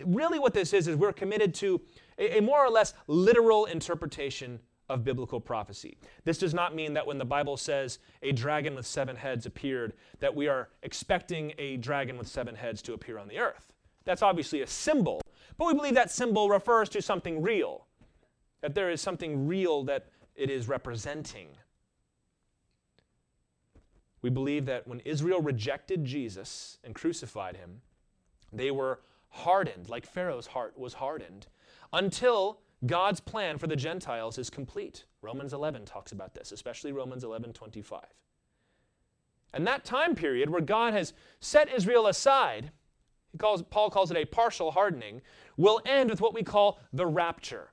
really 0.04 0.38
what 0.38 0.54
this 0.54 0.72
is, 0.72 0.88
is 0.88 0.96
we're 0.96 1.12
committed 1.12 1.54
to 1.54 1.80
a, 2.18 2.38
a 2.38 2.42
more 2.42 2.64
or 2.64 2.70
less 2.70 2.94
literal 3.06 3.66
interpretation 3.66 4.58
of 4.88 5.04
biblical 5.04 5.38
prophecy. 5.38 5.98
This 6.24 6.38
does 6.38 6.54
not 6.54 6.74
mean 6.74 6.94
that 6.94 7.06
when 7.06 7.18
the 7.18 7.24
Bible 7.24 7.56
says 7.58 7.98
a 8.22 8.32
dragon 8.32 8.74
with 8.74 8.86
seven 8.86 9.14
heads 9.16 9.44
appeared, 9.44 9.92
that 10.20 10.34
we 10.34 10.48
are 10.48 10.70
expecting 10.82 11.52
a 11.58 11.76
dragon 11.76 12.16
with 12.16 12.26
seven 12.26 12.54
heads 12.54 12.80
to 12.82 12.94
appear 12.94 13.18
on 13.18 13.28
the 13.28 13.38
earth. 13.38 13.72
That's 14.04 14.22
obviously 14.22 14.62
a 14.62 14.66
symbol, 14.66 15.20
but 15.58 15.66
we 15.66 15.74
believe 15.74 15.94
that 15.94 16.10
symbol 16.10 16.48
refers 16.48 16.88
to 16.90 17.02
something 17.02 17.42
real, 17.42 17.86
that 18.62 18.74
there 18.74 18.90
is 18.90 19.02
something 19.02 19.46
real 19.46 19.84
that 19.84 20.06
it 20.34 20.48
is 20.48 20.68
representing. 20.68 21.48
We 24.22 24.30
believe 24.30 24.66
that 24.66 24.86
when 24.86 25.00
Israel 25.00 25.40
rejected 25.40 26.04
Jesus 26.04 26.78
and 26.82 26.94
crucified 26.94 27.56
him, 27.56 27.82
they 28.52 28.70
were 28.70 29.00
hardened, 29.28 29.88
like 29.88 30.06
Pharaoh's 30.06 30.48
heart 30.48 30.78
was 30.78 30.94
hardened, 30.94 31.46
until 31.92 32.60
God's 32.86 33.20
plan 33.20 33.58
for 33.58 33.66
the 33.66 33.76
Gentiles 33.76 34.38
is 34.38 34.50
complete. 34.50 35.04
Romans 35.22 35.52
11 35.52 35.84
talks 35.84 36.12
about 36.12 36.34
this, 36.34 36.52
especially 36.52 36.92
Romans 36.92 37.24
11:25. 37.24 38.04
And 39.52 39.66
that 39.66 39.84
time 39.84 40.14
period 40.14 40.50
where 40.50 40.60
God 40.60 40.92
has 40.92 41.14
set 41.40 41.72
Israel 41.72 42.06
aside, 42.06 42.70
he 43.32 43.38
calls, 43.38 43.62
Paul 43.62 43.90
calls 43.90 44.10
it 44.10 44.16
a 44.16 44.24
partial 44.24 44.70
hardening, 44.70 45.22
will 45.56 45.80
end 45.86 46.10
with 46.10 46.20
what 46.20 46.34
we 46.34 46.42
call 46.42 46.78
the 46.92 47.06
rapture, 47.06 47.72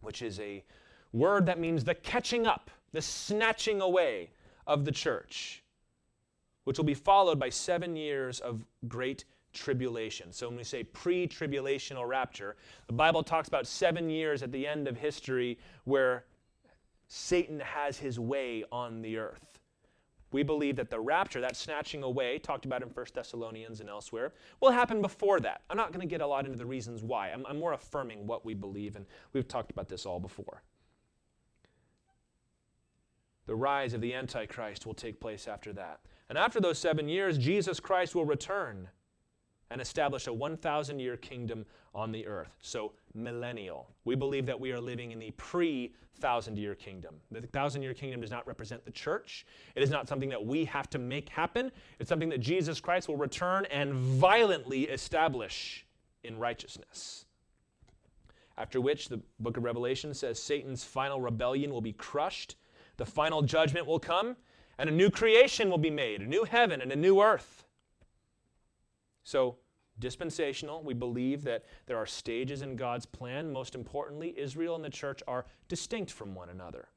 which 0.00 0.22
is 0.22 0.40
a 0.40 0.64
word 1.12 1.46
that 1.46 1.58
means 1.58 1.84
the 1.84 1.94
catching 1.94 2.46
up, 2.46 2.70
the 2.92 3.02
snatching 3.02 3.80
away 3.80 4.30
of 4.66 4.84
the 4.84 4.92
church, 4.92 5.62
which 6.64 6.78
will 6.78 6.84
be 6.84 6.94
followed 6.94 7.38
by 7.38 7.48
seven 7.48 7.96
years 7.96 8.40
of 8.40 8.64
great 8.88 9.24
tribulation. 9.52 10.32
So 10.32 10.48
when 10.48 10.56
we 10.56 10.64
say 10.64 10.84
pre 10.84 11.26
tribulational 11.26 12.06
rapture, 12.06 12.56
the 12.86 12.92
Bible 12.92 13.22
talks 13.22 13.48
about 13.48 13.66
seven 13.66 14.10
years 14.10 14.42
at 14.42 14.52
the 14.52 14.66
end 14.66 14.86
of 14.86 14.96
history 14.96 15.58
where 15.84 16.24
Satan 17.08 17.60
has 17.60 17.98
his 17.98 18.18
way 18.18 18.64
on 18.70 19.02
the 19.02 19.16
earth. 19.16 19.58
we 20.32 20.42
believe 20.42 20.76
that 20.76 20.90
the 20.90 20.98
rapture, 20.98 21.40
that 21.40 21.56
snatching 21.56 22.02
away, 22.02 22.38
talked 22.38 22.66
about 22.66 22.82
in 22.82 22.88
1 22.88 23.06
Thessalonians 23.14 23.80
and 23.80 23.88
elsewhere, 23.88 24.32
will 24.60 24.72
happen 24.72 25.00
before 25.00 25.38
that. 25.40 25.62
I'm 25.70 25.76
not 25.76 25.92
going 25.92 26.00
to 26.00 26.06
get 26.06 26.20
a 26.20 26.26
lot 26.26 26.44
into 26.44 26.58
the 26.58 26.66
reasons 26.66 27.02
why. 27.02 27.30
I'm, 27.30 27.46
I'm 27.46 27.58
more 27.58 27.72
affirming 27.72 28.26
what 28.26 28.44
we 28.44 28.52
believe, 28.52 28.96
and 28.96 29.06
we've 29.32 29.46
talked 29.46 29.70
about 29.70 29.88
this 29.88 30.04
all 30.04 30.18
before. 30.18 30.62
The 33.46 33.54
rise 33.54 33.94
of 33.94 34.00
the 34.00 34.14
Antichrist 34.14 34.86
will 34.86 34.94
take 34.94 35.20
place 35.20 35.46
after 35.48 35.72
that. 35.74 36.00
And 36.28 36.36
after 36.36 36.60
those 36.60 36.78
seven 36.78 37.08
years, 37.08 37.38
Jesus 37.38 37.78
Christ 37.80 38.14
will 38.14 38.24
return 38.24 38.88
and 39.70 39.80
establish 39.80 40.26
a 40.26 40.32
1,000 40.32 40.98
year 40.98 41.16
kingdom 41.16 41.64
on 41.94 42.12
the 42.12 42.26
earth. 42.26 42.56
So, 42.60 42.92
millennial. 43.14 43.88
We 44.04 44.14
believe 44.14 44.46
that 44.46 44.58
we 44.58 44.72
are 44.72 44.80
living 44.80 45.12
in 45.12 45.18
the 45.18 45.30
pre 45.32 45.92
thousand 46.18 46.58
year 46.58 46.74
kingdom. 46.74 47.16
The 47.30 47.42
thousand 47.42 47.82
year 47.82 47.94
kingdom 47.94 48.20
does 48.20 48.30
not 48.30 48.46
represent 48.46 48.84
the 48.84 48.90
church. 48.90 49.46
It 49.74 49.82
is 49.82 49.90
not 49.90 50.08
something 50.08 50.30
that 50.30 50.44
we 50.44 50.64
have 50.64 50.88
to 50.90 50.98
make 50.98 51.28
happen. 51.28 51.70
It's 51.98 52.08
something 52.08 52.30
that 52.30 52.40
Jesus 52.40 52.80
Christ 52.80 53.08
will 53.08 53.16
return 53.16 53.66
and 53.66 53.92
violently 53.92 54.84
establish 54.84 55.86
in 56.24 56.38
righteousness. 56.38 57.26
After 58.58 58.80
which, 58.80 59.08
the 59.08 59.20
book 59.38 59.58
of 59.58 59.64
Revelation 59.64 60.14
says 60.14 60.42
Satan's 60.42 60.82
final 60.82 61.20
rebellion 61.20 61.70
will 61.70 61.82
be 61.82 61.92
crushed, 61.92 62.56
the 62.96 63.06
final 63.06 63.42
judgment 63.42 63.86
will 63.86 63.98
come, 63.98 64.36
and 64.78 64.88
a 64.88 64.92
new 64.92 65.10
creation 65.10 65.70
will 65.70 65.78
be 65.78 65.90
made 65.90 66.20
a 66.20 66.26
new 66.26 66.44
heaven 66.44 66.80
and 66.80 66.92
a 66.92 66.96
new 66.96 67.20
earth. 67.20 67.64
So, 69.24 69.56
dispensational, 69.98 70.82
we 70.82 70.94
believe 70.94 71.42
that 71.44 71.64
there 71.86 71.96
are 71.96 72.06
stages 72.06 72.62
in 72.62 72.76
God's 72.76 73.06
plan. 73.06 73.52
Most 73.52 73.74
importantly, 73.74 74.34
Israel 74.36 74.76
and 74.76 74.84
the 74.84 74.90
church 74.90 75.22
are 75.26 75.46
distinct 75.68 76.12
from 76.12 76.34
one 76.34 76.50
another. 76.50 76.88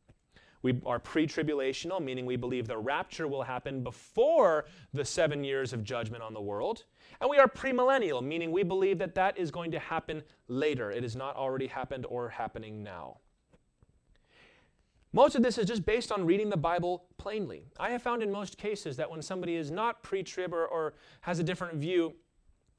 We 0.62 0.81
are 0.85 0.99
pre 0.99 1.25
tribulational, 1.25 2.03
meaning 2.03 2.25
we 2.25 2.35
believe 2.35 2.67
the 2.67 2.77
rapture 2.77 3.27
will 3.27 3.43
happen 3.43 3.81
before 3.81 4.65
the 4.93 5.05
seven 5.05 5.43
years 5.43 5.71
of 5.71 5.83
judgment 5.83 6.21
on 6.21 6.33
the 6.33 6.41
world. 6.41 6.83
And 7.21 7.29
we 7.29 7.38
are 7.38 7.47
premillennial, 7.47 8.21
meaning 8.21 8.51
we 8.51 8.63
believe 8.63 8.97
that 8.99 9.15
that 9.15 9.38
is 9.38 9.51
going 9.51 9.71
to 9.71 9.79
happen 9.79 10.21
later. 10.47 10.91
It 10.91 11.03
has 11.03 11.15
not 11.15 11.35
already 11.38 11.67
happened 11.67 12.05
or 12.07 12.29
happening 12.29 12.83
now. 12.83 13.17
Most 15.12 15.36
of 15.36 15.41
this 15.41 15.58
is 15.58 15.65
just 15.65 15.86
based 15.86 16.12
on 16.12 16.26
reading 16.26 16.50
the 16.50 16.58
Bible 16.58 17.06
plainly. 17.17 17.63
I 17.80 17.89
have 17.89 18.04
found 18.04 18.22
in 18.22 18.32
most 18.32 18.58
cases 18.58 18.95
that 18.98 19.10
when 19.10 19.24
somebody 19.24 19.56
is 19.56 19.72
not 19.72 20.04
pre 20.04 20.22
trib 20.22 20.54
or, 20.54 20.67
or, 20.67 20.93
has 21.22 21.39
a 21.39 21.43
different 21.43 21.76
view, 21.76 22.13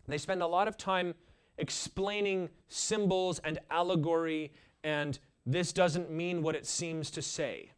they 0.07 0.19
spend 0.19 0.41
a 0.41 0.47
lot 0.47 0.69
of 0.69 0.77
time 0.77 1.15
explaining 1.59 2.49
symbols 2.69 3.41
and 3.41 3.59
allegory, 3.71 4.53
and 4.85 5.19
this 5.45 5.73
doesn't 5.73 6.11
mean 6.11 6.43
what 6.43 6.55
it 6.55 6.67
seems 6.67 7.11
to 7.11 7.23
say. 7.23 7.73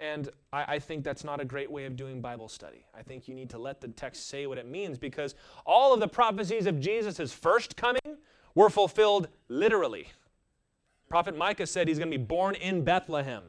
And 0.00 0.30
I, 0.52 0.74
I, 0.74 0.78
think 0.78 1.04
that's 1.04 1.24
not 1.24 1.40
a 1.40 1.44
great 1.44 1.70
way 1.70 1.84
of 1.84 1.94
doing 1.94 2.20
Bible 2.20 2.48
study. 2.48 2.86
I 2.94 3.02
think 3.02 3.28
you 3.28 3.34
need 3.34 3.50
to 3.50 3.58
let 3.58 3.80
the 3.80 3.88
text 3.88 4.28
say 4.28 4.46
what 4.46 4.56
it 4.56 4.66
means 4.66 4.98
because 4.98 5.34
all 5.66 5.92
of 5.92 6.00
the 6.00 6.08
prophecies 6.08 6.66
of 6.66 6.80
Jesus' 6.80 7.32
first 7.32 7.76
coming 7.76 8.16
were 8.54 8.70
fulfilled 8.70 9.28
literally. 9.48 10.08
Prophet 11.08 11.36
Micah 11.36 11.66
said 11.66 11.86
he's 11.86 11.98
going 11.98 12.10
to 12.10 12.16
be 12.16 12.24
born 12.24 12.54
in 12.54 12.82
Bethlehem. 12.82 13.42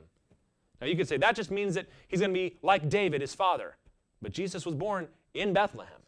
Now, 0.82 0.88
you 0.88 0.98
could 0.98 1.08
say 1.08 1.18
that 1.18 1.36
just 1.36 1.52
means 1.52 1.76
that 1.76 1.88
he's 2.08 2.20
going 2.20 2.34
to 2.34 2.40
be 2.40 2.58
like 2.64 2.90
David, 2.90 3.22
his 3.22 3.36
father. 3.36 3.78
But 4.22 4.34
Jesus 4.34 4.66
was 4.66 4.76
born 4.76 5.08
in 5.34 5.54
Bethlehem. 5.54 6.02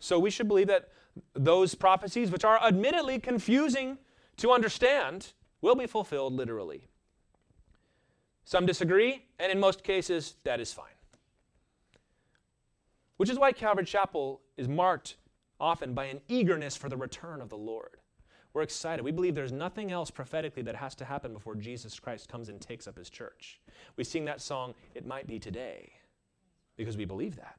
So 0.00 0.18
we 0.18 0.30
should 0.30 0.48
believe 0.48 0.66
that 0.66 0.88
those 1.34 1.74
prophecies, 1.74 2.30
which 2.30 2.44
are 2.44 2.62
admittedly 2.62 3.18
confusing 3.18 3.98
to 4.38 4.50
understand, 4.50 5.32
will 5.60 5.76
be 5.76 5.86
fulfilled 5.86 6.34
literally. 6.34 6.88
Some 8.44 8.66
disagree, 8.66 9.24
and 9.38 9.50
in 9.50 9.58
most 9.58 9.82
cases, 9.82 10.36
that 10.44 10.60
is 10.60 10.72
fine. 10.72 10.86
Which 13.16 13.30
is 13.30 13.38
why 13.38 13.52
Calvary 13.52 13.84
Chapel 13.84 14.42
is 14.56 14.68
marked 14.68 15.16
often 15.58 15.94
by 15.94 16.04
an 16.04 16.20
eagerness 16.28 16.76
for 16.76 16.88
the 16.88 16.96
return 16.96 17.40
of 17.40 17.48
the 17.48 17.56
Lord. 17.56 17.96
We're 18.56 18.62
excited. 18.62 19.04
We 19.04 19.12
believe 19.12 19.34
there's 19.34 19.52
nothing 19.52 19.92
else 19.92 20.10
prophetically 20.10 20.62
that 20.62 20.76
has 20.76 20.94
to 20.94 21.04
happen 21.04 21.34
before 21.34 21.56
Jesus 21.56 22.00
Christ 22.00 22.30
comes 22.30 22.48
and 22.48 22.58
takes 22.58 22.88
up 22.88 22.96
his 22.96 23.10
church. 23.10 23.60
We 23.96 24.04
sing 24.04 24.24
that 24.24 24.40
song, 24.40 24.72
It 24.94 25.04
Might 25.04 25.26
Be 25.26 25.38
Today, 25.38 25.92
because 26.78 26.96
we 26.96 27.04
believe 27.04 27.36
that. 27.36 27.58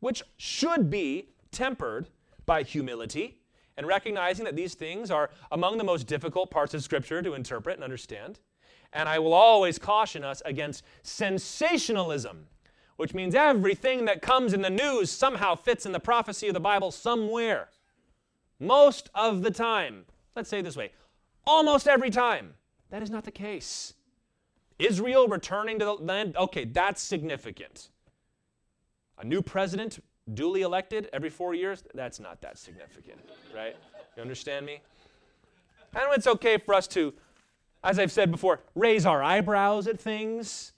Which 0.00 0.22
should 0.38 0.88
be 0.88 1.28
tempered 1.50 2.08
by 2.46 2.62
humility 2.62 3.36
and 3.76 3.86
recognizing 3.86 4.46
that 4.46 4.56
these 4.56 4.72
things 4.72 5.10
are 5.10 5.28
among 5.52 5.76
the 5.76 5.84
most 5.84 6.06
difficult 6.06 6.50
parts 6.50 6.72
of 6.72 6.82
Scripture 6.82 7.20
to 7.20 7.34
interpret 7.34 7.76
and 7.76 7.84
understand. 7.84 8.40
And 8.94 9.06
I 9.06 9.18
will 9.18 9.34
always 9.34 9.78
caution 9.78 10.24
us 10.24 10.40
against 10.46 10.82
sensationalism, 11.02 12.46
which 12.96 13.12
means 13.12 13.34
everything 13.34 14.06
that 14.06 14.22
comes 14.22 14.54
in 14.54 14.62
the 14.62 14.70
news 14.70 15.10
somehow 15.10 15.56
fits 15.56 15.84
in 15.84 15.92
the 15.92 16.00
prophecy 16.00 16.48
of 16.48 16.54
the 16.54 16.58
Bible 16.58 16.90
somewhere. 16.90 17.68
Most 18.58 19.10
of 19.14 19.42
the 19.42 19.50
time, 19.50 20.04
let's 20.34 20.48
say 20.48 20.60
it 20.60 20.62
this 20.62 20.76
way, 20.76 20.92
almost 21.46 21.86
every 21.86 22.10
time, 22.10 22.54
that 22.90 23.02
is 23.02 23.10
not 23.10 23.24
the 23.24 23.30
case. 23.30 23.94
Israel 24.78 25.28
returning 25.28 25.78
to 25.78 25.84
the 25.84 25.94
land, 25.94 26.36
okay, 26.36 26.64
that's 26.64 27.02
significant. 27.02 27.90
A 29.18 29.24
new 29.24 29.42
president 29.42 30.00
duly 30.34 30.62
elected 30.62 31.08
every 31.12 31.30
four 31.30 31.54
years, 31.54 31.84
that's 31.94 32.20
not 32.20 32.40
that 32.42 32.58
significant, 32.58 33.18
right? 33.54 33.76
You 34.16 34.22
understand 34.22 34.66
me? 34.66 34.80
And 35.94 36.04
it's 36.14 36.26
okay 36.26 36.58
for 36.58 36.74
us 36.74 36.86
to, 36.88 37.14
as 37.82 37.98
I've 37.98 38.12
said 38.12 38.30
before, 38.30 38.60
raise 38.74 39.06
our 39.06 39.22
eyebrows 39.22 39.86
at 39.86 39.98
things. 39.98 40.72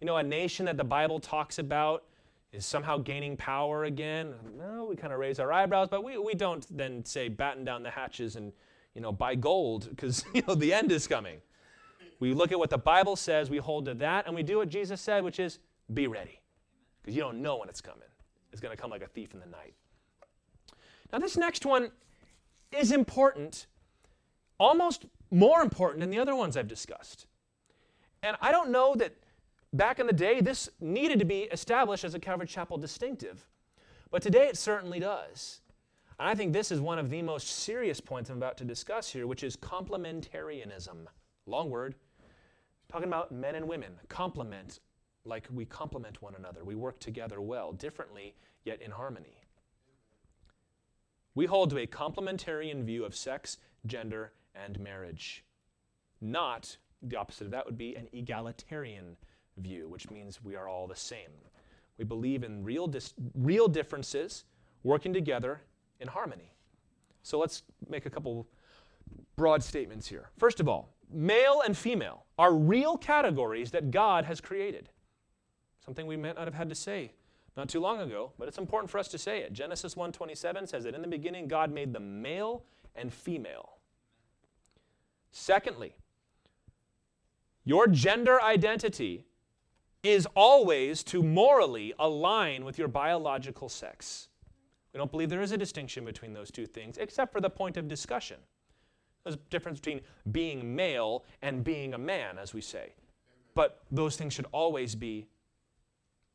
You 0.00 0.06
know, 0.06 0.16
a 0.16 0.22
nation 0.22 0.66
that 0.66 0.76
the 0.76 0.84
Bible 0.84 1.20
talks 1.20 1.58
about 1.58 2.04
is 2.52 2.66
somehow 2.66 2.98
gaining 2.98 3.36
power 3.36 3.84
again. 3.84 4.34
No, 4.58 4.86
we 4.88 4.96
kind 4.96 5.12
of 5.12 5.18
raise 5.18 5.38
our 5.38 5.52
eyebrows, 5.52 5.88
but 5.88 6.02
we, 6.02 6.18
we 6.18 6.34
don't 6.34 6.66
then 6.76 7.04
say 7.04 7.28
batten 7.28 7.64
down 7.64 7.82
the 7.82 7.90
hatches 7.90 8.36
and 8.36 8.52
you 8.94 9.00
know 9.00 9.12
buy 9.12 9.34
gold 9.34 9.88
because 9.90 10.24
you 10.34 10.42
know 10.46 10.54
the 10.54 10.72
end 10.72 10.90
is 10.90 11.06
coming. 11.06 11.40
We 12.18 12.34
look 12.34 12.52
at 12.52 12.58
what 12.58 12.70
the 12.70 12.78
Bible 12.78 13.16
says, 13.16 13.48
we 13.48 13.56
hold 13.56 13.86
to 13.86 13.94
that, 13.94 14.26
and 14.26 14.34
we 14.34 14.42
do 14.42 14.58
what 14.58 14.68
Jesus 14.68 15.00
said, 15.00 15.24
which 15.24 15.40
is 15.40 15.58
be 15.92 16.06
ready. 16.06 16.40
Because 17.00 17.16
you 17.16 17.22
don't 17.22 17.40
know 17.40 17.56
when 17.56 17.70
it's 17.70 17.80
coming. 17.80 18.08
It's 18.52 18.60
going 18.60 18.76
to 18.76 18.80
come 18.80 18.90
like 18.90 19.02
a 19.02 19.06
thief 19.06 19.32
in 19.32 19.40
the 19.40 19.46
night. 19.46 19.74
Now, 21.10 21.18
this 21.18 21.36
next 21.36 21.64
one 21.64 21.90
is 22.72 22.92
important, 22.92 23.66
almost 24.58 25.06
more 25.30 25.62
important 25.62 26.00
than 26.00 26.10
the 26.10 26.18
other 26.18 26.36
ones 26.36 26.58
I've 26.58 26.68
discussed. 26.68 27.26
And 28.22 28.36
I 28.42 28.52
don't 28.52 28.70
know 28.70 28.94
that 28.96 29.14
Back 29.72 30.00
in 30.00 30.06
the 30.06 30.12
day, 30.12 30.40
this 30.40 30.68
needed 30.80 31.20
to 31.20 31.24
be 31.24 31.42
established 31.42 32.04
as 32.04 32.14
a 32.14 32.18
Calvary 32.18 32.46
Chapel 32.46 32.76
distinctive. 32.76 33.46
But 34.10 34.22
today 34.22 34.48
it 34.48 34.56
certainly 34.56 34.98
does. 34.98 35.60
And 36.18 36.28
I 36.28 36.34
think 36.34 36.52
this 36.52 36.72
is 36.72 36.80
one 36.80 36.98
of 36.98 37.08
the 37.08 37.22
most 37.22 37.48
serious 37.48 38.00
points 38.00 38.30
I'm 38.30 38.36
about 38.36 38.56
to 38.58 38.64
discuss 38.64 39.10
here, 39.10 39.26
which 39.26 39.44
is 39.44 39.56
complementarianism. 39.56 41.06
Long 41.46 41.70
word. 41.70 41.94
Talking 42.88 43.06
about 43.06 43.30
men 43.30 43.54
and 43.54 43.68
women. 43.68 43.92
Complement, 44.08 44.80
like 45.24 45.46
we 45.52 45.64
complement 45.64 46.20
one 46.20 46.34
another. 46.34 46.64
We 46.64 46.74
work 46.74 46.98
together 46.98 47.40
well, 47.40 47.72
differently, 47.72 48.34
yet 48.64 48.82
in 48.82 48.90
harmony. 48.90 49.40
We 51.36 51.46
hold 51.46 51.70
to 51.70 51.78
a 51.78 51.86
complementarian 51.86 52.82
view 52.84 53.04
of 53.04 53.14
sex, 53.14 53.58
gender, 53.86 54.32
and 54.52 54.80
marriage. 54.80 55.44
Not 56.20 56.76
the 57.02 57.16
opposite 57.16 57.44
of 57.44 57.50
that 57.52 57.66
would 57.66 57.78
be 57.78 57.94
an 57.94 58.08
egalitarian 58.12 59.16
view, 59.60 59.88
which 59.88 60.10
means 60.10 60.42
we 60.42 60.56
are 60.56 60.68
all 60.68 60.86
the 60.86 60.96
same. 60.96 61.30
We 61.98 62.04
believe 62.04 62.44
in 62.44 62.64
real, 62.64 62.86
dis- 62.86 63.14
real 63.34 63.68
differences 63.68 64.44
working 64.82 65.12
together 65.12 65.60
in 66.00 66.08
harmony. 66.08 66.52
So 67.22 67.38
let's 67.38 67.62
make 67.88 68.06
a 68.06 68.10
couple 68.10 68.46
broad 69.36 69.62
statements 69.62 70.06
here. 70.06 70.30
First 70.38 70.60
of 70.60 70.68
all, 70.68 70.94
male 71.12 71.62
and 71.64 71.76
female 71.76 72.24
are 72.38 72.54
real 72.54 72.96
categories 72.96 73.70
that 73.72 73.90
God 73.90 74.24
has 74.24 74.40
created. 74.40 74.88
Something 75.84 76.06
we 76.06 76.16
might 76.16 76.36
not 76.36 76.46
have 76.46 76.54
had 76.54 76.68
to 76.68 76.74
say 76.74 77.12
not 77.56 77.68
too 77.68 77.80
long 77.80 78.00
ago, 78.00 78.32
but 78.38 78.48
it's 78.48 78.58
important 78.58 78.90
for 78.90 78.98
us 78.98 79.08
to 79.08 79.18
say 79.18 79.40
it. 79.40 79.52
Genesis 79.52 79.94
1:27 79.94 80.66
says 80.66 80.84
that 80.84 80.94
in 80.94 81.02
the 81.02 81.08
beginning 81.08 81.48
God 81.48 81.70
made 81.70 81.92
them 81.92 82.22
male 82.22 82.64
and 82.94 83.12
female. 83.12 83.78
Secondly, 85.32 85.94
your 87.64 87.86
gender 87.86 88.40
identity 88.42 89.26
is 90.02 90.26
always 90.34 91.02
to 91.04 91.22
morally 91.22 91.92
align 91.98 92.64
with 92.64 92.78
your 92.78 92.88
biological 92.88 93.68
sex. 93.68 94.28
We 94.92 94.98
don't 94.98 95.10
believe 95.10 95.30
there 95.30 95.42
is 95.42 95.52
a 95.52 95.58
distinction 95.58 96.04
between 96.04 96.32
those 96.32 96.50
two 96.50 96.66
things, 96.66 96.98
except 96.98 97.32
for 97.32 97.40
the 97.40 97.50
point 97.50 97.76
of 97.76 97.86
discussion. 97.86 98.38
There's 99.24 99.36
a 99.36 99.50
difference 99.50 99.78
between 99.78 100.00
being 100.32 100.74
male 100.74 101.24
and 101.42 101.62
being 101.62 101.94
a 101.94 101.98
man, 101.98 102.38
as 102.38 102.54
we 102.54 102.60
say. 102.60 102.94
But 103.54 103.82
those 103.90 104.16
things 104.16 104.32
should 104.32 104.46
always 104.52 104.94
be 104.94 105.28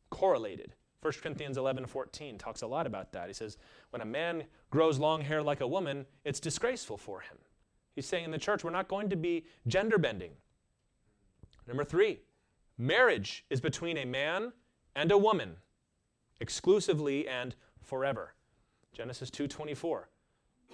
correlated. 0.09 0.73
1 1.01 1.13
Corinthians 1.21 1.57
11 1.57 1.85
14 1.85 2.37
talks 2.37 2.61
a 2.61 2.67
lot 2.67 2.87
about 2.87 3.11
that. 3.11 3.27
He 3.27 3.33
says, 3.33 3.57
when 3.89 4.01
a 4.01 4.05
man 4.05 4.43
grows 4.69 4.99
long 4.99 5.21
hair 5.21 5.41
like 5.41 5.61
a 5.61 5.67
woman, 5.67 6.05
it's 6.23 6.39
disgraceful 6.39 6.97
for 6.97 7.21
him. 7.21 7.37
He's 7.95 8.05
saying 8.05 8.25
in 8.25 8.31
the 8.31 8.37
church, 8.37 8.63
we're 8.63 8.71
not 8.71 8.87
going 8.87 9.09
to 9.09 9.15
be 9.15 9.45
gender 9.67 9.97
bending. 9.97 10.31
Number 11.67 11.83
three, 11.83 12.19
Marriage 12.77 13.45
is 13.49 13.61
between 13.61 13.97
a 13.97 14.05
man 14.05 14.51
and 14.95 15.11
a 15.11 15.17
woman, 15.17 15.57
exclusively 16.39 17.27
and 17.27 17.55
forever. 17.81 18.33
Genesis 18.93 19.29
2:24. 19.29 20.09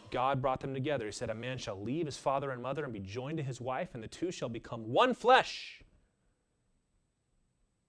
God 0.09 0.41
brought 0.41 0.59
them 0.59 0.73
together. 0.73 1.05
He 1.05 1.11
said, 1.11 1.29
A 1.29 1.35
man 1.35 1.57
shall 1.57 1.81
leave 1.81 2.05
his 2.05 2.17
father 2.17 2.51
and 2.51 2.61
mother 2.61 2.83
and 2.83 2.93
be 2.93 2.99
joined 2.99 3.37
to 3.37 3.43
his 3.43 3.61
wife, 3.61 3.93
and 3.93 4.03
the 4.03 4.07
two 4.07 4.31
shall 4.31 4.49
become 4.49 4.91
one 4.91 5.13
flesh. 5.13 5.81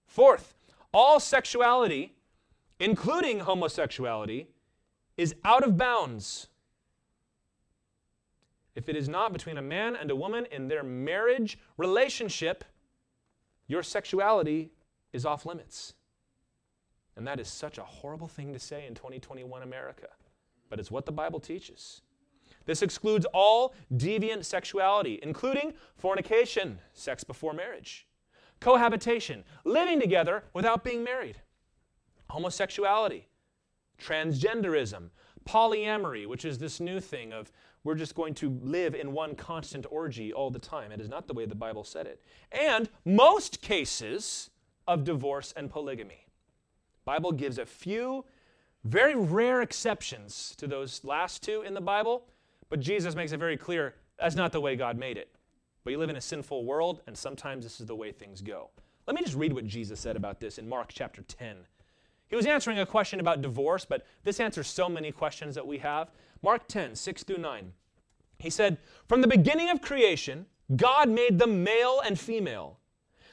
Fourth, 0.07 0.55
all 0.93 1.19
sexuality, 1.19 2.15
including 2.79 3.39
homosexuality, 3.39 4.47
is 5.17 5.35
out 5.43 5.63
of 5.63 5.77
bounds. 5.77 6.47
If 8.75 8.89
it 8.89 8.95
is 8.95 9.09
not 9.09 9.33
between 9.33 9.57
a 9.57 9.61
man 9.61 9.95
and 9.95 10.09
a 10.09 10.15
woman 10.15 10.47
in 10.51 10.67
their 10.67 10.83
marriage 10.83 11.59
relationship, 11.77 12.63
your 13.67 13.83
sexuality 13.83 14.71
is 15.11 15.25
off 15.25 15.45
limits. 15.45 15.93
And 17.15 17.27
that 17.27 17.39
is 17.39 17.47
such 17.47 17.77
a 17.77 17.83
horrible 17.83 18.27
thing 18.27 18.53
to 18.53 18.59
say 18.59 18.87
in 18.87 18.95
2021 18.95 19.61
America, 19.61 20.07
but 20.69 20.79
it's 20.79 20.91
what 20.91 21.05
the 21.05 21.11
Bible 21.11 21.39
teaches. 21.39 22.01
This 22.65 22.81
excludes 22.81 23.25
all 23.33 23.75
deviant 23.93 24.45
sexuality, 24.45 25.19
including 25.21 25.73
fornication, 25.95 26.79
sex 26.93 27.23
before 27.23 27.53
marriage, 27.53 28.07
cohabitation, 28.59 29.43
living 29.65 29.99
together 29.99 30.43
without 30.53 30.83
being 30.83 31.03
married, 31.03 31.41
homosexuality, 32.29 33.27
transgenderism, 34.01 35.09
polyamory, 35.45 36.27
which 36.27 36.45
is 36.45 36.57
this 36.57 36.79
new 36.79 36.99
thing 36.99 37.33
of 37.33 37.51
we're 37.83 37.95
just 37.95 38.15
going 38.15 38.33
to 38.35 38.57
live 38.61 38.95
in 38.95 39.11
one 39.11 39.35
constant 39.35 39.85
orgy 39.89 40.31
all 40.31 40.49
the 40.49 40.59
time. 40.59 40.91
It 40.91 41.01
is 41.01 41.09
not 41.09 41.27
the 41.27 41.33
way 41.33 41.45
the 41.45 41.55
Bible 41.55 41.83
said 41.83 42.07
it. 42.07 42.21
And 42.51 42.89
most 43.05 43.61
cases 43.61 44.49
of 44.87 45.03
divorce 45.03 45.53
and 45.55 45.69
polygamy. 45.69 46.27
Bible 47.05 47.31
gives 47.33 47.57
a 47.57 47.65
few 47.65 48.23
very 48.85 49.15
rare 49.15 49.61
exceptions 49.61 50.55
to 50.57 50.67
those 50.67 51.03
last 51.03 51.43
two 51.43 51.61
in 51.61 51.73
the 51.73 51.81
Bible, 51.81 52.25
but 52.69 52.79
Jesus 52.79 53.15
makes 53.15 53.31
it 53.31 53.37
very 53.37 53.57
clear 53.57 53.95
that's 54.19 54.35
not 54.35 54.51
the 54.51 54.61
way 54.61 54.75
God 54.75 54.97
made 54.97 55.17
it. 55.17 55.29
But 55.83 55.91
you 55.91 55.97
live 55.97 56.09
in 56.09 56.15
a 56.15 56.21
sinful 56.21 56.63
world, 56.63 57.01
and 57.07 57.17
sometimes 57.17 57.65
this 57.65 57.81
is 57.81 57.87
the 57.87 57.95
way 57.95 58.11
things 58.11 58.41
go. 58.41 58.69
Let 59.05 59.15
me 59.15 59.21
just 59.21 59.35
read 59.35 59.51
what 59.51 59.67
Jesus 59.67 59.99
said 59.99 60.15
about 60.15 60.39
this 60.39 60.57
in 60.57 60.69
Mark 60.69 60.91
chapter 60.93 61.21
10. 61.23 61.57
He 62.33 62.35
was 62.35 62.47
answering 62.47 62.79
a 62.79 62.85
question 62.87 63.19
about 63.19 63.43
divorce, 63.43 63.85
but 63.85 64.07
this 64.23 64.39
answers 64.39 64.65
so 64.65 64.89
many 64.89 65.11
questions 65.11 65.53
that 65.53 65.67
we 65.67 65.77
have. 65.77 66.09
Mark 66.41 66.67
10, 66.67 66.95
6 66.95 67.23
through 67.23 67.37
9. 67.37 67.71
He 68.39 68.49
said, 68.49 68.79
From 69.07 69.21
the 69.21 69.27
beginning 69.27 69.69
of 69.69 69.83
creation, 69.83 70.47
God 70.75 71.09
made 71.09 71.37
them 71.37 71.63
male 71.63 72.01
and 72.03 72.19
female. 72.19 72.79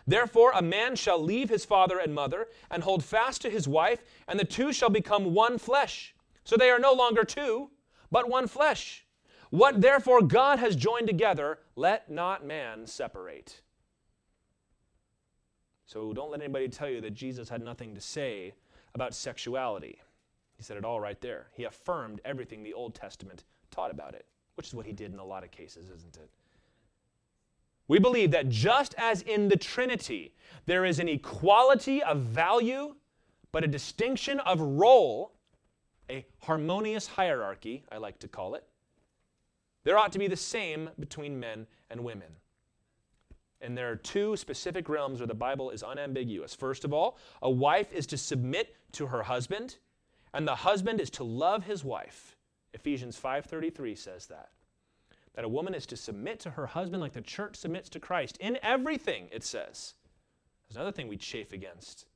Therefore, 0.07 0.53
a 0.55 0.61
man 0.61 0.97
shall 0.97 1.19
leave 1.19 1.49
his 1.49 1.65
father 1.65 1.99
and 1.99 2.15
mother 2.15 2.49
and 2.71 2.83
hold 2.83 3.03
fast 3.03 3.41
to 3.41 3.49
his 3.49 3.67
wife, 3.67 4.05
and 4.29 4.39
the 4.39 4.45
two 4.45 4.71
shall 4.71 4.91
become 4.91 5.33
one 5.33 5.57
flesh. 5.57 6.15
So 6.45 6.59
they 6.59 6.69
are 6.69 6.79
no 6.79 6.93
longer 6.93 7.25
two, 7.25 7.71
but 8.11 8.29
one 8.29 8.49
flesh. 8.49 9.07
What 9.49 9.81
therefore 9.81 10.21
God 10.21 10.59
has 10.59 10.77
joined 10.77 11.07
together, 11.07 11.61
let 11.75 12.11
not 12.11 12.45
man 12.45 12.87
separate. 12.87 13.63
So 15.87 16.13
don't 16.13 16.31
let 16.31 16.43
anybody 16.43 16.69
tell 16.69 16.91
you 16.91 17.01
that 17.01 17.15
Jesus 17.15 17.49
had 17.49 17.63
nothing 17.63 17.95
to 17.95 18.01
say 18.03 18.53
about 18.95 19.15
sexuality. 19.15 20.01
He 20.57 20.63
said 20.63 20.77
it 20.77 20.85
all 20.85 21.01
right 21.01 21.21
there. 21.21 21.49
He 21.55 21.65
affirmed 21.65 22.21
everything 22.25 22.63
the 22.63 22.75
Old 22.75 22.95
Testament 22.95 23.45
taught 23.71 23.91
about 23.91 24.15
it, 24.15 24.27
which 24.57 24.69
is 24.69 24.75
what 24.75 24.87
he 24.87 24.93
did 24.93 25.13
in 25.13 25.19
a 25.19 25.25
lot 25.25 25.45
of 25.45 25.51
cases, 25.51 25.89
isn't 25.91 26.17
it? 26.17 26.31
We 27.89 27.99
believe 27.99 28.31
that 28.31 28.49
just 28.49 28.95
as 28.99 29.23
in 29.23 29.49
the 29.49 29.57
Trinity, 29.57 30.35
there 30.67 30.85
is 30.85 30.99
an 30.99 31.09
equality 31.09 32.03
of 32.03 32.19
value, 32.19 32.95
but 33.53 33.65
a 33.65 33.69
distinction 33.69 34.39
of 34.41 34.61
role, 34.61 35.33
a 36.09 36.25
harmonious 36.41 37.07
hierarchy, 37.07 37.85
I 37.91 37.97
like 37.97 38.19
to 38.21 38.29
call 38.29 38.55
it, 38.55 38.65
there 39.83 39.99
ought 39.99 40.13
to 40.13 40.19
be 40.19 40.29
the 40.29 40.37
same 40.37 40.91
between 40.99 41.41
men 41.41 41.67
and 41.91 42.05
women. 42.05 42.29
And 43.61 43.77
there 43.77 43.91
are 43.91 43.97
two 43.97 44.37
specific 44.37 44.89
realms 44.89 45.21
where 45.21 45.27
the 45.27 45.35
Bible 45.35 45.71
is 45.71 45.83
unambiguous. 45.83 46.55
First 46.55 46.85
of 46.85 46.93
all, 46.93 47.19
a 47.43 47.51
wife 47.51 47.93
is 47.93 48.07
to 48.07 48.17
submit 48.17 48.75
to 48.93 49.07
her 49.09 49.23
husband, 49.23 49.77
and 50.33 50.49
the 50.49 50.55
husband 50.55 51.01
is 51.01 51.11
to 51.11 51.25
love 51.25 51.65
his 51.65 51.85
wife. 51.85 52.37
Ephesians 52.73 53.19
5:33 53.19 53.95
says 53.95 54.27
that. 54.27 54.51
That 55.35 55.45
a 55.45 55.49
woman 55.49 55.75
is 55.75 55.87
to 55.87 55.97
submit 55.97 56.41
to 56.41 56.51
her 56.51 56.67
husband 56.67 57.01
like 57.01 57.13
the 57.13 57.21
church 57.21 57.57
submits 57.57 57.89
to 57.91 58.01
Christ 58.01 58.37
in 58.39 58.59
everything, 58.63 59.29
it 59.31 59.45
says. 59.45 59.95
There's 60.69 60.77
another 60.77 60.93
thing 60.93 61.09
we 61.09 61.17
chafe 61.17 61.53
against. 61.53 62.07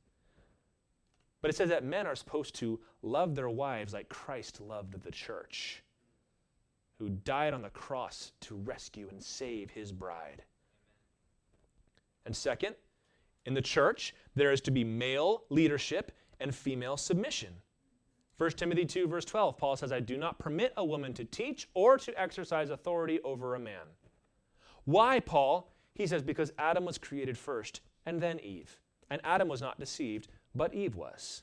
But 1.43 1.51
it 1.51 1.57
says 1.57 1.69
that 1.69 1.85
men 1.85 2.07
are 2.07 2.17
supposed 2.17 2.55
to 2.57 2.81
love 3.03 3.35
their 3.35 3.51
wives 3.51 3.93
like 3.93 4.09
Christ 4.09 4.61
loved 4.61 5.03
the 5.03 5.11
church, 5.11 5.83
who 6.99 7.11
died 7.11 7.53
on 7.53 7.63
the 7.63 7.71
cross 7.71 8.33
to 8.41 8.57
rescue 8.57 9.09
and 9.11 9.23
save 9.23 9.71
his 9.71 9.93
bride. 9.93 10.45
And 12.27 12.35
second, 12.35 12.75
in 13.47 13.55
the 13.55 13.63
church, 13.63 14.15
there 14.35 14.53
is 14.53 14.61
to 14.63 14.71
be 14.71 14.85
male 14.85 15.45
leadership 15.51 16.13
and 16.41 16.55
female 16.55 16.97
submission. 16.97 17.55
1 18.39 18.51
Timothy 18.53 18.85
2, 18.85 19.07
verse 19.07 19.25
12, 19.25 19.57
Paul 19.57 19.77
says, 19.77 19.93
I 19.93 20.01
do 20.01 20.17
not 20.17 20.39
permit 20.39 20.73
a 20.77 20.85
woman 20.85 21.15
to 21.15 21.25
teach 21.25 21.69
or 21.75 21.99
to 21.99 22.21
exercise 22.21 22.71
authority 22.71 23.21
over 23.23 23.55
a 23.55 23.61
man. 23.61 23.87
Why, 24.85 25.21
Paul? 25.21 25.73
He 25.95 26.07
says, 26.07 26.23
because 26.23 26.53
Adam 26.59 26.85
was 26.85 26.99
created 26.99 27.39
first 27.39 27.81
and 28.07 28.21
then 28.21 28.41
Eve. 28.41 28.81
And 29.11 29.21
Adam 29.23 29.49
was 29.49 29.61
not 29.61 29.79
deceived, 29.79 30.29
but 30.55 30.75
Eve 30.75 30.97
was. 30.97 31.43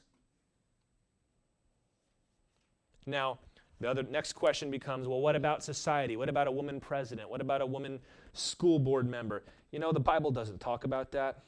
Now, 3.05 3.39
the 3.81 3.89
other 3.89 4.03
next 4.03 4.33
question 4.33 4.69
becomes 4.69 5.07
well, 5.07 5.21
what 5.21 5.35
about 5.35 5.63
society? 5.63 6.15
What 6.15 6.29
about 6.29 6.47
a 6.47 6.51
woman 6.51 6.79
president? 6.79 7.29
What 7.29 7.41
about 7.41 7.61
a 7.61 7.65
woman 7.65 7.99
school 8.33 8.77
board 8.77 9.09
member? 9.09 9.43
You 9.71 9.79
know, 9.79 9.91
the 9.91 9.99
Bible 9.99 10.29
doesn't 10.29 10.59
talk 10.59 10.83
about 10.83 11.11
that. 11.11 11.39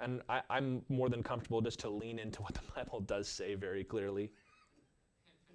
And 0.00 0.22
I, 0.28 0.40
am 0.48 0.82
more 0.88 1.10
than 1.10 1.22
comfortable 1.22 1.60
just 1.60 1.80
to 1.80 1.90
lean 1.90 2.18
into 2.18 2.40
what 2.40 2.54
the 2.54 2.60
Bible 2.74 3.00
does 3.00 3.28
say 3.28 3.54
very 3.54 3.84
clearly. 3.84 4.30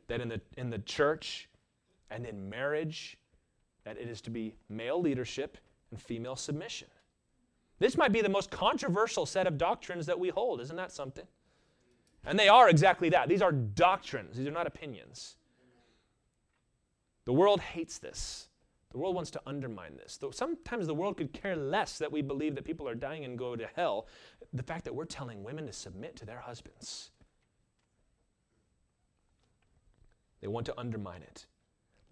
That 0.08 0.22
in 0.22 0.30
the, 0.30 0.42
in 0.58 0.70
the 0.70 0.80
church 0.80 1.50
and 2.12 2.26
in 2.26 2.50
marriage, 2.50 3.18
that 3.84 3.98
it 3.98 4.08
is 4.08 4.22
to 4.22 4.30
be 4.30 4.54
male 4.70 5.02
leadership 5.02 5.58
and 5.90 6.00
female 6.00 6.36
submission. 6.36 6.88
This 7.80 7.98
might 7.98 8.12
be 8.12 8.22
the 8.22 8.30
most 8.30 8.52
controversial 8.52 9.26
set 9.26 9.48
of 9.48 9.58
doctrines 9.58 10.06
that 10.06 10.20
we 10.20 10.30
hold. 10.30 10.62
Isn't 10.62 10.76
that 10.76 10.92
something? 10.92 11.26
And 12.26 12.38
they 12.38 12.48
are 12.48 12.70
exactly 12.70 13.10
that. 13.10 13.28
These 13.28 13.42
are 13.42 13.52
doctrines, 13.52 14.38
these 14.38 14.48
are 14.48 14.52
not 14.52 14.68
opinions. 14.68 15.38
The 17.26 17.34
world 17.34 17.62
hates 17.62 18.00
this. 18.00 18.50
The 18.92 18.98
world 19.00 19.16
wants 19.16 19.32
to 19.32 19.42
undermine 19.48 19.98
this. 19.98 20.18
Though 20.18 20.32
sometimes 20.32 20.86
the 20.86 20.94
world 20.94 21.18
could 21.18 21.34
care 21.34 21.56
less 21.56 21.98
that 21.98 22.12
we 22.12 22.22
believe 22.22 22.54
that 22.56 22.66
people 22.66 22.88
are 22.88 22.96
dying 22.96 23.26
and 23.26 23.38
go 23.38 23.56
to 23.56 23.68
hell. 23.76 24.08
The 24.54 24.64
fact 24.64 24.86
that 24.86 24.94
we're 24.94 25.06
telling 25.06 25.44
women 25.44 25.66
to 25.66 25.74
submit 25.74 26.16
to 26.18 26.26
their 26.26 26.40
husbands. 26.40 27.12
They 30.42 30.48
want 30.48 30.66
to 30.68 30.80
undermine 30.80 31.24
it. 31.24 31.48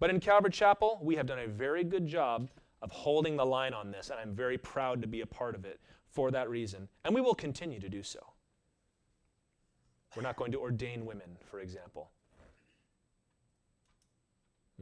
But 0.00 0.10
in 0.10 0.18
Calvary 0.18 0.50
Chapel, 0.50 0.98
we 1.02 1.14
have 1.14 1.26
done 1.26 1.38
a 1.38 1.46
very 1.46 1.84
good 1.84 2.06
job 2.06 2.48
of 2.80 2.90
holding 2.90 3.36
the 3.36 3.46
line 3.46 3.74
on 3.74 3.92
this, 3.92 4.10
and 4.10 4.18
I'm 4.18 4.34
very 4.34 4.58
proud 4.58 5.00
to 5.02 5.06
be 5.06 5.20
a 5.20 5.26
part 5.26 5.54
of 5.54 5.64
it 5.64 5.78
for 6.08 6.32
that 6.32 6.50
reason. 6.50 6.88
And 7.04 7.14
we 7.14 7.20
will 7.20 7.34
continue 7.34 7.78
to 7.78 7.88
do 7.88 8.02
so. 8.02 8.18
We're 10.16 10.22
not 10.22 10.36
going 10.36 10.50
to 10.52 10.58
ordain 10.58 11.06
women, 11.06 11.36
for 11.44 11.60
example. 11.60 12.10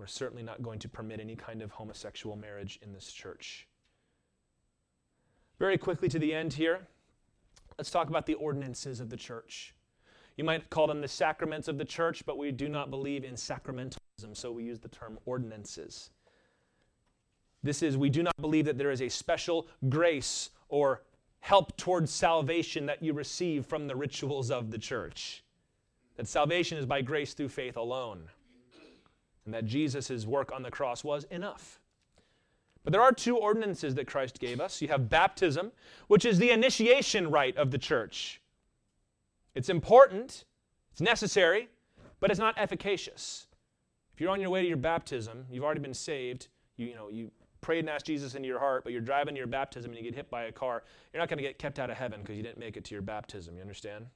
We're 0.00 0.06
certainly 0.06 0.42
not 0.42 0.62
going 0.62 0.78
to 0.78 0.88
permit 0.88 1.20
any 1.20 1.36
kind 1.36 1.60
of 1.60 1.72
homosexual 1.72 2.34
marriage 2.34 2.78
in 2.82 2.94
this 2.94 3.12
church. 3.12 3.68
Very 5.58 5.76
quickly 5.76 6.08
to 6.08 6.18
the 6.18 6.32
end 6.32 6.54
here, 6.54 6.88
let's 7.76 7.90
talk 7.90 8.08
about 8.08 8.24
the 8.24 8.32
ordinances 8.32 9.00
of 9.00 9.10
the 9.10 9.18
church. 9.18 9.74
You 10.38 10.44
might 10.44 10.70
call 10.70 10.86
them 10.86 11.02
the 11.02 11.06
sacraments 11.06 11.68
of 11.68 11.76
the 11.76 11.84
church, 11.84 12.24
but 12.24 12.38
we 12.38 12.50
do 12.50 12.66
not 12.66 12.88
believe 12.88 13.24
in 13.24 13.34
sacramentalism, 13.34 14.34
so 14.34 14.50
we 14.50 14.64
use 14.64 14.78
the 14.78 14.88
term 14.88 15.18
ordinances. 15.26 16.08
This 17.62 17.82
is, 17.82 17.98
we 17.98 18.08
do 18.08 18.22
not 18.22 18.40
believe 18.40 18.64
that 18.64 18.78
there 18.78 18.90
is 18.90 19.02
a 19.02 19.10
special 19.10 19.68
grace 19.90 20.48
or 20.70 21.02
help 21.40 21.76
towards 21.76 22.10
salvation 22.10 22.86
that 22.86 23.02
you 23.02 23.12
receive 23.12 23.66
from 23.66 23.86
the 23.86 23.96
rituals 23.96 24.50
of 24.50 24.70
the 24.70 24.78
church. 24.78 25.44
That 26.16 26.26
salvation 26.26 26.78
is 26.78 26.86
by 26.86 27.02
grace 27.02 27.34
through 27.34 27.50
faith 27.50 27.76
alone 27.76 28.30
and 29.50 29.54
that 29.56 29.64
Jesus' 29.64 30.26
work 30.26 30.52
on 30.52 30.62
the 30.62 30.70
cross 30.70 31.02
was 31.02 31.24
enough. 31.24 31.80
But 32.84 32.92
there 32.92 33.02
are 33.02 33.10
two 33.10 33.36
ordinances 33.36 33.96
that 33.96 34.06
Christ 34.06 34.38
gave 34.38 34.60
us. 34.60 34.80
You 34.80 34.86
have 34.88 35.08
baptism, 35.08 35.72
which 36.06 36.24
is 36.24 36.38
the 36.38 36.50
initiation 36.52 37.32
rite 37.32 37.56
of 37.56 37.72
the 37.72 37.78
church. 37.78 38.40
It's 39.56 39.68
important, 39.68 40.44
it's 40.92 41.00
necessary, 41.00 41.68
but 42.20 42.30
it's 42.30 42.38
not 42.38 42.54
efficacious. 42.58 43.48
If 44.14 44.20
you're 44.20 44.30
on 44.30 44.40
your 44.40 44.50
way 44.50 44.62
to 44.62 44.68
your 44.68 44.76
baptism, 44.76 45.46
you've 45.50 45.64
already 45.64 45.80
been 45.80 45.94
saved, 45.94 46.46
you, 46.76 46.86
you 46.86 46.94
know, 46.94 47.08
you 47.08 47.32
prayed 47.60 47.80
and 47.80 47.90
asked 47.90 48.06
Jesus 48.06 48.36
into 48.36 48.46
your 48.46 48.60
heart, 48.60 48.84
but 48.84 48.92
you're 48.92 49.02
driving 49.02 49.34
to 49.34 49.38
your 49.38 49.48
baptism 49.48 49.90
and 49.90 49.98
you 49.98 50.04
get 50.04 50.14
hit 50.14 50.30
by 50.30 50.44
a 50.44 50.52
car, 50.52 50.84
you're 51.12 51.20
not 51.20 51.28
going 51.28 51.38
to 51.38 51.42
get 51.42 51.58
kept 51.58 51.80
out 51.80 51.90
of 51.90 51.96
heaven 51.96 52.20
because 52.20 52.36
you 52.36 52.42
didn't 52.44 52.58
make 52.58 52.76
it 52.76 52.84
to 52.84 52.94
your 52.94 53.02
baptism. 53.02 53.56
You 53.56 53.62
understand? 53.62 54.06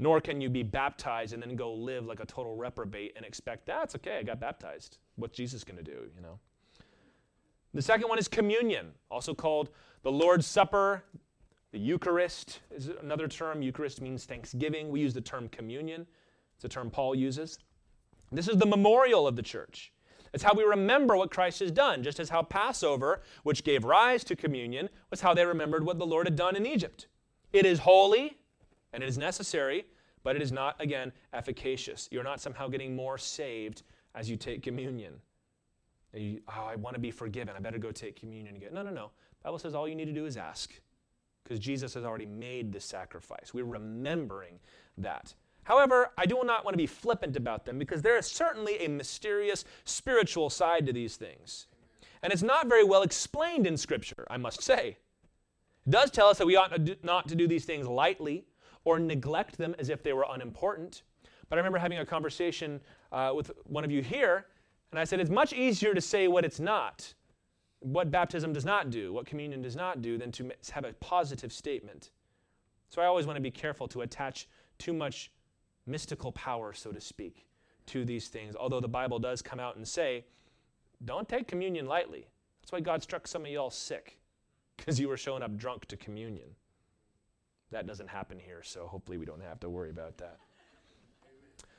Nor 0.00 0.18
can 0.22 0.40
you 0.40 0.48
be 0.48 0.62
baptized 0.62 1.34
and 1.34 1.42
then 1.42 1.56
go 1.56 1.74
live 1.74 2.06
like 2.06 2.20
a 2.20 2.24
total 2.24 2.56
reprobate 2.56 3.12
and 3.16 3.26
expect 3.26 3.66
that's 3.66 3.94
okay, 3.96 4.16
I 4.16 4.22
got 4.22 4.40
baptized. 4.40 4.96
What's 5.16 5.36
Jesus 5.36 5.62
going 5.62 5.76
to 5.76 5.84
do, 5.84 6.08
you 6.16 6.22
know? 6.22 6.38
The 7.74 7.82
second 7.82 8.08
one 8.08 8.18
is 8.18 8.26
communion, 8.26 8.92
also 9.10 9.34
called 9.34 9.68
the 10.02 10.10
Lord's 10.10 10.46
Supper. 10.46 11.04
The 11.72 11.78
Eucharist 11.78 12.60
is 12.74 12.90
another 13.02 13.28
term. 13.28 13.60
Eucharist 13.60 14.00
means 14.00 14.24
thanksgiving. 14.24 14.88
We 14.88 15.00
use 15.00 15.12
the 15.12 15.20
term 15.20 15.50
communion, 15.50 16.06
it's 16.56 16.64
a 16.64 16.68
term 16.68 16.90
Paul 16.90 17.14
uses. 17.14 17.58
This 18.32 18.48
is 18.48 18.56
the 18.56 18.66
memorial 18.66 19.26
of 19.26 19.36
the 19.36 19.42
church. 19.42 19.92
It's 20.32 20.42
how 20.42 20.54
we 20.54 20.64
remember 20.64 21.14
what 21.14 21.30
Christ 21.30 21.60
has 21.60 21.70
done, 21.70 22.02
just 22.02 22.20
as 22.20 22.30
how 22.30 22.42
Passover, 22.42 23.20
which 23.42 23.64
gave 23.64 23.84
rise 23.84 24.24
to 24.24 24.34
communion, 24.34 24.88
was 25.10 25.20
how 25.20 25.34
they 25.34 25.44
remembered 25.44 25.84
what 25.84 25.98
the 25.98 26.06
Lord 26.06 26.26
had 26.26 26.36
done 26.36 26.56
in 26.56 26.64
Egypt. 26.64 27.06
It 27.52 27.66
is 27.66 27.80
holy 27.80 28.38
and 28.92 29.02
it 29.02 29.08
is 29.08 29.16
mm-hmm. 29.16 29.24
necessary, 29.24 29.84
but 30.22 30.36
it 30.36 30.42
is 30.42 30.52
not, 30.52 30.76
again, 30.80 31.12
efficacious. 31.32 32.08
You're 32.10 32.24
not 32.24 32.40
somehow 32.40 32.68
getting 32.68 32.94
more 32.94 33.18
saved 33.18 33.82
as 34.14 34.28
you 34.28 34.36
take 34.36 34.62
communion. 34.62 35.14
You, 36.12 36.40
oh, 36.48 36.66
I 36.68 36.76
want 36.76 36.94
to 36.94 37.00
be 37.00 37.10
forgiven. 37.10 37.54
I 37.56 37.60
better 37.60 37.78
go 37.78 37.92
take 37.92 38.18
communion 38.18 38.56
again. 38.56 38.70
No, 38.74 38.82
no, 38.82 38.90
no. 38.90 39.10
The 39.42 39.44
Bible 39.44 39.58
says 39.58 39.74
all 39.74 39.88
you 39.88 39.94
need 39.94 40.06
to 40.06 40.12
do 40.12 40.26
is 40.26 40.36
ask 40.36 40.72
because 41.44 41.58
Jesus 41.58 41.94
has 41.94 42.04
already 42.04 42.26
made 42.26 42.72
the 42.72 42.80
sacrifice. 42.80 43.54
We're 43.54 43.64
remembering 43.64 44.58
that. 44.98 45.34
However, 45.64 46.10
I 46.18 46.26
do 46.26 46.42
not 46.44 46.64
want 46.64 46.74
to 46.74 46.78
be 46.78 46.86
flippant 46.86 47.36
about 47.36 47.64
them 47.64 47.78
because 47.78 48.02
there 48.02 48.16
is 48.16 48.26
certainly 48.26 48.84
a 48.84 48.88
mysterious 48.88 49.64
spiritual 49.84 50.50
side 50.50 50.86
to 50.86 50.92
these 50.92 51.16
things. 51.16 51.66
And 52.22 52.32
it's 52.32 52.42
not 52.42 52.68
very 52.68 52.84
well 52.84 53.02
explained 53.02 53.66
in 53.66 53.76
Scripture, 53.76 54.26
I 54.28 54.36
must 54.36 54.62
say. 54.62 54.96
It 55.86 55.90
does 55.90 56.10
tell 56.10 56.28
us 56.28 56.38
that 56.38 56.46
we 56.46 56.56
ought 56.56 56.72
not 57.02 57.28
to 57.28 57.34
do 57.34 57.46
these 57.46 57.64
things 57.64 57.86
lightly 57.86 58.44
or 58.84 58.98
neglect 58.98 59.58
them 59.58 59.74
as 59.78 59.88
if 59.88 60.02
they 60.02 60.12
were 60.12 60.26
unimportant. 60.30 61.02
But 61.48 61.56
I 61.56 61.60
remember 61.60 61.78
having 61.78 61.98
a 61.98 62.06
conversation 62.06 62.80
uh, 63.12 63.32
with 63.34 63.50
one 63.64 63.84
of 63.84 63.90
you 63.90 64.02
here, 64.02 64.46
and 64.90 64.98
I 64.98 65.04
said 65.04 65.20
it's 65.20 65.30
much 65.30 65.52
easier 65.52 65.94
to 65.94 66.00
say 66.00 66.28
what 66.28 66.44
it's 66.44 66.60
not, 66.60 67.12
what 67.80 68.10
baptism 68.10 68.52
does 68.52 68.64
not 68.64 68.90
do, 68.90 69.12
what 69.12 69.26
communion 69.26 69.62
does 69.62 69.76
not 69.76 70.02
do, 70.02 70.18
than 70.18 70.30
to 70.32 70.50
have 70.70 70.84
a 70.84 70.92
positive 70.94 71.52
statement. 71.52 72.10
So 72.88 73.02
I 73.02 73.06
always 73.06 73.26
want 73.26 73.36
to 73.36 73.42
be 73.42 73.50
careful 73.50 73.88
to 73.88 74.02
attach 74.02 74.48
too 74.78 74.92
much 74.92 75.30
mystical 75.86 76.32
power, 76.32 76.72
so 76.72 76.92
to 76.92 77.00
speak, 77.00 77.46
to 77.86 78.04
these 78.04 78.28
things. 78.28 78.54
Although 78.54 78.80
the 78.80 78.88
Bible 78.88 79.18
does 79.18 79.42
come 79.42 79.60
out 79.60 79.76
and 79.76 79.86
say, 79.86 80.24
don't 81.04 81.28
take 81.28 81.48
communion 81.48 81.86
lightly. 81.86 82.28
That's 82.60 82.72
why 82.72 82.80
God 82.80 83.02
struck 83.02 83.26
some 83.26 83.44
of 83.44 83.50
y'all 83.50 83.70
sick, 83.70 84.18
because 84.76 85.00
you 85.00 85.08
were 85.08 85.16
showing 85.16 85.42
up 85.42 85.56
drunk 85.56 85.86
to 85.86 85.96
communion. 85.96 86.48
That 87.70 87.86
doesn't 87.86 88.08
happen 88.08 88.38
here, 88.38 88.62
so 88.62 88.86
hopefully 88.86 89.18
we 89.18 89.24
don't 89.24 89.42
have 89.42 89.60
to 89.60 89.70
worry 89.70 89.90
about 89.90 90.18
that. 90.18 90.38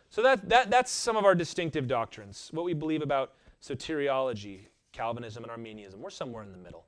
So 0.10 0.22
that, 0.24 0.50
that, 0.50 0.70
that's 0.70 0.92
some 0.92 1.16
of 1.16 1.26
our 1.26 1.36
distinctive 1.36 1.88
doctrines, 1.88 2.50
what 2.54 2.66
we 2.66 2.74
believe 2.74 3.02
about 3.02 3.34
soteriology, 3.62 4.68
Calvinism, 4.92 5.44
and 5.44 5.52
Arminianism. 5.52 6.02
We're 6.02 6.10
somewhere 6.10 6.44
in 6.44 6.52
the 6.52 6.58
middle. 6.58 6.86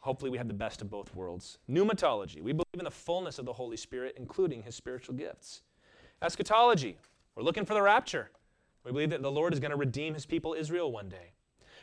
Hopefully, 0.00 0.30
we 0.30 0.38
have 0.38 0.48
the 0.48 0.54
best 0.54 0.82
of 0.82 0.90
both 0.90 1.14
worlds. 1.14 1.58
Pneumatology, 1.70 2.42
we 2.42 2.52
believe 2.52 2.64
in 2.74 2.84
the 2.84 2.90
fullness 2.90 3.38
of 3.38 3.46
the 3.46 3.52
Holy 3.52 3.76
Spirit, 3.76 4.14
including 4.18 4.62
his 4.62 4.74
spiritual 4.74 5.14
gifts. 5.14 5.62
Eschatology, 6.22 6.98
we're 7.34 7.42
looking 7.42 7.64
for 7.64 7.74
the 7.74 7.82
rapture. 7.82 8.30
We 8.84 8.92
believe 8.92 9.10
that 9.10 9.22
the 9.22 9.30
Lord 9.30 9.54
is 9.54 9.60
going 9.60 9.70
to 9.70 9.76
redeem 9.76 10.14
his 10.14 10.26
people 10.26 10.54
Israel 10.54 10.92
one 10.92 11.08
day. 11.08 11.32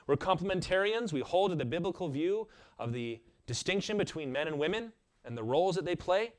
We're 0.08 0.18
complementarians. 0.18 1.12
We 1.12 1.22
hold 1.22 1.52
to 1.52 1.56
the 1.56 1.66
biblical 1.66 2.10
view 2.10 2.48
of 2.78 2.94
the 2.94 3.22
distinction 3.48 3.98
between 3.98 4.32
men 4.32 4.48
and 4.48 4.58
women 4.60 4.94
and 5.26 5.38
the 5.38 5.44
roles 5.44 5.76
that 5.76 5.86
they 5.86 5.96
play. 5.96 6.34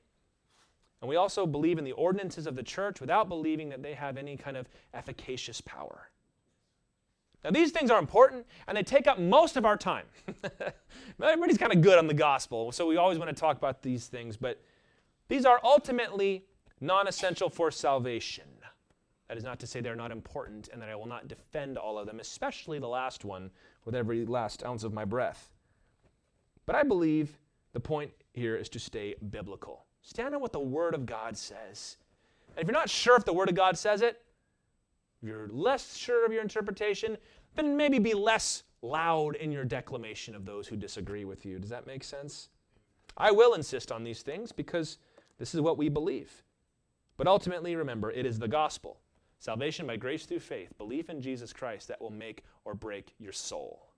And 1.03 1.09
we 1.09 1.17
also 1.17 1.47
believe 1.47 1.79
in 1.79 1.85
the 1.85 1.93
ordinances 1.93 2.47
of 2.47 2.55
the 2.55 2.63
church 2.63 3.01
without 3.01 3.29
believing 3.29 3.69
that 3.71 3.83
they 3.83 3.93
have 3.93 4.17
any 4.17 4.37
kind 4.37 4.57
of 4.57 4.69
efficacious 4.95 5.61
power. 5.61 6.09
Now, 7.43 7.51
these 7.51 7.73
things 7.73 7.91
are 7.91 7.99
important 7.99 8.47
and 8.69 8.77
they 8.77 8.85
take 8.85 9.09
up 9.09 9.19
most 9.19 9.57
of 9.57 9.67
our 9.67 9.77
time. 9.77 10.07
Everybody's 11.23 11.59
kind 11.59 11.73
of 11.73 11.81
good 11.81 11.99
on 11.99 12.07
the 12.07 12.15
gospel, 12.15 12.71
so 12.71 12.87
we 12.87 12.97
always 12.99 13.19
want 13.19 13.31
to 13.31 13.39
talk 13.39 13.57
about 13.57 13.83
these 13.83 14.07
things, 14.07 14.37
but 14.37 14.63
these 15.27 15.45
are 15.45 15.61
ultimately 15.65 16.45
non 16.81 17.09
essential 17.09 17.51
for 17.51 17.73
salvation. 17.73 18.45
That 19.27 19.37
is 19.37 19.43
not 19.43 19.59
to 19.61 19.67
say 19.67 19.81
they're 19.81 19.97
not 19.97 20.13
important 20.13 20.69
and 20.73 20.81
that 20.81 20.89
I 20.89 20.95
will 20.95 21.07
not 21.07 21.27
defend 21.27 21.79
all 21.79 21.99
of 21.99 22.07
them, 22.07 22.21
especially 22.21 22.79
the 22.79 22.87
last 22.87 23.25
one 23.25 23.51
with 23.85 23.97
every 23.97 24.25
last 24.25 24.65
ounce 24.65 24.85
of 24.85 24.93
my 24.93 25.05
breath. 25.05 25.51
But 26.65 26.77
I 26.77 26.85
believe 26.85 27.41
the 27.73 27.81
point 27.81 28.13
here 28.35 28.55
is 28.55 28.69
to 28.69 28.79
stay 28.79 29.17
biblical. 29.31 29.87
Stand 30.03 30.35
on 30.35 30.41
what 30.41 30.53
the 30.53 30.61
Word 30.61 30.95
of 30.95 31.07
God 31.07 31.37
says. 31.37 31.97
And 32.51 32.63
if 32.63 32.67
you're 32.67 32.79
not 32.79 32.91
sure 32.91 33.17
if 33.17 33.25
the 33.25 33.33
Word 33.33 33.49
of 33.49 33.55
God 33.55 33.79
says 33.79 34.03
it, 34.03 34.21
if 35.23 35.29
you're 35.29 35.49
less 35.49 35.97
sure 35.97 36.27
of 36.27 36.33
your 36.33 36.43
interpretation, 36.43 37.17
then 37.55 37.77
maybe 37.77 37.99
be 37.99 38.15
less 38.15 38.65
loud 38.83 39.37
in 39.37 39.53
your 39.53 39.65
declamation 39.65 40.35
of 40.35 40.45
those 40.45 40.67
who 40.67 40.77
disagree 40.77 41.25
with 41.25 41.47
you. 41.47 41.59
Does 41.59 41.71
that 41.71 41.87
make 41.87 42.03
sense? 42.03 42.49
I 43.17 43.31
will 43.31 43.55
insist 43.55 43.93
on 43.93 44.03
these 44.03 44.23
things 44.23 44.53
because 44.53 44.99
this 45.39 45.55
is 45.55 45.61
what 45.61 45.79
we 45.79 45.89
believe. 45.89 46.43
But 47.17 47.29
ultimately, 47.29 47.77
remember, 47.77 48.11
it 48.11 48.27
is 48.27 48.39
the 48.39 48.49
gospel 48.49 48.99
salvation 49.39 49.89
by 49.89 49.97
grace 49.97 50.25
through 50.25 50.39
faith, 50.39 50.77
belief 50.79 51.11
in 51.11 51.21
Jesus 51.21 51.53
Christ 51.53 51.89
that 51.89 52.01
will 52.01 52.13
make 52.13 52.45
or 52.65 52.75
break 52.75 53.15
your 53.19 53.33
soul. 53.33 53.92